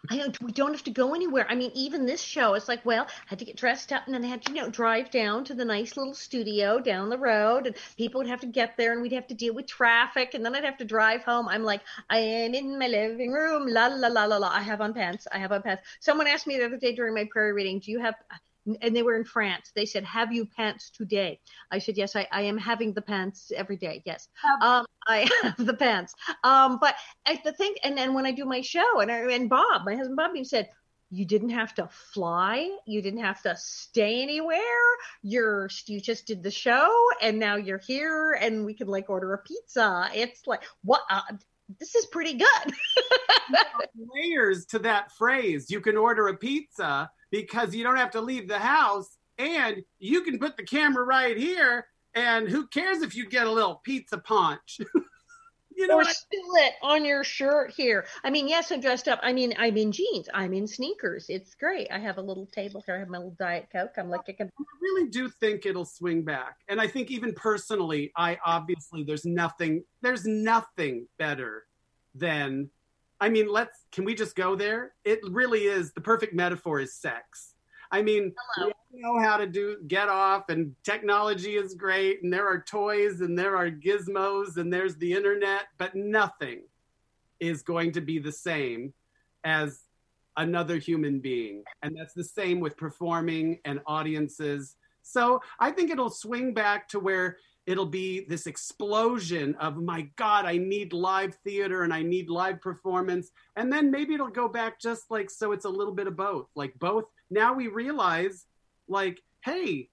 I 0.10 0.18
don't, 0.18 0.42
we 0.42 0.52
don't 0.52 0.74
have 0.74 0.84
to 0.84 0.92
go 0.92 1.14
anywhere. 1.14 1.46
I 1.50 1.56
mean, 1.56 1.72
even 1.74 2.06
this 2.06 2.22
show, 2.22 2.54
it's 2.54 2.68
like, 2.68 2.86
well, 2.86 3.06
I 3.08 3.28
had 3.28 3.40
to 3.40 3.46
get 3.46 3.58
dressed 3.58 3.92
up 3.92 4.06
and 4.06 4.14
then 4.14 4.24
I 4.24 4.28
had 4.28 4.44
to, 4.46 4.54
you 4.54 4.62
know, 4.62 4.70
drive 4.70 5.12
down 5.12 5.44
to 5.46 5.54
the 5.54 5.66
nice 5.66 5.98
little 5.98 6.14
studio 6.14 6.80
down 6.80 7.10
the 7.10 7.18
road 7.18 7.68
and 7.68 7.76
people 7.98 8.20
would 8.20 8.28
have 8.28 8.42
to 8.42 8.48
get 8.48 8.78
there 8.78 8.94
and 8.94 9.02
we'd 9.02 9.12
have 9.12 9.28
to 9.28 9.34
deal 9.34 9.54
with 9.54 9.68
traffic 9.68 10.34
and 10.34 10.44
then 10.44 10.56
I'd 10.56 10.64
have 10.64 10.78
to 10.78 10.86
drive 10.86 11.24
home. 11.24 11.48
I'm 11.48 11.64
like, 11.64 11.82
I 12.10 12.20
am 12.20 12.54
in 12.54 12.78
my 12.78 12.88
living 12.88 13.32
room. 13.32 13.68
La, 13.68 13.88
la, 13.88 14.08
la, 14.08 14.26
la, 14.26 14.38
la. 14.38 14.50
I 14.50 14.62
have 14.62 14.82
on 14.82 14.94
pants. 14.94 15.28
I 15.32 15.38
have 15.40 15.52
on 15.52 15.62
pants. 15.62 15.84
Someone 16.00 16.28
asked 16.28 16.48
me 16.48 16.58
the 16.58 16.66
other 16.66 16.78
day 16.78 16.96
during 16.96 17.14
my 17.14 17.28
prayer 17.32 17.54
reading, 17.54 17.80
do 17.80 17.92
you 17.92 18.00
have, 18.00 18.16
and 18.82 18.96
they 18.96 19.04
were 19.04 19.16
in 19.16 19.24
France. 19.24 19.72
They 19.76 19.86
said, 19.86 20.04
"Have 20.04 20.32
you 20.32 20.46
pants 20.46 20.90
today?" 20.92 21.40
I 21.72 21.80
said, 21.80 21.98
"Yes, 21.98 22.16
I, 22.16 22.28
I 22.32 22.44
am 22.44 22.58
having 22.58 22.94
the 22.94 23.02
pants 23.02 23.52
every 23.56 23.78
day. 23.78 24.02
Yes, 24.06 24.28
um, 24.62 24.86
I 25.08 25.30
have 25.42 25.66
the 25.66 25.74
pants." 25.74 26.14
Um, 26.44 26.78
but 26.80 26.96
I, 27.26 27.42
the 27.44 27.54
thing, 27.54 27.74
and 27.84 27.98
then 27.98 28.14
when 28.14 28.26
I 28.26 28.32
do 28.32 28.46
my 28.46 28.62
show, 28.62 29.00
and 29.00 29.12
I, 29.12 29.32
and 29.32 29.50
Bob, 29.50 29.84
my 29.86 29.96
husband 29.96 30.18
Bob, 30.18 30.32
he 30.36 30.44
said, 30.44 30.70
"You 31.10 31.26
didn't 31.26 31.50
have 31.50 31.74
to 31.76 31.90
fly. 32.14 32.70
You 32.86 33.02
didn't 33.02 33.24
have 33.24 33.42
to 33.44 33.56
stay 33.58 34.22
anywhere. 34.22 34.60
You're 35.24 35.70
you 35.88 36.00
just 36.00 36.28
did 36.28 36.44
the 36.44 36.52
show, 36.52 36.90
and 37.22 37.40
now 37.40 37.56
you're 37.56 37.82
here, 37.86 38.34
and 38.34 38.66
we 38.66 38.74
can 38.74 38.88
like 38.88 39.10
order 39.10 39.34
a 39.34 39.40
pizza. 39.40 40.10
It's 40.14 40.46
like 40.48 40.64
what." 40.84 41.02
Uh, 41.10 41.22
this 41.80 41.96
is 41.96 42.06
pretty 42.08 42.34
good. 42.34 42.74
layers 44.14 44.66
to 44.68 44.80
that 44.80 45.12
phrase. 45.12 45.70
You 45.70 45.82
can 45.82 45.98
order 45.98 46.28
a 46.28 46.38
pizza 46.38 47.10
because 47.32 47.74
you 47.76 47.84
don't 47.84 47.98
have 47.98 48.12
to 48.12 48.22
leave 48.22 48.48
the 48.48 48.60
house 48.60 49.18
and 49.38 49.84
you 50.00 50.22
can 50.22 50.40
put 50.40 50.58
the 50.58 50.64
camera 50.64 51.04
right 51.04 51.38
here 51.38 51.88
and 52.14 52.48
who 52.48 52.68
cares 52.68 53.02
if 53.02 53.16
you 53.16 53.28
get 53.28 53.48
a 53.48 53.52
little 53.52 53.82
pizza 53.84 54.18
punch 54.18 54.80
you 55.82 55.88
know 55.88 55.96
or 55.96 56.04
spill 56.04 56.56
it 56.58 56.74
on 56.82 57.04
your 57.04 57.24
shirt 57.24 57.72
here. 57.72 58.06
I 58.24 58.30
mean 58.30 58.48
yes 58.48 58.72
i'm 58.72 58.80
dressed 58.80 59.08
up. 59.08 59.20
I 59.22 59.34
mean 59.34 59.54
i'm 59.58 59.76
in 59.76 59.92
jeans. 59.92 60.30
I'm 60.34 60.54
in 60.54 60.68
sneakers. 60.68 61.26
It's 61.28 61.56
great. 61.56 61.88
I 61.92 62.00
have 62.00 62.18
a 62.18 62.22
little 62.22 62.46
table 62.46 62.84
here. 62.86 62.96
I 62.96 63.00
have 63.00 63.10
my 63.10 63.18
little 63.18 63.36
diet 63.40 63.68
coke. 63.72 63.94
I'm 63.98 64.10
like 64.10 64.22
i 64.30 64.32
can 64.32 64.50
i 64.58 64.64
really 64.82 65.10
do 65.10 65.28
think 65.28 65.66
it'll 65.66 65.86
swing 65.86 66.24
back. 66.24 66.58
And 66.70 66.80
i 66.80 66.88
think 66.88 67.12
even 67.12 67.34
personally 67.34 68.12
i 68.16 68.38
obviously 68.46 69.04
there's 69.04 69.26
nothing 69.26 69.84
there's 70.02 70.26
nothing 70.26 71.08
better 71.18 71.66
than 72.16 72.70
I 73.20 73.30
mean, 73.30 73.48
let's 73.48 73.86
can 73.92 74.04
we 74.04 74.16
just 74.16 74.36
go 74.36 74.56
there? 74.56 74.94
It 75.06 75.20
really 75.30 75.66
is 75.66 75.94
the 75.94 76.02
perfect 76.02 76.34
metaphor 76.34 76.80
is 76.80 76.96
sex. 76.96 77.51
I 77.92 78.02
mean, 78.02 78.34
Hello. 78.56 78.72
we 78.92 79.02
know 79.02 79.20
how 79.20 79.38
to 79.38 79.48
do 79.48 79.78
get 79.88 80.10
off, 80.10 80.50
and 80.50 80.76
technology 80.84 81.56
is 81.56 81.74
great, 81.74 82.24
and 82.24 82.32
there 82.32 82.48
are 82.48 82.62
toys, 82.62 83.22
and 83.22 83.38
there 83.38 83.58
are 83.58 83.70
gizmos, 83.70 84.58
and 84.58 84.72
there's 84.72 84.96
the 84.96 85.14
internet, 85.14 85.64
but 85.78 85.96
nothing 85.96 86.62
is 87.40 87.62
going 87.64 87.92
to 87.94 88.02
be 88.02 88.20
the 88.20 88.32
same 88.32 88.94
as 89.44 89.82
another 90.38 90.78
human 90.78 91.20
being. 91.20 91.64
And 91.84 91.98
that's 91.98 92.14
the 92.14 92.24
same 92.24 92.60
with 92.60 92.78
performing 92.78 93.60
and 93.66 93.82
audiences. 93.86 94.76
So 95.02 95.42
I 95.60 95.72
think 95.72 95.90
it'll 95.90 96.10
swing 96.10 96.54
back 96.54 96.88
to 96.90 97.00
where 97.00 97.38
it'll 97.66 97.86
be 97.86 98.26
this 98.28 98.48
explosion 98.48 99.56
of 99.60 99.78
my 99.78 100.02
god 100.16 100.46
i 100.46 100.58
need 100.58 100.94
live 100.94 101.36
theater 101.44 101.84
and 101.84 101.94
i 101.94 102.02
need 102.02 102.30
live 102.30 102.60
performance 102.60 103.30
and 103.56 103.72
then 103.72 103.92
maybe 103.92 104.16
it'll 104.16 104.28
go 104.28 104.48
back 104.48 104.80
just 104.80 105.12
like 105.12 105.30
so 105.30 105.52
it's 105.52 105.66
a 105.66 105.70
little 105.70 105.94
bit 105.94 106.08
of 106.08 106.16
both 106.16 106.48
like 106.56 106.74
both 106.80 107.06
now 107.32 107.54
we 107.54 107.68
realize 107.68 108.46
like 108.88 109.22
hey 109.44 109.90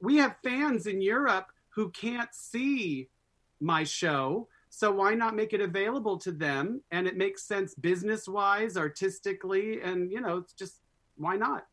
we 0.00 0.18
have 0.18 0.36
fans 0.44 0.86
in 0.86 1.00
europe 1.00 1.46
who 1.70 1.90
can't 1.90 2.32
see 2.32 3.08
my 3.60 3.82
show 3.82 4.46
so 4.74 4.90
why 4.90 5.14
not 5.14 5.36
make 5.36 5.52
it 5.52 5.60
available 5.60 6.16
to 6.20 6.32
them? 6.32 6.80
And 6.90 7.06
it 7.06 7.18
makes 7.18 7.42
sense 7.42 7.74
business 7.74 8.26
wise 8.26 8.78
artistically 8.78 9.82
and 9.82 10.10
you 10.10 10.22
know 10.22 10.38
it's 10.38 10.54
just 10.54 10.80
why 11.16 11.36
not 11.36 11.66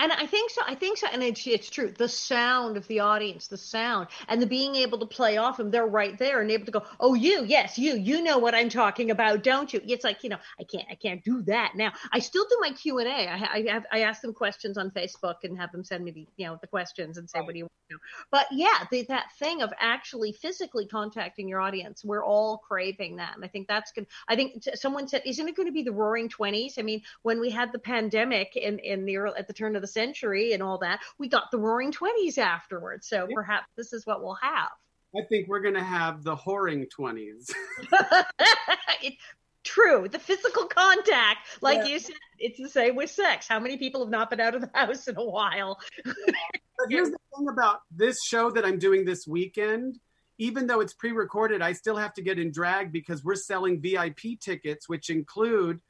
and 0.00 0.12
I 0.12 0.26
think 0.26 0.50
so. 0.50 0.62
I 0.66 0.74
think 0.74 0.98
so. 0.98 1.06
And 1.12 1.22
it's, 1.22 1.46
it's 1.46 1.70
true. 1.70 1.92
The 1.96 2.08
sound 2.08 2.76
of 2.76 2.86
the 2.88 3.00
audience, 3.00 3.46
the 3.46 3.56
sound, 3.56 4.08
and 4.28 4.42
the 4.42 4.46
being 4.46 4.74
able 4.74 4.98
to 4.98 5.06
play 5.06 5.36
off 5.36 5.58
them, 5.58 5.70
they're 5.70 5.86
right 5.86 6.18
there 6.18 6.40
and 6.40 6.50
able 6.50 6.64
to 6.66 6.72
go, 6.72 6.82
oh, 6.98 7.14
you, 7.14 7.44
yes, 7.44 7.78
you, 7.78 7.96
you 7.96 8.22
know 8.22 8.38
what 8.38 8.54
I'm 8.54 8.70
talking 8.70 9.10
about, 9.10 9.42
don't 9.42 9.72
you? 9.72 9.80
It's 9.86 10.02
like, 10.02 10.24
you 10.24 10.30
know, 10.30 10.38
I 10.58 10.64
can't, 10.64 10.86
I 10.90 10.94
can't 10.94 11.22
do 11.22 11.42
that 11.42 11.72
now. 11.76 11.92
I 12.12 12.18
still 12.18 12.44
do 12.48 12.56
my 12.60 12.72
Q 12.72 12.98
and 12.98 13.08
A. 13.08 13.28
I, 13.28 13.48
I 13.52 13.64
have, 13.68 13.86
I 13.92 14.00
ask 14.00 14.22
them 14.22 14.32
questions 14.32 14.78
on 14.78 14.90
Facebook 14.90 15.36
and 15.44 15.56
have 15.58 15.70
them 15.72 15.84
send 15.84 16.04
me 16.04 16.10
the, 16.10 16.26
you 16.36 16.46
know, 16.46 16.58
the 16.60 16.66
questions 16.66 17.18
and 17.18 17.28
say, 17.28 17.38
right. 17.38 17.46
what 17.46 17.52
do 17.52 17.58
you 17.58 17.64
want 17.64 17.72
to 17.90 17.94
know? 17.94 18.00
But 18.30 18.46
yeah, 18.52 18.86
the, 18.90 19.02
that 19.08 19.26
thing 19.38 19.60
of 19.62 19.72
actually 19.78 20.32
physically 20.32 20.86
contacting 20.86 21.48
your 21.48 21.60
audience, 21.60 22.04
we're 22.04 22.24
all 22.24 22.58
craving 22.58 23.16
that. 23.16 23.36
And 23.36 23.44
I 23.44 23.48
think 23.48 23.68
that's 23.68 23.92
good. 23.92 24.06
I 24.28 24.36
think 24.36 24.64
someone 24.74 25.08
said, 25.08 25.22
isn't 25.26 25.48
it 25.48 25.56
going 25.56 25.68
to 25.68 25.72
be 25.72 25.82
the 25.82 25.92
roaring 25.92 26.28
twenties? 26.28 26.76
I 26.78 26.82
mean, 26.82 27.02
when 27.22 27.40
we 27.40 27.50
had 27.50 27.72
the 27.72 27.78
pandemic 27.78 28.56
in, 28.56 28.78
in 28.78 29.04
the, 29.04 29.16
at 29.36 29.46
the 29.46 29.52
turn 29.52 29.76
of 29.76 29.82
the 29.82 29.89
century 29.90 30.52
and 30.52 30.62
all 30.62 30.78
that. 30.78 31.00
We 31.18 31.28
got 31.28 31.50
the 31.50 31.58
roaring 31.58 31.92
20s 31.92 32.38
afterwards. 32.38 33.08
So 33.08 33.26
yeah. 33.28 33.34
perhaps 33.34 33.66
this 33.76 33.92
is 33.92 34.06
what 34.06 34.22
we'll 34.22 34.38
have. 34.40 34.70
I 35.16 35.22
think 35.28 35.48
we're 35.48 35.60
going 35.60 35.74
to 35.74 35.82
have 35.82 36.22
the 36.22 36.36
whoring 36.36 36.86
20s. 36.88 37.52
True. 39.64 40.08
The 40.08 40.18
physical 40.18 40.66
contact, 40.66 41.46
like 41.60 41.78
yeah. 41.78 41.86
you 41.86 41.98
said, 41.98 42.14
it's 42.38 42.58
the 42.58 42.68
same 42.68 42.96
with 42.96 43.10
sex. 43.10 43.46
How 43.46 43.60
many 43.60 43.76
people 43.76 44.00
have 44.02 44.10
not 44.10 44.30
been 44.30 44.40
out 44.40 44.54
of 44.54 44.62
the 44.62 44.70
house 44.74 45.06
in 45.06 45.16
a 45.16 45.24
while? 45.24 45.78
but 46.04 46.16
here's 46.88 47.10
the 47.10 47.18
thing 47.36 47.48
about 47.48 47.80
this 47.90 48.24
show 48.24 48.50
that 48.50 48.64
I'm 48.64 48.78
doing 48.78 49.04
this 49.04 49.26
weekend. 49.26 49.98
Even 50.38 50.66
though 50.66 50.80
it's 50.80 50.94
pre 50.94 51.12
recorded, 51.12 51.60
I 51.60 51.72
still 51.74 51.96
have 51.96 52.14
to 52.14 52.22
get 52.22 52.38
in 52.38 52.50
drag 52.50 52.92
because 52.92 53.22
we're 53.22 53.34
selling 53.34 53.82
VIP 53.82 54.40
tickets, 54.40 54.88
which 54.88 55.10
include 55.10 55.80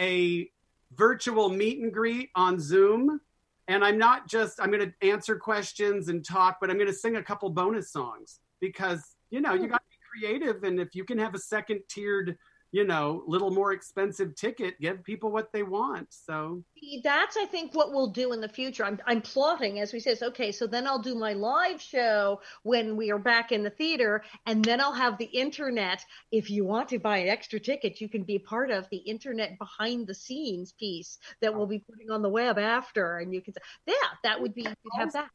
a 0.00 0.48
virtual 0.94 1.50
meet 1.50 1.80
and 1.80 1.92
greet 1.92 2.30
on 2.34 2.58
Zoom 2.58 3.20
and 3.68 3.84
I'm 3.84 3.98
not 3.98 4.28
just 4.28 4.60
I'm 4.60 4.70
going 4.70 4.90
to 4.90 5.08
answer 5.08 5.36
questions 5.36 6.08
and 6.08 6.24
talk, 6.24 6.56
but 6.60 6.70
I'm 6.70 6.76
going 6.76 6.88
to 6.88 6.94
sing 6.94 7.16
a 7.16 7.22
couple 7.22 7.48
bonus 7.50 7.92
songs 7.92 8.40
because 8.60 9.14
you 9.30 9.40
know 9.40 9.52
you 9.52 9.64
hmm. 9.64 9.70
got 9.70 9.82
to 9.82 9.84
be 9.90 10.28
creative, 10.28 10.64
and 10.64 10.80
if 10.80 10.94
you 10.94 11.04
can 11.04 11.18
have 11.18 11.34
a 11.34 11.38
second 11.38 11.80
tiered 11.88 12.36
you 12.70 12.84
know, 12.84 13.22
little 13.26 13.50
more 13.50 13.72
expensive 13.72 14.34
ticket, 14.34 14.78
give 14.80 15.02
people 15.02 15.30
what 15.30 15.52
they 15.52 15.62
want. 15.62 16.06
So 16.10 16.62
that's, 17.02 17.36
I 17.36 17.46
think, 17.46 17.74
what 17.74 17.92
we'll 17.92 18.10
do 18.10 18.32
in 18.32 18.40
the 18.40 18.48
future. 18.48 18.84
I'm, 18.84 19.00
I'm 19.06 19.22
plotting, 19.22 19.80
as 19.80 19.92
we 19.92 20.00
say, 20.00 20.16
okay, 20.20 20.52
so 20.52 20.66
then 20.66 20.86
I'll 20.86 20.98
do 20.98 21.14
my 21.14 21.32
live 21.32 21.80
show 21.80 22.40
when 22.64 22.96
we 22.96 23.10
are 23.10 23.18
back 23.18 23.52
in 23.52 23.62
the 23.62 23.70
theater, 23.70 24.22
and 24.44 24.62
then 24.62 24.80
I'll 24.80 24.92
have 24.92 25.16
the 25.16 25.24
internet. 25.24 26.04
If 26.30 26.50
you 26.50 26.64
want 26.64 26.90
to 26.90 26.98
buy 26.98 27.18
an 27.18 27.28
extra 27.28 27.58
ticket, 27.58 28.00
you 28.00 28.08
can 28.08 28.22
be 28.22 28.38
part 28.38 28.70
of 28.70 28.86
the 28.90 28.98
internet 28.98 29.58
behind 29.58 30.06
the 30.06 30.14
scenes 30.14 30.72
piece 30.72 31.18
that 31.40 31.54
we'll 31.54 31.66
be 31.66 31.78
putting 31.78 32.10
on 32.10 32.20
the 32.20 32.28
web 32.28 32.58
after, 32.58 33.18
and 33.18 33.32
you 33.32 33.40
can 33.40 33.54
say, 33.54 33.60
yeah, 33.86 33.94
that 34.24 34.40
would 34.40 34.54
be, 34.54 34.62
you'd 34.62 34.76
have 34.98 35.12
that. 35.12 35.30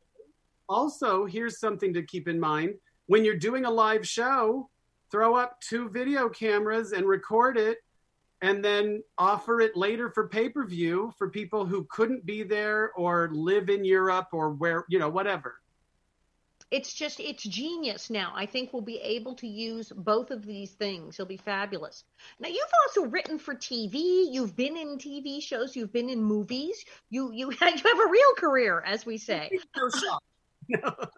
Also, 0.69 1.25
here's 1.25 1.59
something 1.59 1.93
to 1.93 2.03
keep 2.03 2.27
in 2.27 2.39
mind 2.39 2.75
when 3.07 3.25
you're 3.25 3.35
doing 3.35 3.65
a 3.65 3.71
live 3.71 4.07
show 4.07 4.69
throw 5.13 5.35
up 5.35 5.61
two 5.61 5.87
video 5.89 6.27
cameras 6.27 6.91
and 6.91 7.05
record 7.05 7.55
it 7.55 7.77
and 8.41 8.65
then 8.65 9.03
offer 9.19 9.61
it 9.61 9.77
later 9.77 10.09
for 10.09 10.27
pay-per-view 10.27 11.13
for 11.19 11.29
people 11.29 11.67
who 11.67 11.85
couldn't 11.91 12.25
be 12.25 12.41
there 12.41 12.91
or 12.93 13.29
live 13.31 13.69
in 13.69 13.85
Europe 13.85 14.29
or 14.33 14.49
where, 14.49 14.85
you 14.89 14.97
know, 14.97 15.09
whatever. 15.09 15.59
It's 16.71 16.91
just, 16.91 17.19
it's 17.19 17.43
genius 17.43 18.09
now. 18.09 18.33
I 18.35 18.47
think 18.47 18.73
we'll 18.73 18.81
be 18.81 18.97
able 18.97 19.35
to 19.35 19.47
use 19.47 19.91
both 19.95 20.31
of 20.31 20.47
these 20.47 20.71
things. 20.71 21.19
It'll 21.19 21.27
be 21.27 21.37
fabulous. 21.37 22.03
Now, 22.39 22.49
you've 22.49 22.65
also 22.87 23.07
written 23.07 23.37
for 23.37 23.53
TV. 23.53 24.25
You've 24.31 24.55
been 24.55 24.75
in 24.75 24.97
TV 24.97 25.43
shows. 25.43 25.75
You've 25.75 25.93
been 25.93 26.09
in 26.09 26.23
movies. 26.23 26.83
You, 27.11 27.31
you, 27.31 27.51
you 27.51 27.57
have 27.61 27.99
a 27.99 28.09
real 28.09 28.33
career, 28.35 28.83
as 28.83 29.05
we 29.05 29.19
say. 29.19 29.51
No 29.77 29.89
shock. 29.89 30.23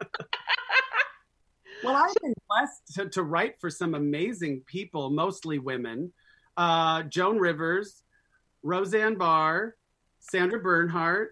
well, 1.86 1.96
I've 1.96 2.16
been 2.22 2.34
blessed 2.50 2.96
to, 2.96 3.10
to 3.10 3.24
write 3.24 3.60
for 3.60 3.70
some 3.70 3.96
amazing 3.96 4.62
people, 4.68 5.10
mostly 5.10 5.60
women 5.60 6.12
uh, 6.58 7.04
Joan 7.04 7.38
Rivers, 7.38 8.04
Roseanne 8.64 9.16
Barr, 9.16 9.76
Sandra 10.20 10.60
Bernhard, 10.60 11.30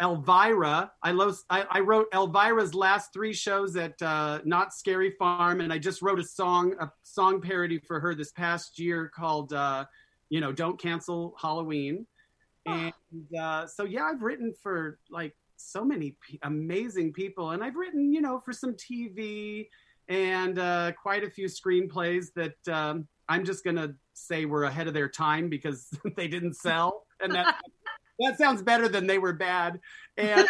Elvira. 0.00 0.92
I, 1.02 1.12
lo- 1.12 1.34
I, 1.50 1.64
I, 1.70 1.80
wrote 1.80 2.08
Elvira's 2.12 2.74
last 2.74 3.12
three 3.12 3.32
shows 3.32 3.76
at 3.76 4.00
uh, 4.02 4.40
Knott's 4.44 4.78
Scary 4.78 5.12
Farm, 5.18 5.60
and 5.60 5.72
I 5.72 5.78
just 5.78 6.02
wrote 6.02 6.20
a 6.20 6.24
song, 6.24 6.74
a 6.80 6.90
song 7.02 7.40
parody 7.40 7.78
for 7.78 7.98
her 7.98 8.14
this 8.14 8.30
past 8.32 8.78
year 8.78 9.10
called, 9.14 9.52
uh, 9.52 9.86
you 10.28 10.40
know, 10.40 10.52
"Don't 10.52 10.80
Cancel 10.80 11.34
Halloween." 11.40 12.06
And 12.66 12.92
uh, 13.38 13.66
so, 13.66 13.84
yeah, 13.84 14.04
I've 14.04 14.20
written 14.20 14.52
for 14.62 14.98
like 15.10 15.34
so 15.56 15.84
many 15.84 16.16
p- 16.20 16.38
amazing 16.42 17.12
people, 17.12 17.50
and 17.50 17.64
I've 17.64 17.76
written, 17.76 18.12
you 18.12 18.20
know, 18.20 18.40
for 18.44 18.52
some 18.52 18.74
TV 18.74 19.68
and 20.08 20.58
uh, 20.58 20.92
quite 20.92 21.22
a 21.22 21.30
few 21.30 21.46
screenplays 21.46 22.26
that 22.34 22.56
um, 22.74 23.06
I'm 23.28 23.44
just 23.44 23.64
gonna 23.64 23.94
say 24.14 24.46
were 24.46 24.64
ahead 24.64 24.88
of 24.88 24.94
their 24.94 25.08
time 25.08 25.48
because 25.48 25.88
they 26.16 26.28
didn't 26.28 26.54
sell, 26.54 27.06
and 27.20 27.32
that 27.34 27.56
that 28.20 28.38
sounds 28.38 28.62
better 28.62 28.88
than 28.88 29.06
they 29.06 29.18
were 29.18 29.34
bad. 29.34 29.78
And 30.16 30.48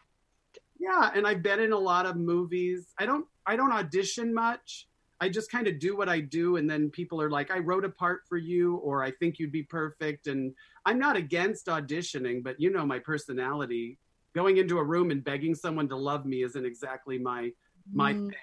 yeah, 0.80 1.10
and 1.14 1.26
I've 1.26 1.42
been 1.42 1.60
in 1.60 1.72
a 1.72 1.78
lot 1.78 2.06
of 2.06 2.16
movies. 2.16 2.88
I 2.98 3.06
don't 3.06 3.26
I 3.46 3.56
don't 3.56 3.72
audition 3.72 4.32
much. 4.32 4.86
I 5.22 5.28
just 5.28 5.52
kind 5.52 5.68
of 5.68 5.78
do 5.78 5.94
what 5.94 6.08
I 6.08 6.20
do, 6.20 6.56
and 6.56 6.68
then 6.68 6.88
people 6.88 7.20
are 7.20 7.30
like, 7.30 7.50
"I 7.50 7.58
wrote 7.58 7.84
a 7.84 7.90
part 7.90 8.22
for 8.26 8.38
you," 8.38 8.76
or 8.76 9.02
"I 9.02 9.10
think 9.10 9.38
you'd 9.38 9.52
be 9.52 9.62
perfect." 9.62 10.26
And 10.26 10.54
I'm 10.86 10.98
not 10.98 11.16
against 11.16 11.66
auditioning, 11.66 12.42
but 12.42 12.58
you 12.58 12.70
know 12.70 12.86
my 12.86 12.98
personality. 12.98 13.98
Going 14.32 14.56
into 14.58 14.78
a 14.78 14.84
room 14.84 15.10
and 15.10 15.22
begging 15.22 15.54
someone 15.56 15.88
to 15.88 15.96
love 15.96 16.24
me 16.24 16.42
isn't 16.44 16.64
exactly 16.64 17.18
my 17.18 17.50
my 17.92 18.14
mm. 18.14 18.28
thing 18.28 18.38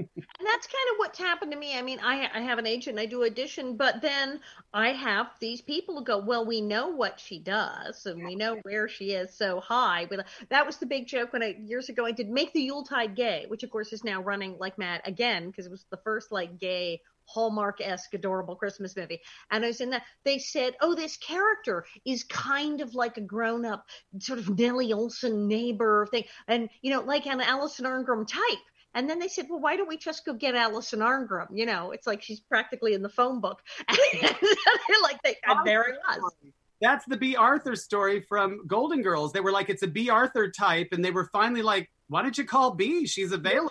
and 0.00 0.46
that's 0.46 0.66
kind 0.66 0.88
of 0.92 0.98
what's 0.98 1.18
happened 1.18 1.52
to 1.52 1.58
me. 1.58 1.76
I 1.76 1.82
mean, 1.82 1.98
I, 2.02 2.28
I 2.32 2.40
have 2.40 2.58
an 2.58 2.66
agent, 2.66 2.98
I 2.98 3.06
do 3.06 3.24
audition, 3.24 3.76
but 3.76 4.00
then 4.02 4.40
I 4.72 4.92
have 4.92 5.28
these 5.40 5.60
people 5.60 5.96
who 5.96 6.04
go, 6.04 6.18
well, 6.18 6.44
we 6.44 6.60
know 6.60 6.88
what 6.88 7.20
she 7.20 7.38
does 7.38 8.06
and 8.06 8.24
we 8.24 8.34
know 8.34 8.58
where 8.62 8.88
she 8.88 9.12
is 9.12 9.34
so 9.34 9.60
high. 9.60 10.06
Uh, 10.10 10.22
that 10.48 10.66
was 10.66 10.78
the 10.78 10.86
big 10.86 11.06
joke 11.06 11.32
when 11.32 11.42
I, 11.42 11.56
years 11.60 11.88
ago, 11.88 12.04
I 12.06 12.12
did 12.12 12.28
Make 12.28 12.52
the 12.52 12.62
Yuletide 12.62 13.14
Gay, 13.14 13.44
which 13.48 13.62
of 13.62 13.70
course 13.70 13.92
is 13.92 14.04
now 14.04 14.22
running 14.22 14.56
like 14.58 14.78
mad 14.78 15.02
again 15.04 15.48
because 15.48 15.66
it 15.66 15.70
was 15.70 15.84
the 15.90 15.98
first 15.98 16.32
like 16.32 16.58
gay 16.58 17.00
Hallmark 17.30 17.80
esque 17.80 18.12
adorable 18.14 18.56
Christmas 18.56 18.96
movie. 18.96 19.20
And 19.50 19.64
I 19.64 19.68
was 19.68 19.80
in 19.80 19.90
that. 19.90 20.02
They 20.24 20.38
said, 20.38 20.74
oh, 20.80 20.94
this 20.94 21.16
character 21.16 21.84
is 22.04 22.24
kind 22.24 22.80
of 22.80 22.94
like 22.94 23.16
a 23.16 23.20
grown 23.20 23.64
up 23.64 23.86
sort 24.18 24.40
of 24.40 24.58
Nellie 24.58 24.92
Oleson 24.92 25.46
neighbor 25.46 26.06
thing. 26.10 26.24
And, 26.48 26.68
you 26.82 26.92
know, 26.92 27.02
like 27.02 27.26
an 27.26 27.40
Allison 27.40 27.84
Arngrim 27.86 28.26
type. 28.26 28.58
And 28.94 29.08
then 29.08 29.18
they 29.18 29.28
said, 29.28 29.46
well, 29.48 29.60
why 29.60 29.76
don't 29.76 29.88
we 29.88 29.96
just 29.96 30.24
go 30.24 30.34
get 30.34 30.54
Allison 30.54 31.00
Arngrim? 31.00 31.46
You 31.52 31.66
know, 31.66 31.92
it's 31.92 32.06
like 32.06 32.22
she's 32.22 32.40
practically 32.40 32.94
in 32.94 33.02
the 33.02 33.08
phone 33.08 33.40
book. 33.40 33.60
And 33.88 35.02
like, 35.02 35.22
they, 35.22 35.36
and 35.46 35.64
there 35.64 35.82
it 35.82 35.98
was. 36.08 36.32
That's 36.80 37.04
the 37.04 37.16
Bea. 37.16 37.36
Arthur 37.36 37.76
story 37.76 38.20
from 38.22 38.66
Golden 38.66 39.02
Girls. 39.02 39.32
They 39.32 39.40
were 39.40 39.52
like, 39.52 39.68
it's 39.68 39.82
a 39.82 39.86
Bea. 39.86 40.10
Arthur 40.10 40.50
type. 40.50 40.88
And 40.92 41.04
they 41.04 41.10
were 41.10 41.28
finally 41.32 41.62
like, 41.62 41.90
why 42.08 42.22
don't 42.22 42.36
you 42.36 42.44
call 42.44 42.72
Bea? 42.72 43.06
She's 43.06 43.32
available. 43.32 43.70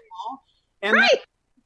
And 0.81 0.93
right. 0.93 1.19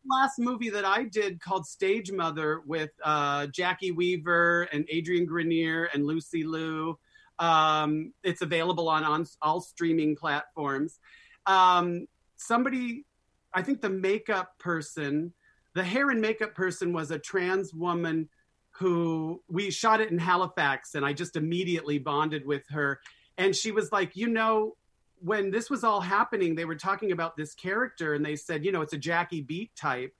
last 0.09 0.39
movie 0.39 0.69
that 0.71 0.85
I 0.85 1.03
did 1.03 1.39
called 1.39 1.67
Stage 1.67 2.11
Mother 2.11 2.61
with 2.65 2.89
uh, 3.03 3.47
Jacki 3.47 3.95
Weaver 3.95 4.63
and 4.71 4.85
Adrian 4.89 5.25
Grenier 5.25 5.89
and 5.93 6.05
Lucy 6.05 6.43
Liu. 6.43 6.97
Um, 7.39 8.13
it's 8.23 8.41
available 8.41 8.89
on, 8.89 9.03
on 9.03 9.25
all 9.41 9.61
streaming 9.61 10.15
platforms. 10.15 10.99
Um, 11.45 12.07
somebody 12.37 13.05
I 13.53 13.61
think 13.61 13.81
the 13.81 13.89
makeup 13.89 14.57
person, 14.59 15.33
the 15.73 15.83
hair 15.83 16.09
and 16.09 16.21
makeup 16.21 16.55
person 16.55 16.93
was 16.93 17.11
a 17.11 17.19
trans 17.19 17.73
woman 17.73 18.29
who 18.71 19.41
we 19.47 19.69
shot 19.69 20.01
it 20.01 20.11
in 20.11 20.17
Halifax 20.17 20.95
and 20.95 21.05
I 21.05 21.13
just 21.13 21.35
immediately 21.35 21.99
bonded 21.99 22.45
with 22.45 22.63
her. 22.69 22.99
And 23.37 23.55
she 23.55 23.71
was 23.71 23.91
like, 23.91 24.15
you 24.15 24.27
know, 24.27 24.75
when 25.19 25.51
this 25.51 25.69
was 25.69 25.83
all 25.83 26.01
happening, 26.01 26.55
they 26.55 26.65
were 26.65 26.75
talking 26.75 27.11
about 27.11 27.37
this 27.37 27.53
character 27.53 28.13
and 28.13 28.25
they 28.25 28.35
said, 28.35 28.65
you 28.65 28.71
know, 28.71 28.81
it's 28.81 28.93
a 28.93 28.97
Jackie 28.97 29.41
Beat 29.41 29.75
type. 29.75 30.13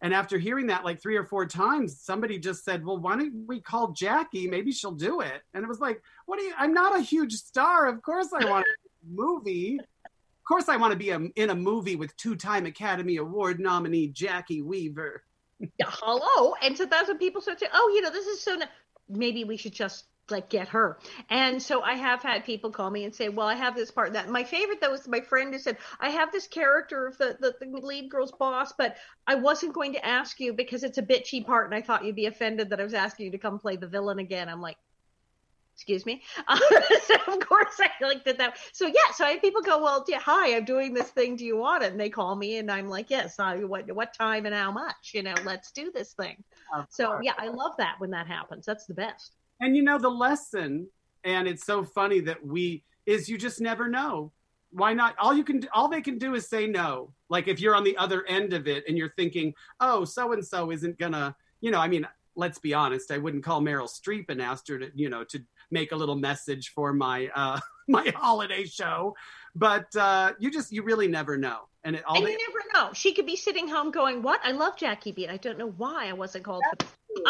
And 0.00 0.14
after 0.14 0.38
hearing 0.38 0.68
that 0.68 0.84
like 0.84 1.00
three 1.00 1.16
or 1.16 1.24
four 1.24 1.44
times, 1.46 2.00
somebody 2.00 2.38
just 2.38 2.64
said, 2.64 2.84
Well, 2.84 2.98
why 2.98 3.16
don't 3.16 3.46
we 3.46 3.60
call 3.60 3.88
Jackie? 3.88 4.48
Maybe 4.48 4.70
she'll 4.70 4.92
do 4.92 5.20
it. 5.20 5.42
And 5.54 5.64
it 5.64 5.68
was 5.68 5.80
like, 5.80 6.02
What 6.26 6.38
do 6.38 6.44
you? 6.44 6.54
I'm 6.56 6.72
not 6.72 6.96
a 6.96 7.02
huge 7.02 7.34
star. 7.34 7.88
Of 7.88 8.00
course 8.02 8.28
I 8.32 8.44
want 8.48 8.64
a 8.64 9.06
movie 9.12 9.80
course, 10.48 10.68
I 10.68 10.76
want 10.76 10.92
to 10.92 10.98
be 10.98 11.10
a, 11.10 11.20
in 11.36 11.50
a 11.50 11.54
movie 11.54 11.96
with 11.96 12.16
two-time 12.16 12.66
Academy 12.66 13.16
Award 13.16 13.60
nominee 13.60 14.10
Jacki 14.12 14.62
Weaver. 14.62 15.22
hello, 15.80 16.54
and 16.62 16.76
so 16.76 16.86
that's 16.86 17.08
when 17.08 17.18
people 17.18 17.40
start 17.40 17.60
saying, 17.60 17.72
"Oh, 17.74 17.92
you 17.94 18.00
know, 18.00 18.10
this 18.10 18.26
is 18.26 18.40
so." 18.40 18.58
Maybe 19.08 19.44
we 19.44 19.56
should 19.56 19.72
just 19.72 20.04
like 20.30 20.50
get 20.50 20.68
her. 20.68 20.98
And 21.30 21.62
so 21.62 21.82
I 21.82 21.94
have 21.94 22.22
had 22.22 22.44
people 22.44 22.70
call 22.70 22.90
me 22.90 23.04
and 23.04 23.14
say, 23.14 23.28
"Well, 23.28 23.46
I 23.46 23.54
have 23.54 23.74
this 23.74 23.90
part." 23.90 24.12
That 24.12 24.28
my 24.28 24.44
favorite 24.44 24.80
though 24.80 24.90
was 24.90 25.08
my 25.08 25.20
friend 25.20 25.52
who 25.52 25.58
said, 25.58 25.78
"I 26.00 26.10
have 26.10 26.30
this 26.30 26.46
character 26.46 27.06
of 27.06 27.18
the, 27.18 27.36
the, 27.40 27.54
the 27.60 27.80
lead 27.80 28.10
girl's 28.10 28.32
boss, 28.32 28.72
but 28.76 28.96
I 29.26 29.34
wasn't 29.34 29.74
going 29.74 29.92
to 29.94 30.06
ask 30.06 30.38
you 30.38 30.52
because 30.52 30.84
it's 30.84 30.98
a 30.98 31.02
bitchy 31.02 31.44
part, 31.44 31.66
and 31.66 31.74
I 31.74 31.82
thought 31.82 32.04
you'd 32.04 32.16
be 32.16 32.26
offended 32.26 32.70
that 32.70 32.80
I 32.80 32.84
was 32.84 32.94
asking 32.94 33.26
you 33.26 33.32
to 33.32 33.38
come 33.38 33.58
play 33.58 33.76
the 33.76 33.88
villain 33.88 34.18
again." 34.18 34.48
I'm 34.48 34.60
like, 34.60 34.76
excuse 35.78 36.04
me. 36.04 36.22
So 37.08 37.14
of 37.32 37.40
course 37.40 37.80
I 37.80 37.90
like 38.02 38.24
did 38.24 38.38
that. 38.38 38.58
So 38.72 38.86
yeah, 38.86 39.12
so 39.14 39.24
I 39.24 39.30
have 39.30 39.40
people 39.40 39.62
go, 39.62 39.82
well, 39.82 40.04
yeah, 40.08 40.18
hi, 40.18 40.54
I'm 40.54 40.64
doing 40.64 40.92
this 40.92 41.08
thing. 41.08 41.36
Do 41.36 41.44
you 41.44 41.56
want 41.56 41.82
it? 41.82 41.92
And 41.92 42.00
they 42.00 42.10
call 42.10 42.36
me, 42.36 42.58
and 42.58 42.70
I'm 42.70 42.88
like, 42.88 43.08
yes. 43.08 43.38
I, 43.38 43.56
what 43.64 43.90
what 43.94 44.12
time 44.12 44.44
and 44.44 44.54
how 44.54 44.70
much? 44.70 45.12
You 45.14 45.22
know, 45.22 45.34
let's 45.44 45.70
do 45.72 45.90
this 45.94 46.12
thing. 46.12 46.42
Of 46.74 46.86
so 46.90 47.06
course. 47.06 47.24
yeah, 47.24 47.32
I 47.38 47.48
love 47.48 47.72
that 47.78 47.94
when 47.98 48.10
that 48.10 48.26
happens. 48.26 48.66
That's 48.66 48.86
the 48.86 48.94
best. 48.94 49.36
And 49.60 49.74
you 49.76 49.82
know 49.82 49.98
the 49.98 50.10
lesson, 50.10 50.88
and 51.24 51.48
it's 51.48 51.64
so 51.64 51.84
funny 51.84 52.20
that 52.20 52.44
we 52.44 52.84
is 53.06 53.28
you 53.28 53.38
just 53.38 53.60
never 53.60 53.88
know. 53.88 54.32
Why 54.70 54.92
not? 54.92 55.14
All 55.18 55.32
you 55.32 55.44
can, 55.44 55.66
all 55.72 55.88
they 55.88 56.02
can 56.02 56.18
do 56.18 56.34
is 56.34 56.48
say 56.48 56.66
no. 56.66 57.14
Like 57.30 57.48
if 57.48 57.60
you're 57.60 57.74
on 57.74 57.84
the 57.84 57.96
other 57.96 58.26
end 58.26 58.52
of 58.52 58.68
it 58.68 58.84
and 58.86 58.98
you're 58.98 59.14
thinking, 59.16 59.54
oh, 59.80 60.04
so 60.04 60.32
and 60.32 60.44
so 60.44 60.70
isn't 60.72 60.98
gonna, 60.98 61.34
you 61.62 61.70
know, 61.70 61.80
I 61.80 61.88
mean, 61.88 62.06
let's 62.38 62.58
be 62.58 62.72
honest, 62.72 63.10
I 63.10 63.18
wouldn't 63.18 63.44
call 63.44 63.60
Meryl 63.60 63.88
Streep 63.88 64.30
and 64.30 64.40
asked 64.40 64.68
her 64.68 64.78
to, 64.78 64.90
you 64.94 65.10
know, 65.10 65.24
to 65.24 65.42
make 65.70 65.92
a 65.92 65.96
little 65.96 66.16
message 66.16 66.72
for 66.74 66.92
my 66.92 67.28
uh, 67.34 67.60
my 67.88 68.12
holiday 68.16 68.64
show. 68.64 69.14
But 69.54 69.94
uh, 69.96 70.32
you 70.38 70.50
just 70.50 70.72
you 70.72 70.82
really 70.82 71.08
never 71.08 71.36
know. 71.36 71.60
And, 71.84 71.96
it, 71.96 72.04
all 72.04 72.16
and 72.16 72.26
they, 72.26 72.32
you 72.32 72.38
never 72.48 72.64
know. 72.74 72.92
She 72.92 73.12
could 73.12 73.26
be 73.26 73.36
sitting 73.36 73.68
home 73.68 73.90
going, 73.90 74.22
"What? 74.22 74.40
I 74.44 74.52
love 74.52 74.76
Jackie 74.76 75.12
Beat. 75.12 75.30
I 75.30 75.36
don't 75.36 75.58
know 75.58 75.70
why 75.70 76.08
I 76.08 76.12
wasn't 76.12 76.44
called." 76.44 76.62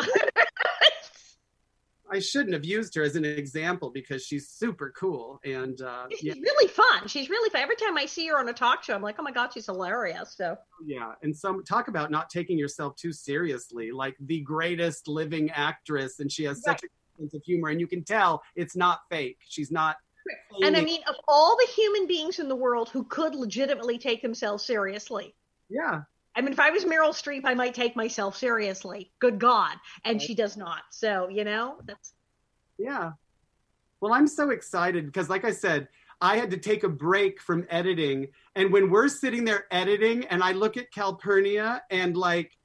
I 2.10 2.20
shouldn't 2.20 2.54
have 2.54 2.64
used 2.64 2.94
her 2.94 3.02
as 3.02 3.16
an 3.16 3.24
example 3.24 3.90
because 3.90 4.24
she's 4.24 4.48
super 4.48 4.92
cool 4.96 5.40
and 5.44 5.80
uh, 5.82 6.06
she's 6.10 6.22
yeah. 6.24 6.32
really 6.40 6.68
fun. 6.68 7.06
She's 7.06 7.28
really 7.28 7.50
fun. 7.50 7.60
Every 7.60 7.76
time 7.76 7.98
I 7.98 8.06
see 8.06 8.26
her 8.28 8.38
on 8.38 8.48
a 8.48 8.52
talk 8.52 8.82
show, 8.82 8.94
I'm 8.94 9.02
like, 9.02 9.16
oh 9.18 9.22
my 9.22 9.32
god, 9.32 9.52
she's 9.52 9.66
hilarious. 9.66 10.34
So 10.36 10.56
yeah, 10.84 11.12
and 11.22 11.36
some 11.36 11.64
talk 11.64 11.88
about 11.88 12.10
not 12.10 12.30
taking 12.30 12.58
yourself 12.58 12.96
too 12.96 13.12
seriously, 13.12 13.90
like 13.90 14.16
the 14.20 14.40
greatest 14.40 15.08
living 15.08 15.50
actress, 15.50 16.20
and 16.20 16.30
she 16.32 16.44
has 16.44 16.62
right. 16.66 16.80
such 16.80 16.84
a 16.84 16.97
sense 17.18 17.34
of 17.34 17.42
humor, 17.42 17.68
and 17.68 17.80
you 17.80 17.86
can 17.86 18.04
tell 18.04 18.42
it's 18.54 18.76
not 18.76 19.00
fake. 19.10 19.38
She's 19.48 19.70
not. 19.70 19.96
And 20.60 20.76
I 20.76 20.82
mean, 20.82 21.00
of 21.08 21.14
all 21.26 21.56
the 21.56 21.72
human 21.72 22.06
beings 22.06 22.38
in 22.38 22.48
the 22.48 22.56
world 22.56 22.90
who 22.90 23.04
could 23.04 23.34
legitimately 23.34 23.98
take 23.98 24.20
themselves 24.20 24.64
seriously, 24.64 25.34
yeah. 25.68 26.02
I 26.36 26.40
mean, 26.40 26.52
if 26.52 26.60
I 26.60 26.70
was 26.70 26.84
Meryl 26.84 27.10
Streep, 27.10 27.42
I 27.44 27.54
might 27.54 27.74
take 27.74 27.96
myself 27.96 28.36
seriously. 28.36 29.10
Good 29.20 29.38
God, 29.38 29.76
and 30.04 30.18
right. 30.18 30.22
she 30.22 30.34
does 30.34 30.56
not. 30.56 30.82
So 30.90 31.28
you 31.28 31.44
know, 31.44 31.78
that's. 31.84 32.12
Yeah. 32.78 33.12
Well, 34.00 34.12
I'm 34.12 34.28
so 34.28 34.50
excited 34.50 35.06
because, 35.06 35.28
like 35.28 35.44
I 35.44 35.50
said, 35.50 35.88
I 36.20 36.36
had 36.36 36.50
to 36.50 36.56
take 36.56 36.84
a 36.84 36.88
break 36.88 37.40
from 37.40 37.66
editing. 37.70 38.28
And 38.56 38.72
when 38.72 38.90
we're 38.90 39.08
sitting 39.08 39.44
there 39.44 39.66
editing 39.70 40.24
and 40.26 40.42
I 40.42 40.52
look 40.52 40.76
at 40.76 40.90
Calpurnia 40.92 41.82
and 41.90 42.16
like 42.16 42.57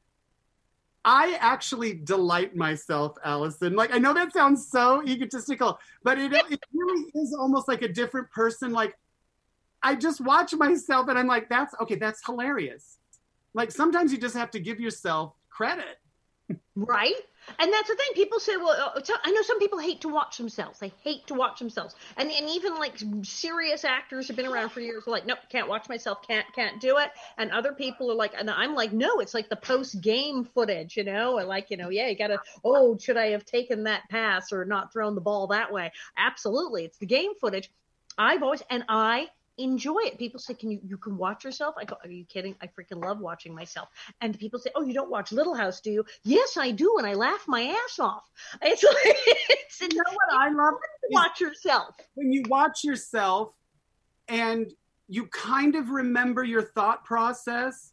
I 1.06 1.38
actually 1.40 1.96
delight 1.96 2.56
myself, 2.56 3.18
Allison. 3.26 3.76
Like, 3.76 3.94
I 3.94 3.98
know 3.98 4.14
that 4.14 4.32
sounds 4.32 4.68
so 4.68 5.04
egotistical, 5.06 5.80
but 6.04 6.18
it, 6.18 6.32
it 6.32 6.60
really 6.74 7.12
is 7.16 7.34
almost 7.34 7.68
like 7.68 7.82
a 7.82 7.90
different 7.90 8.32
person. 8.32 8.72
Like, 8.72 8.98
I 9.82 9.96
just 9.96 10.22
watch 10.22 10.54
myself 10.54 11.10
and 11.10 11.20
I'm 11.20 11.28
like, 11.28 11.50
that's 11.50 11.76
okay, 11.82 11.96
that's 11.96 12.26
hilarious. 12.26 13.00
Like, 13.54 13.72
sometimes 13.72 14.12
you 14.12 14.18
just 14.18 14.36
have 14.36 14.52
to 14.52 14.60
give 14.60 14.80
yourself 14.80 15.34
credit. 15.50 16.00
Right? 16.76 17.14
And 17.60 17.72
that's 17.72 17.90
the 17.90 17.96
thing. 17.96 18.08
People 18.16 18.40
say, 18.40 18.58
well, 18.58 18.94
uh, 18.96 19.02
I 19.24 19.32
know 19.32 19.42
some 19.42 19.60
people 19.60 19.80
hate 19.80 20.02
to 20.02 20.10
watch 20.10 20.38
themselves. 20.38 20.80
They 20.80 20.92
hate 21.04 21.28
to 21.28 21.34
watch 21.34 21.60
themselves. 21.60 21.96
And 22.18 22.32
and 22.32 22.50
even 22.50 22.76
like 22.76 23.00
serious 23.24 23.84
actors 23.84 24.28
have 24.28 24.38
been 24.38 24.46
around 24.46 24.70
for 24.70 24.80
years. 24.80 25.08
Like, 25.08 25.26
nope, 25.26 25.40
can't 25.50 25.68
watch 25.68 25.90
myself. 25.90 26.26
Can't 26.28 26.46
can't 26.54 26.80
do 26.80 26.98
it. 26.98 27.12
And 27.38 27.52
other 27.52 27.74
people 27.74 28.12
are 28.12 28.16
like, 28.16 28.34
and 28.38 28.50
I'm 28.50 28.76
like, 28.76 28.94
no, 28.94 29.20
it's 29.20 29.34
like 29.34 29.50
the 29.50 29.56
post 29.56 30.02
game 30.02 30.46
footage, 30.46 30.98
you 30.98 31.04
know, 31.04 31.38
or 31.38 31.44
like, 31.44 31.70
you 31.70 31.78
know, 31.78 31.90
yeah, 31.90 32.08
you 32.08 32.18
gotta. 32.18 32.40
Oh, 32.64 32.98
should 32.98 33.18
I 33.18 33.28
have 33.28 33.46
taken 33.46 33.84
that 33.84 34.04
pass 34.10 34.52
or 34.52 34.66
not 34.66 34.92
thrown 34.94 35.16
the 35.16 35.22
ball 35.22 35.48
that 35.48 35.72
way? 35.72 35.92
Absolutely, 36.18 36.86
it's 36.86 36.98
the 36.98 37.06
game 37.06 37.32
footage. 37.40 37.70
I've 38.18 38.44
always 38.44 38.62
and 38.70 38.84
I 38.90 39.28
enjoy 39.58 40.00
it. 40.00 40.18
People 40.18 40.40
say, 40.40 40.54
"Can 40.54 40.72
you 40.72 40.80
you 40.84 40.98
can 40.98 41.18
watch 41.18 41.44
yourself?" 41.44 41.76
I 41.78 41.86
go, 41.86 41.98
"Are 42.04 42.10
you 42.10 42.26
kidding? 42.26 42.56
I 42.62 42.68
freaking 42.68 43.04
love 43.04 43.20
watching 43.20 43.54
myself." 43.54 43.90
And 44.22 44.38
people 44.38 44.60
say, 44.60 44.72
"Oh, 44.76 44.84
you 44.84 44.94
don't 44.94 45.10
watch 45.10 45.32
Little 45.32 45.54
House, 45.54 45.82
do 45.82 45.92
you?" 45.92 46.06
Yes, 46.24 46.58
I 46.58 46.72
do, 46.72 46.98
and 46.98 47.06
I 47.06 47.14
laugh 47.14 47.46
my 47.48 47.64
ass 47.64 48.00
off. 48.00 48.24
It's 48.62 48.84
like 48.84 48.96
it's, 49.06 49.82
you 49.82 49.90
know 49.90 50.04
what 50.12 50.40
I 50.40 50.50
love? 50.50 50.76
Watch 51.12 51.40
yourself. 51.40 51.96
When 52.16 52.32
you 52.32 52.44
watch 52.48 52.84
yourself, 52.84 53.54
and 54.28 54.74
you 55.08 55.28
kind 55.28 55.76
of 55.76 55.90
remember 55.90 56.44
your 56.44 56.64
thought 56.64 57.04
process. 57.06 57.92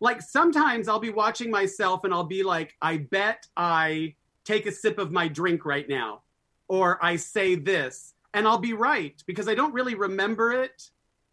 Like 0.00 0.22
sometimes 0.22 0.88
I'll 0.88 1.00
be 1.00 1.10
watching 1.10 1.50
myself 1.50 2.04
and 2.04 2.14
I'll 2.14 2.24
be 2.24 2.42
like, 2.42 2.76
"I 2.80 2.98
bet 2.98 3.46
I 3.56 4.14
take 4.44 4.66
a 4.66 4.72
sip 4.72 4.98
of 4.98 5.10
my 5.10 5.28
drink 5.28 5.64
right 5.64 5.88
now," 5.88 6.22
or 6.68 7.04
I 7.04 7.16
say 7.16 7.56
this. 7.56 8.14
And 8.32 8.46
I'll 8.46 8.58
be 8.58 8.74
right 8.74 9.20
because 9.26 9.48
I 9.48 9.56
don't 9.56 9.74
really 9.74 9.96
remember 9.96 10.52
it 10.52 10.90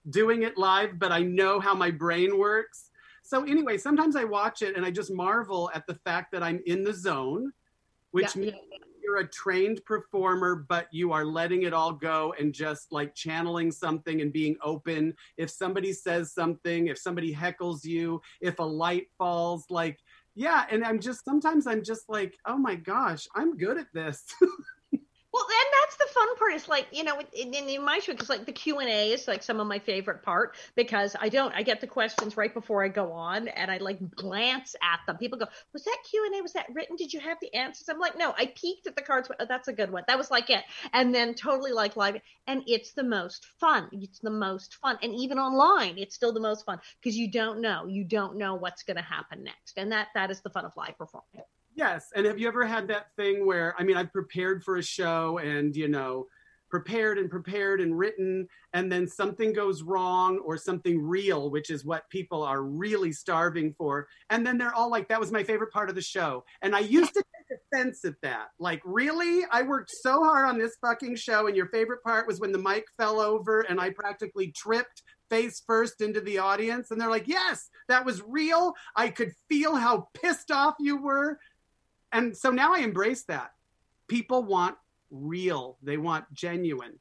doing 0.09 0.43
it 0.43 0.57
live, 0.57 0.99
but 0.99 1.11
I 1.11 1.21
know 1.21 1.59
how 1.59 1.73
my 1.73 1.91
brain 1.91 2.37
works. 2.37 2.89
So 3.23 3.43
anyway, 3.43 3.77
sometimes 3.77 4.15
I 4.15 4.23
watch 4.23 4.61
it 4.61 4.77
and 4.77 4.85
I 4.85 4.91
just 4.91 5.11
marvel 5.11 5.69
at 5.73 5.85
the 5.85 5.95
fact 5.95 6.31
that 6.31 6.43
I'm 6.43 6.61
in 6.65 6.83
the 6.83 6.93
zone, 6.93 7.51
which 8.11 8.35
yeah, 8.35 8.41
means 8.41 8.55
you're 9.03 9.17
a 9.17 9.27
trained 9.27 9.83
performer, 9.85 10.65
but 10.67 10.87
you 10.91 11.11
are 11.11 11.25
letting 11.25 11.63
it 11.63 11.73
all 11.73 11.91
go 11.91 12.33
and 12.39 12.53
just 12.53 12.91
like 12.91 13.15
channeling 13.15 13.71
something 13.71 14.21
and 14.21 14.31
being 14.31 14.55
open. 14.61 15.13
If 15.37 15.49
somebody 15.49 15.93
says 15.93 16.33
something, 16.33 16.87
if 16.87 16.97
somebody 16.97 17.33
heckles 17.33 17.83
you, 17.83 18.21
if 18.41 18.59
a 18.59 18.63
light 18.63 19.07
falls, 19.17 19.65
like, 19.69 19.99
yeah. 20.35 20.65
And 20.69 20.85
I'm 20.85 20.99
just, 20.99 21.25
sometimes 21.25 21.67
I'm 21.67 21.83
just 21.83 22.09
like, 22.09 22.37
oh 22.45 22.57
my 22.57 22.75
gosh, 22.75 23.27
I'm 23.35 23.57
good 23.57 23.77
at 23.77 23.91
this. 23.93 24.23
Well, 25.33 25.43
and 25.43 25.73
that's 25.83 25.97
the 25.97 26.07
fun 26.13 26.35
part. 26.37 26.53
Is 26.53 26.67
like 26.69 26.87
you 26.91 27.03
know, 27.03 27.19
in, 27.33 27.53
in 27.53 27.83
my 27.83 27.99
show, 27.99 28.13
because 28.13 28.29
like 28.29 28.45
the 28.45 28.51
Q 28.53 28.79
and 28.79 28.89
A 28.89 29.11
is 29.11 29.27
like 29.27 29.43
some 29.43 29.59
of 29.59 29.67
my 29.67 29.77
favorite 29.77 30.23
part 30.23 30.55
because 30.75 31.15
I 31.19 31.29
don't. 31.29 31.53
I 31.53 31.63
get 31.63 31.81
the 31.81 31.87
questions 31.87 32.37
right 32.37 32.53
before 32.53 32.83
I 32.83 32.87
go 32.87 33.11
on, 33.11 33.47
and 33.49 33.69
I 33.69 33.77
like 33.77 33.99
glance 34.15 34.75
at 34.81 35.01
them. 35.05 35.17
People 35.17 35.37
go, 35.37 35.45
"Was 35.73 35.83
that 35.83 35.97
Q 36.09 36.25
and 36.25 36.39
A? 36.39 36.41
Was 36.41 36.53
that 36.53 36.67
written? 36.73 36.95
Did 36.95 37.13
you 37.13 37.19
have 37.19 37.37
the 37.41 37.53
answers?" 37.53 37.89
I'm 37.89 37.99
like, 37.99 38.17
"No, 38.17 38.33
I 38.37 38.47
peeked 38.55 38.87
at 38.87 38.95
the 38.95 39.01
cards. 39.01 39.29
Oh, 39.39 39.45
that's 39.47 39.67
a 39.67 39.73
good 39.73 39.91
one. 39.91 40.03
That 40.07 40.17
was 40.17 40.31
like 40.31 40.49
it." 40.49 40.63
And 40.93 41.13
then 41.13 41.35
totally 41.35 41.73
like 41.73 41.97
live, 41.97 42.15
and 42.47 42.63
it's 42.65 42.93
the 42.93 43.03
most 43.03 43.45
fun. 43.59 43.89
It's 43.91 44.19
the 44.19 44.31
most 44.31 44.75
fun, 44.75 44.97
and 45.03 45.13
even 45.13 45.39
online, 45.39 45.97
it's 45.97 46.15
still 46.15 46.31
the 46.33 46.39
most 46.39 46.65
fun 46.65 46.79
because 47.01 47.17
you 47.17 47.29
don't 47.29 47.59
know. 47.61 47.85
You 47.85 48.05
don't 48.05 48.37
know 48.37 48.55
what's 48.55 48.83
going 48.83 48.97
to 48.97 49.03
happen 49.03 49.43
next, 49.43 49.77
and 49.77 49.91
that 49.91 50.07
that 50.15 50.31
is 50.31 50.41
the 50.41 50.49
fun 50.49 50.65
of 50.65 50.71
live 50.77 50.97
performing. 50.97 51.43
Yes. 51.77 52.07
And 52.15 52.25
have 52.25 52.39
you 52.39 52.47
ever 52.47 52.65
had 52.65 52.87
that 52.87 53.13
thing 53.15 53.45
where, 53.45 53.75
I 53.77 53.83
mean, 53.83 53.97
I've 53.97 54.11
prepared 54.11 54.63
for 54.63 54.77
a 54.77 54.83
show 54.83 55.37
and, 55.37 55.75
you 55.75 55.87
know, 55.87 56.25
prepared 56.69 57.17
and 57.17 57.29
prepared 57.29 57.79
and 57.79 57.97
written, 57.97 58.47
and 58.73 58.91
then 58.91 59.07
something 59.07 59.53
goes 59.53 59.83
wrong 59.83 60.39
or 60.39 60.57
something 60.57 61.01
real, 61.01 61.49
which 61.49 61.69
is 61.69 61.85
what 61.85 62.09
people 62.09 62.43
are 62.43 62.63
really 62.63 63.11
starving 63.11 63.73
for. 63.77 64.07
And 64.31 64.45
then 64.45 64.57
they're 64.57 64.73
all 64.73 64.89
like, 64.89 65.07
that 65.07 65.19
was 65.19 65.31
my 65.31 65.43
favorite 65.43 65.71
part 65.71 65.87
of 65.87 65.95
the 65.95 66.01
show. 66.01 66.43
And 66.63 66.75
I 66.75 66.79
used 66.79 67.13
to 67.13 67.23
take 67.23 67.59
offense 67.71 68.03
at 68.03 68.15
that. 68.23 68.47
Like, 68.59 68.81
really? 68.83 69.45
I 69.51 69.61
worked 69.61 69.91
so 69.91 70.23
hard 70.23 70.49
on 70.49 70.57
this 70.57 70.75
fucking 70.81 71.15
show, 71.15 71.47
and 71.47 71.55
your 71.55 71.67
favorite 71.67 72.03
part 72.03 72.27
was 72.27 72.39
when 72.41 72.51
the 72.51 72.57
mic 72.57 72.85
fell 72.97 73.21
over 73.21 73.61
and 73.61 73.79
I 73.79 73.91
practically 73.91 74.51
tripped 74.51 75.03
face 75.29 75.61
first 75.65 76.01
into 76.01 76.21
the 76.21 76.39
audience. 76.39 76.91
And 76.91 76.99
they're 76.99 77.09
like, 77.09 77.27
yes, 77.27 77.69
that 77.87 78.03
was 78.03 78.23
real. 78.27 78.73
I 78.95 79.09
could 79.09 79.31
feel 79.47 79.75
how 79.75 80.07
pissed 80.13 80.51
off 80.51 80.75
you 80.79 81.01
were 81.01 81.37
and 82.11 82.35
so 82.35 82.51
now 82.51 82.73
I 82.73 82.79
embrace 82.79 83.23
that. 83.23 83.53
People 84.07 84.43
want 84.43 84.75
real. 85.11 85.77
They 85.83 85.97
want 85.97 86.31
genuine. 86.33 86.99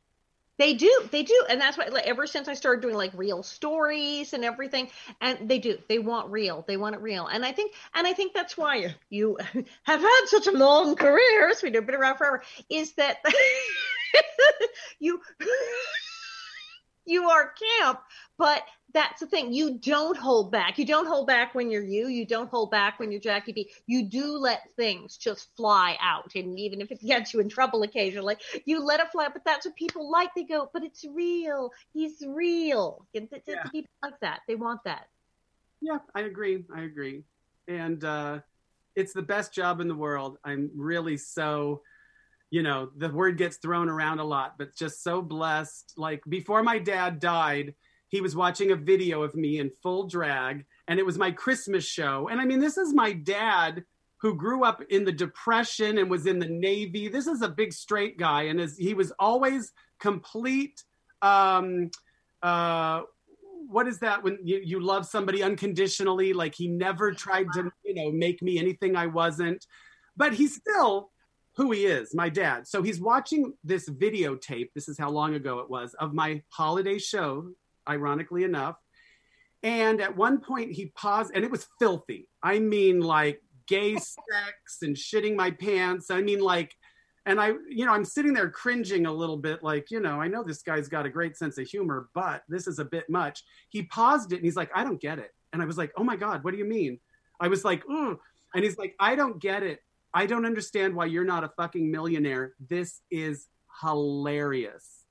They 0.58 0.72
do, 0.72 0.90
they 1.10 1.22
do, 1.22 1.44
and 1.50 1.60
that's 1.60 1.76
why. 1.76 1.88
Like, 1.88 2.06
ever 2.06 2.26
since 2.26 2.48
I 2.48 2.54
started 2.54 2.80
doing 2.80 2.94
like 2.94 3.12
real 3.14 3.42
stories 3.42 4.32
and 4.32 4.42
everything, 4.42 4.88
and 5.20 5.50
they 5.50 5.58
do, 5.58 5.76
they 5.86 5.98
want 5.98 6.30
real, 6.30 6.64
they 6.66 6.78
want 6.78 6.94
it 6.94 7.02
real, 7.02 7.26
and 7.26 7.44
I 7.44 7.52
think, 7.52 7.74
and 7.94 8.06
I 8.06 8.14
think 8.14 8.32
that's 8.32 8.56
why 8.56 8.94
you 9.10 9.36
have 9.82 10.00
had 10.00 10.20
such 10.26 10.46
a 10.46 10.52
long 10.52 10.96
career. 10.96 11.52
So 11.52 11.60
we've 11.64 11.72
been 11.72 11.94
around 11.94 12.16
forever. 12.16 12.42
Is 12.70 12.92
that 12.94 13.18
you 14.98 15.20
you 17.06 17.28
are 17.30 17.52
camp, 17.80 18.00
but 18.38 18.62
that's 18.92 19.20
the 19.20 19.26
thing. 19.26 19.52
You 19.52 19.78
don't 19.78 20.16
hold 20.16 20.50
back. 20.50 20.78
You 20.78 20.86
don't 20.86 21.06
hold 21.06 21.26
back 21.26 21.54
when 21.54 21.70
you're 21.70 21.82
you. 21.82 22.08
You 22.08 22.24
don't 22.24 22.48
hold 22.48 22.70
back 22.70 22.98
when 22.98 23.10
you're 23.10 23.20
Jackie 23.20 23.52
Beat. 23.52 23.70
You 23.86 24.04
do 24.04 24.38
let 24.38 24.62
things 24.76 25.16
just 25.16 25.48
fly 25.56 25.98
out. 26.00 26.34
And 26.34 26.58
even 26.58 26.80
if 26.80 26.90
it 26.90 27.04
gets 27.04 27.34
you 27.34 27.40
in 27.40 27.48
trouble 27.48 27.82
occasionally, 27.82 28.36
you 28.64 28.82
let 28.82 29.00
it 29.00 29.10
fly. 29.12 29.28
But 29.32 29.44
that's 29.44 29.66
what 29.66 29.76
people 29.76 30.10
like. 30.10 30.30
They 30.34 30.44
go, 30.44 30.70
but 30.72 30.82
it's 30.82 31.04
real. 31.04 31.72
He's 31.92 32.22
real. 32.26 33.06
And 33.14 33.28
th- 33.28 33.42
yeah. 33.46 33.64
People 33.70 33.90
like 34.02 34.18
that. 34.20 34.40
They 34.48 34.54
want 34.54 34.80
that. 34.84 35.08
Yeah, 35.82 35.98
I 36.14 36.22
agree. 36.22 36.64
I 36.74 36.82
agree. 36.82 37.24
And 37.68 38.02
uh, 38.02 38.40
it's 38.94 39.12
the 39.12 39.22
best 39.22 39.52
job 39.52 39.80
in 39.80 39.88
the 39.88 39.94
world. 39.94 40.38
I'm 40.42 40.70
really 40.74 41.18
so 41.18 41.82
you 42.50 42.62
know 42.62 42.90
the 42.96 43.08
word 43.08 43.38
gets 43.38 43.56
thrown 43.56 43.88
around 43.88 44.18
a 44.18 44.24
lot 44.24 44.54
but 44.58 44.74
just 44.74 45.02
so 45.02 45.22
blessed. 45.22 45.94
Like 45.96 46.22
before 46.28 46.62
my 46.62 46.78
dad 46.78 47.20
died 47.20 47.74
he 48.08 48.20
was 48.20 48.36
watching 48.36 48.70
a 48.70 48.76
video 48.76 49.22
of 49.22 49.34
me 49.34 49.58
in 49.58 49.70
full 49.82 50.06
drag 50.06 50.64
and 50.86 50.98
it 50.98 51.06
was 51.06 51.18
my 51.18 51.30
christmas 51.30 51.84
show. 51.84 52.28
And 52.28 52.40
i 52.40 52.44
mean 52.44 52.60
this 52.60 52.78
is 52.78 52.92
my 52.92 53.12
dad 53.12 53.84
who 54.18 54.34
grew 54.34 54.64
up 54.64 54.82
in 54.88 55.04
the 55.04 55.12
depression 55.12 55.98
and 55.98 56.10
was 56.10 56.26
in 56.26 56.38
the 56.38 56.48
navy. 56.48 57.08
This 57.08 57.26
is 57.26 57.42
a 57.42 57.48
big 57.48 57.72
straight 57.72 58.18
guy 58.18 58.44
and 58.44 58.58
is, 58.60 58.76
he 58.76 58.94
was 58.94 59.12
always 59.18 59.72
complete 59.98 60.82
um 61.22 61.90
uh 62.42 63.02
what 63.68 63.88
is 63.88 63.98
that 63.98 64.22
when 64.22 64.38
you, 64.44 64.60
you 64.64 64.80
love 64.80 65.06
somebody 65.06 65.42
unconditionally? 65.42 66.32
Like 66.32 66.54
he 66.54 66.68
never 66.68 67.12
tried 67.12 67.46
to 67.54 67.70
you 67.84 67.94
know 67.94 68.12
make 68.12 68.40
me 68.40 68.58
anything 68.58 68.96
i 68.96 69.06
wasn't. 69.06 69.66
But 70.16 70.32
he 70.32 70.46
still 70.46 71.10
who 71.56 71.70
he 71.72 71.86
is, 71.86 72.14
my 72.14 72.28
dad. 72.28 72.68
So 72.68 72.82
he's 72.82 73.00
watching 73.00 73.54
this 73.64 73.88
videotape. 73.88 74.70
This 74.74 74.88
is 74.88 74.98
how 74.98 75.10
long 75.10 75.34
ago 75.34 75.60
it 75.60 75.70
was 75.70 75.94
of 75.94 76.12
my 76.12 76.42
holiday 76.50 76.98
show, 76.98 77.50
ironically 77.88 78.44
enough. 78.44 78.76
And 79.62 80.00
at 80.00 80.16
one 80.16 80.40
point 80.40 80.72
he 80.72 80.86
paused 80.94 81.32
and 81.34 81.44
it 81.44 81.50
was 81.50 81.66
filthy. 81.78 82.28
I 82.42 82.58
mean, 82.58 83.00
like 83.00 83.40
gay 83.66 83.94
sex 83.94 84.82
and 84.82 84.94
shitting 84.94 85.34
my 85.34 85.50
pants. 85.50 86.10
I 86.10 86.20
mean, 86.20 86.40
like, 86.40 86.74
and 87.24 87.40
I, 87.40 87.54
you 87.68 87.86
know, 87.86 87.92
I'm 87.92 88.04
sitting 88.04 88.34
there 88.34 88.50
cringing 88.50 89.06
a 89.06 89.12
little 89.12 89.38
bit, 89.38 89.62
like, 89.62 89.90
you 89.90 89.98
know, 89.98 90.20
I 90.20 90.28
know 90.28 90.44
this 90.44 90.62
guy's 90.62 90.88
got 90.88 91.06
a 91.06 91.10
great 91.10 91.36
sense 91.36 91.58
of 91.58 91.66
humor, 91.66 92.08
but 92.14 92.42
this 92.48 92.68
is 92.68 92.78
a 92.78 92.84
bit 92.84 93.08
much. 93.10 93.42
He 93.70 93.82
paused 93.82 94.32
it 94.32 94.36
and 94.36 94.44
he's 94.44 94.56
like, 94.56 94.70
I 94.74 94.84
don't 94.84 95.00
get 95.00 95.18
it. 95.18 95.32
And 95.52 95.62
I 95.62 95.64
was 95.64 95.78
like, 95.78 95.90
oh 95.96 96.04
my 96.04 96.16
God, 96.16 96.44
what 96.44 96.52
do 96.52 96.58
you 96.58 96.66
mean? 96.66 97.00
I 97.40 97.48
was 97.48 97.64
like, 97.64 97.82
Ugh. 97.90 98.18
and 98.54 98.62
he's 98.62 98.78
like, 98.78 98.94
I 99.00 99.16
don't 99.16 99.40
get 99.40 99.62
it. 99.62 99.80
I 100.16 100.24
don't 100.24 100.46
understand 100.46 100.94
why 100.94 101.04
you're 101.04 101.26
not 101.26 101.44
a 101.44 101.50
fucking 101.58 101.90
millionaire. 101.90 102.54
This 102.70 103.02
is 103.10 103.48
hilarious. 103.82 105.04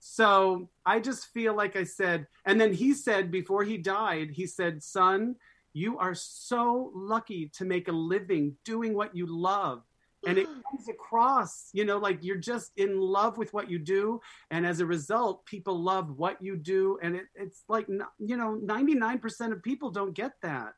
So 0.00 0.68
I 0.84 1.00
just 1.00 1.28
feel 1.32 1.54
like 1.56 1.76
I 1.76 1.84
said, 1.84 2.26
and 2.44 2.60
then 2.60 2.74
he 2.74 2.92
said 2.92 3.30
before 3.30 3.64
he 3.64 3.78
died, 3.78 4.32
he 4.32 4.46
said, 4.46 4.82
son, 4.82 5.36
you 5.72 5.96
are 5.96 6.14
so 6.14 6.92
lucky 6.94 7.50
to 7.54 7.64
make 7.64 7.88
a 7.88 7.92
living 7.92 8.54
doing 8.66 8.92
what 8.92 9.16
you 9.16 9.24
love. 9.24 9.82
And 10.26 10.36
it 10.36 10.44
comes 10.70 10.90
across, 10.90 11.70
you 11.72 11.86
know, 11.86 11.96
like 11.96 12.18
you're 12.20 12.36
just 12.36 12.72
in 12.76 13.00
love 13.00 13.38
with 13.38 13.54
what 13.54 13.70
you 13.70 13.78
do. 13.78 14.20
And 14.50 14.66
as 14.66 14.80
a 14.80 14.86
result, 14.86 15.46
people 15.46 15.82
love 15.82 16.18
what 16.18 16.36
you 16.42 16.56
do. 16.56 16.98
And 17.02 17.16
it, 17.16 17.24
it's 17.34 17.64
like, 17.66 17.88
you 17.88 18.36
know, 18.36 18.60
99% 18.62 19.52
of 19.52 19.62
people 19.62 19.90
don't 19.90 20.12
get 20.12 20.32
that. 20.42 20.74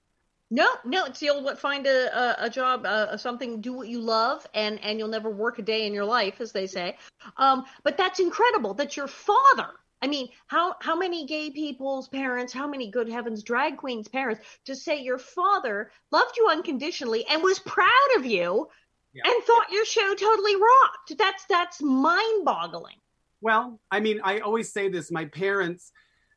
No, 0.53 0.69
no, 0.85 1.07
it's 1.07 1.19
the 1.19 1.31
old 1.31 1.45
what 1.45 1.59
find 1.59 1.87
a 1.87 2.15
a, 2.15 2.45
a 2.45 2.51
job, 2.51 2.85
uh, 2.85 3.17
something, 3.17 3.63
do 3.63 3.73
what 3.73 3.89
you 3.89 3.99
love, 3.99 4.47
and 4.53 4.79
and 4.85 4.99
you'll 4.99 5.09
never 5.09 5.31
work 5.31 5.59
a 5.59 5.63
day 5.63 5.87
in 5.87 5.95
your 5.95 6.05
life, 6.05 6.43
as 6.43 6.53
they 6.53 6.67
say. 6.67 6.99
Um, 7.39 7.65
but 7.85 7.97
that's 7.97 8.21
incredible 8.21 8.75
that 8.75 8.95
your 8.95 9.07
father. 9.07 9.71
I 10.03 10.09
mean, 10.09 10.29
how 10.49 10.77
how 10.83 10.95
many 10.95 11.25
gay 11.25 11.51
people's 11.51 12.07
parents, 12.07 12.53
how 12.53 12.67
many 12.69 12.91
good 12.91 13.09
heavens 13.09 13.43
drag 13.43 13.79
queens 13.79 14.09
parents 14.09 14.43
to 14.67 14.77
say 14.77 15.01
your 15.01 15.17
father 15.17 15.91
loved 16.11 16.37
you 16.37 16.47
unconditionally 16.51 17.25
and 17.31 17.43
was 17.43 17.59
proud 17.59 18.11
of 18.19 18.27
you 18.27 18.69
yeah. 19.15 19.23
and 19.25 19.45
thought 19.45 19.73
your 19.73 19.87
show 19.87 20.15
totally 20.15 20.57
rocked. 20.57 21.17
That's 21.17 21.47
that's 21.47 21.81
mind 21.81 22.45
boggling. 22.45 22.97
Well, 23.41 23.81
I 23.91 24.01
mean, 24.01 24.21
I 24.23 24.41
always 24.41 24.71
say 24.71 24.91
this. 24.91 25.11
My 25.11 25.25
parents 25.25 25.93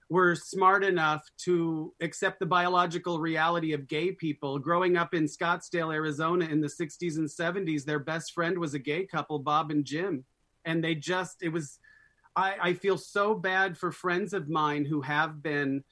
were 0.09 0.35
smart 0.35 0.83
enough 0.83 1.27
to 1.37 1.93
accept 1.99 2.39
the 2.39 2.45
biological 2.45 3.19
reality 3.19 3.73
of 3.73 3.87
gay 3.87 4.11
people. 4.11 4.59
Growing 4.59 4.97
up 4.97 5.13
in 5.13 5.25
Scottsdale, 5.25 5.93
Arizona 5.93 6.45
in 6.45 6.61
the 6.61 6.67
60s 6.67 7.17
and 7.17 7.27
70s, 7.27 7.85
their 7.85 7.99
best 7.99 8.33
friend 8.33 8.57
was 8.57 8.73
a 8.73 8.79
gay 8.79 9.05
couple, 9.05 9.39
Bob 9.39 9.71
and 9.71 9.83
Jim. 9.83 10.23
And 10.63 10.83
they 10.83 10.95
just, 10.95 11.41
it 11.41 11.49
was, 11.49 11.79
I, 12.35 12.55
I 12.61 12.73
feel 12.73 12.97
so 12.97 13.33
bad 13.33 13.77
for 13.77 13.91
friends 13.91 14.33
of 14.33 14.47
mine 14.47 14.85
who 14.85 15.01
have 15.01 15.41
been, 15.41 15.83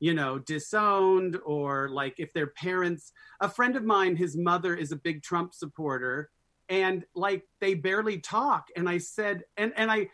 you 0.00 0.14
know, 0.14 0.38
disowned 0.38 1.38
or 1.44 1.88
like 1.90 2.14
if 2.18 2.32
their 2.32 2.48
parents, 2.48 3.12
a 3.40 3.48
friend 3.48 3.76
of 3.76 3.84
mine, 3.84 4.16
his 4.16 4.36
mother 4.36 4.74
is 4.74 4.90
a 4.90 4.96
big 4.96 5.22
Trump 5.22 5.54
supporter 5.54 6.30
and 6.68 7.04
like 7.14 7.44
they 7.60 7.74
barely 7.74 8.18
talk. 8.18 8.68
And 8.74 8.88
I 8.88 8.98
said, 8.98 9.44
and, 9.56 9.72
and 9.76 9.92
I, 9.92 10.08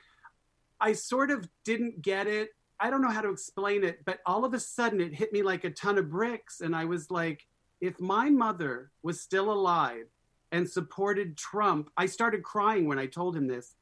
I 0.78 0.92
sort 0.92 1.30
of 1.30 1.48
didn't 1.64 2.02
get 2.02 2.26
it 2.26 2.50
I 2.79 2.91
don't 2.91 3.03
know 3.03 3.11
how 3.11 3.22
to 3.22 3.31
explain 3.31 3.85
it, 3.85 4.05
but 4.05 4.20
all 4.27 4.45
of 4.45 4.55
a 4.55 4.61
sudden 4.61 5.01
it 5.01 5.14
hit 5.14 5.33
me 5.33 5.43
like 5.43 5.64
a 5.64 5.70
ton 5.70 5.99
of 5.99 6.11
bricks. 6.11 6.61
And 6.61 6.77
I 6.77 6.85
was 6.85 7.11
like, 7.11 7.47
if 7.81 7.99
my 8.01 8.31
mother 8.31 8.91
was 9.03 9.20
still 9.20 9.53
alive 9.53 10.07
and 10.53 10.68
supported 10.68 11.37
Trump, 11.37 11.91
I 11.97 12.07
started 12.07 12.43
crying 12.43 12.87
when 12.87 12.99
I 12.99 13.07
told 13.07 13.37
him 13.37 13.47
this. 13.47 13.74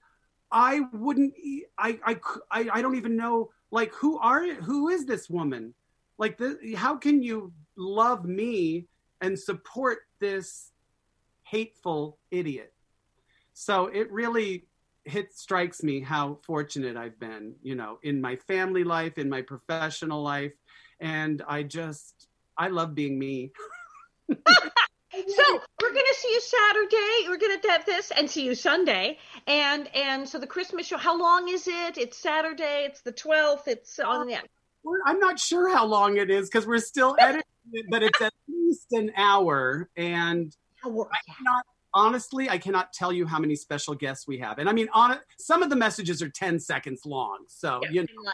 I 0.50 0.82
wouldn't, 0.92 1.34
I, 1.78 1.98
I, 2.04 2.20
I, 2.50 2.68
I 2.74 2.82
don't 2.82 2.96
even 2.96 3.16
know, 3.16 3.50
like, 3.70 3.92
who 3.94 4.18
are, 4.18 4.44
who 4.54 4.88
is 4.88 5.04
this 5.04 5.28
woman? 5.28 5.74
Like, 6.16 6.38
the, 6.38 6.74
how 6.76 6.96
can 6.96 7.22
you 7.22 7.52
love 7.76 8.24
me 8.24 8.86
and 9.20 9.38
support 9.38 10.00
this 10.20 10.70
hateful 11.42 12.18
idiot? 12.30 12.72
So 13.52 13.86
it 13.86 14.10
really 14.12 14.66
it 15.04 15.34
strikes 15.34 15.82
me 15.82 16.00
how 16.00 16.38
fortunate 16.46 16.96
I've 16.96 17.18
been, 17.18 17.54
you 17.62 17.74
know, 17.74 17.98
in 18.02 18.20
my 18.20 18.36
family 18.36 18.84
life, 18.84 19.18
in 19.18 19.28
my 19.28 19.42
professional 19.42 20.22
life. 20.22 20.52
And 21.00 21.42
I 21.46 21.62
just, 21.62 22.28
I 22.56 22.68
love 22.68 22.94
being 22.94 23.18
me. 23.18 23.52
so 24.28 24.34
we're 25.82 25.92
going 25.92 26.06
to 26.06 26.16
see 26.16 26.32
you 26.32 26.40
Saturday. 26.40 27.28
We're 27.28 27.38
going 27.38 27.60
to 27.60 27.70
have 27.70 27.84
this 27.84 28.10
and 28.16 28.30
see 28.30 28.44
you 28.44 28.54
Sunday. 28.54 29.18
And, 29.46 29.94
and 29.94 30.28
so 30.28 30.38
the 30.38 30.46
Christmas 30.46 30.86
show, 30.86 30.96
how 30.96 31.18
long 31.18 31.48
is 31.48 31.68
it? 31.68 31.98
It's 31.98 32.16
Saturday. 32.16 32.86
It's 32.88 33.02
the 33.02 33.12
12th. 33.12 33.68
It's 33.68 33.98
on 33.98 34.26
the, 34.26 34.38
I'm 35.06 35.18
not 35.18 35.38
sure 35.38 35.74
how 35.74 35.84
long 35.84 36.16
it 36.16 36.30
is 36.30 36.48
because 36.48 36.66
we're 36.66 36.78
still 36.78 37.16
editing 37.20 37.42
it, 37.72 37.86
but 37.90 38.02
it's 38.02 38.20
at 38.20 38.32
least 38.48 38.86
an 38.92 39.12
hour. 39.16 39.90
And 39.96 40.54
I'm 40.84 40.94
not 40.94 41.66
honestly, 41.94 42.50
I 42.50 42.58
cannot 42.58 42.92
tell 42.92 43.12
you 43.12 43.26
how 43.26 43.38
many 43.38 43.54
special 43.56 43.94
guests 43.94 44.26
we 44.26 44.38
have. 44.38 44.58
And 44.58 44.68
I 44.68 44.72
mean, 44.72 44.88
on 44.92 45.18
some 45.38 45.62
of 45.62 45.70
the 45.70 45.76
messages 45.76 46.20
are 46.20 46.28
10 46.28 46.58
seconds 46.58 47.06
long. 47.06 47.44
So, 47.46 47.80
yeah, 47.84 47.90
you 47.90 48.02
know, 48.02 48.32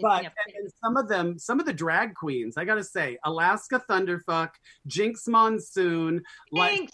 but 0.00 0.24
and 0.24 0.70
some 0.82 0.96
of 0.96 1.08
them, 1.08 1.38
some 1.38 1.60
of 1.60 1.66
the 1.66 1.72
drag 1.72 2.14
queens, 2.14 2.56
I 2.56 2.64
got 2.64 2.76
to 2.76 2.84
say, 2.84 3.18
Alaska 3.24 3.82
Thunderfuck, 3.88 4.50
Jinkx 4.88 5.28
Monsoon, 5.28 6.22
like, 6.52 6.88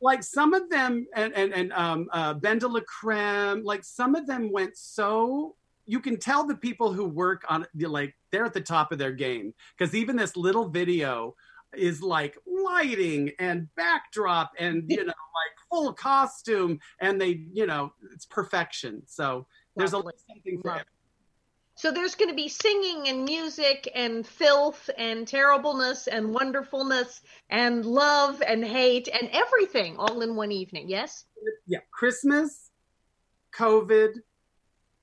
like 0.00 0.22
some 0.22 0.54
of 0.54 0.70
them, 0.70 1.06
and, 1.14 1.32
and, 1.34 1.52
and 1.52 1.72
um, 1.72 2.08
uh, 2.12 2.34
BenDeLaCreme, 2.34 3.64
like 3.64 3.84
some 3.84 4.14
of 4.14 4.26
them 4.26 4.50
went 4.50 4.76
so 4.76 5.56
you 5.86 6.00
can 6.00 6.16
tell 6.16 6.46
the 6.46 6.54
people 6.54 6.92
who 6.92 7.04
work 7.04 7.44
on 7.48 7.66
like 7.76 8.14
they're 8.30 8.44
at 8.44 8.54
the 8.54 8.60
top 8.60 8.92
of 8.92 8.98
their 8.98 9.12
game 9.12 9.52
because 9.76 9.94
even 9.94 10.16
this 10.16 10.36
little 10.36 10.68
video 10.68 11.34
is 11.74 12.02
like 12.02 12.36
lighting 12.46 13.30
and 13.38 13.68
backdrop 13.76 14.52
and 14.58 14.84
you 14.88 14.98
know 14.98 15.04
like 15.04 15.56
full 15.70 15.92
costume 15.92 16.78
and 17.00 17.20
they 17.20 17.44
you 17.52 17.66
know 17.66 17.92
it's 18.12 18.26
perfection 18.26 19.02
so 19.06 19.46
there's 19.76 19.92
Lovely. 19.92 20.12
a 20.14 20.32
something 20.32 20.60
for 20.60 20.70
everyone. 20.70 20.86
So 21.74 21.90
there's 21.90 22.14
going 22.14 22.28
to 22.28 22.36
be 22.36 22.48
singing 22.48 23.08
and 23.08 23.24
music 23.24 23.90
and 23.94 24.26
filth 24.26 24.90
and 24.98 25.26
terribleness 25.26 26.06
and 26.06 26.32
wonderfulness 26.32 27.22
and 27.48 27.84
love 27.84 28.42
and 28.46 28.64
hate 28.64 29.08
and 29.08 29.30
everything 29.32 29.96
all 29.96 30.20
in 30.20 30.36
one 30.36 30.52
evening. 30.52 30.88
Yes? 30.88 31.24
Yeah. 31.66 31.78
Christmas, 31.90 32.70
COVID, 33.56 34.16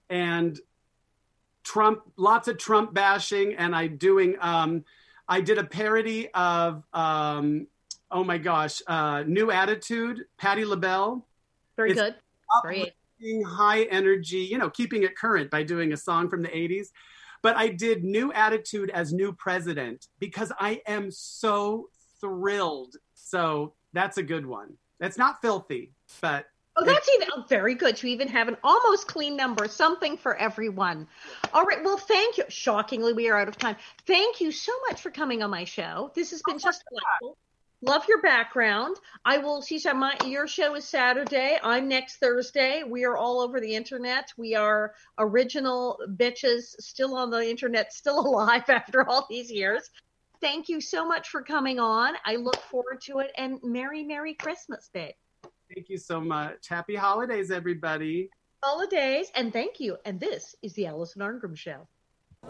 and 0.10 0.60
Trump, 1.64 2.02
lots 2.18 2.48
of 2.48 2.58
Trump 2.58 2.94
bashing. 2.94 3.56
And 3.56 3.76
I 3.76 3.88
doing 3.88 4.36
um, 4.40 4.86
I 5.30 5.42
did 5.42 5.60
a 5.60 5.64
parody 5.64 6.28
of 6.34 6.84
um, 6.92 7.68
oh 8.12 8.24
my 8.24 8.38
gosh, 8.40 8.82
uh, 8.88 9.24
New 9.26 9.52
Attitude, 9.52 10.26
Patti 10.38 10.66
LaBelle. 10.66 11.26
Very 11.78 11.92
it's 11.92 12.02
good. 12.02 12.16
Great. 12.64 12.94
High 13.46 13.84
energy, 13.84 14.40
you 14.40 14.58
know, 14.58 14.70
keeping 14.70 15.04
it 15.04 15.16
current 15.16 15.52
by 15.52 15.64
doing 15.64 15.94
a 15.94 15.98
song 15.98 16.30
from 16.30 16.42
the 16.42 16.48
80s. 16.48 16.88
But 17.42 17.56
I 17.56 17.70
did 17.70 18.04
New 18.04 18.34
Attitude 18.34 18.90
as 18.90 19.14
new 19.14 19.32
president 19.34 20.08
because 20.20 20.52
I 20.60 20.82
am 20.88 21.12
so 21.12 21.90
thrilled. 22.20 22.96
So 23.14 23.76
that's 23.94 24.18
a 24.18 24.24
good 24.24 24.46
one. 24.46 24.74
That's 25.00 25.18
not 25.18 25.42
filthy, 25.42 25.94
but 26.22 26.46
Oh, 26.82 26.86
that's 26.86 27.10
even 27.10 27.28
oh, 27.36 27.44
very 27.50 27.76
good 27.76 27.98
to 27.98 28.08
even 28.08 28.28
have 28.30 28.48
an 28.48 28.56
almost 28.64 29.08
clean 29.08 29.36
number, 29.36 29.68
something 29.68 30.16
for 30.16 30.36
everyone. 30.38 31.08
All 31.54 31.66
right. 31.66 31.84
Well, 31.84 31.98
thank 31.98 32.38
you. 32.38 32.46
Shockingly, 32.48 33.12
we 33.12 33.30
are 33.30 33.38
out 33.38 33.50
of 33.50 33.58
time. 33.58 33.76
Thank 34.08 34.40
you 34.40 34.52
so 34.52 34.72
much 34.88 35.02
for 35.02 35.12
coming 35.12 35.44
on 35.44 35.50
my 35.50 35.66
show. 35.66 36.12
This 36.16 36.32
has 36.32 36.42
been 36.46 36.56
oh, 36.56 36.60
just 36.60 36.84
delightful. 36.90 37.38
Love 37.82 38.06
your 38.08 38.22
background. 38.22 38.98
I 39.26 39.40
will 39.40 39.62
see 39.62 39.78
some. 39.80 40.00
My 40.00 40.16
your 40.26 40.48
show 40.48 40.76
is 40.76 40.86
Saturday. 40.86 41.60
I'm 41.62 41.90
next 41.90 42.18
Thursday. 42.18 42.84
We 42.84 43.04
are 43.04 43.18
all 43.18 43.42
over 43.42 43.60
the 43.60 43.76
internet. 43.76 44.32
We 44.38 44.56
are 44.56 44.94
original 45.18 46.00
bitches, 46.16 46.76
still 46.80 47.16
on 47.16 47.30
the 47.30 47.50
internet, 47.50 47.92
still 47.92 48.20
alive 48.26 48.70
after 48.70 49.08
all 49.08 49.28
these 49.30 49.52
years. 49.52 49.90
Thank 50.42 50.70
you 50.70 50.80
so 50.80 51.06
much 51.06 51.28
for 51.28 51.42
coming 51.42 51.80
on. 51.80 52.14
I 52.26 52.38
look 52.38 52.62
forward 52.64 53.02
to 53.04 53.20
it. 53.20 53.32
And 53.38 53.60
Merry, 53.64 54.04
Merry 54.04 54.34
Christmas, 54.34 54.90
babe. 54.94 55.16
Thank 55.74 55.90
you 55.90 55.98
so 55.98 56.20
much. 56.20 56.68
Happy 56.68 56.96
holidays, 56.96 57.52
everybody. 57.52 58.30
Holidays, 58.64 59.32
and 59.36 59.54
thank 59.54 59.80
you. 59.80 59.98
And 60.04 60.20
this 60.20 60.56
is 60.62 60.74
the 60.74 60.88
Allison 60.88 61.22
Arngrim 61.22 61.56
Show. 61.56 61.88
I 62.44 62.50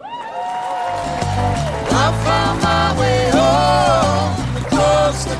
found 2.23 2.61
my 2.63 2.99
way 2.99 3.29
home 3.31 4.57
across 4.63 5.25
the 5.25 5.35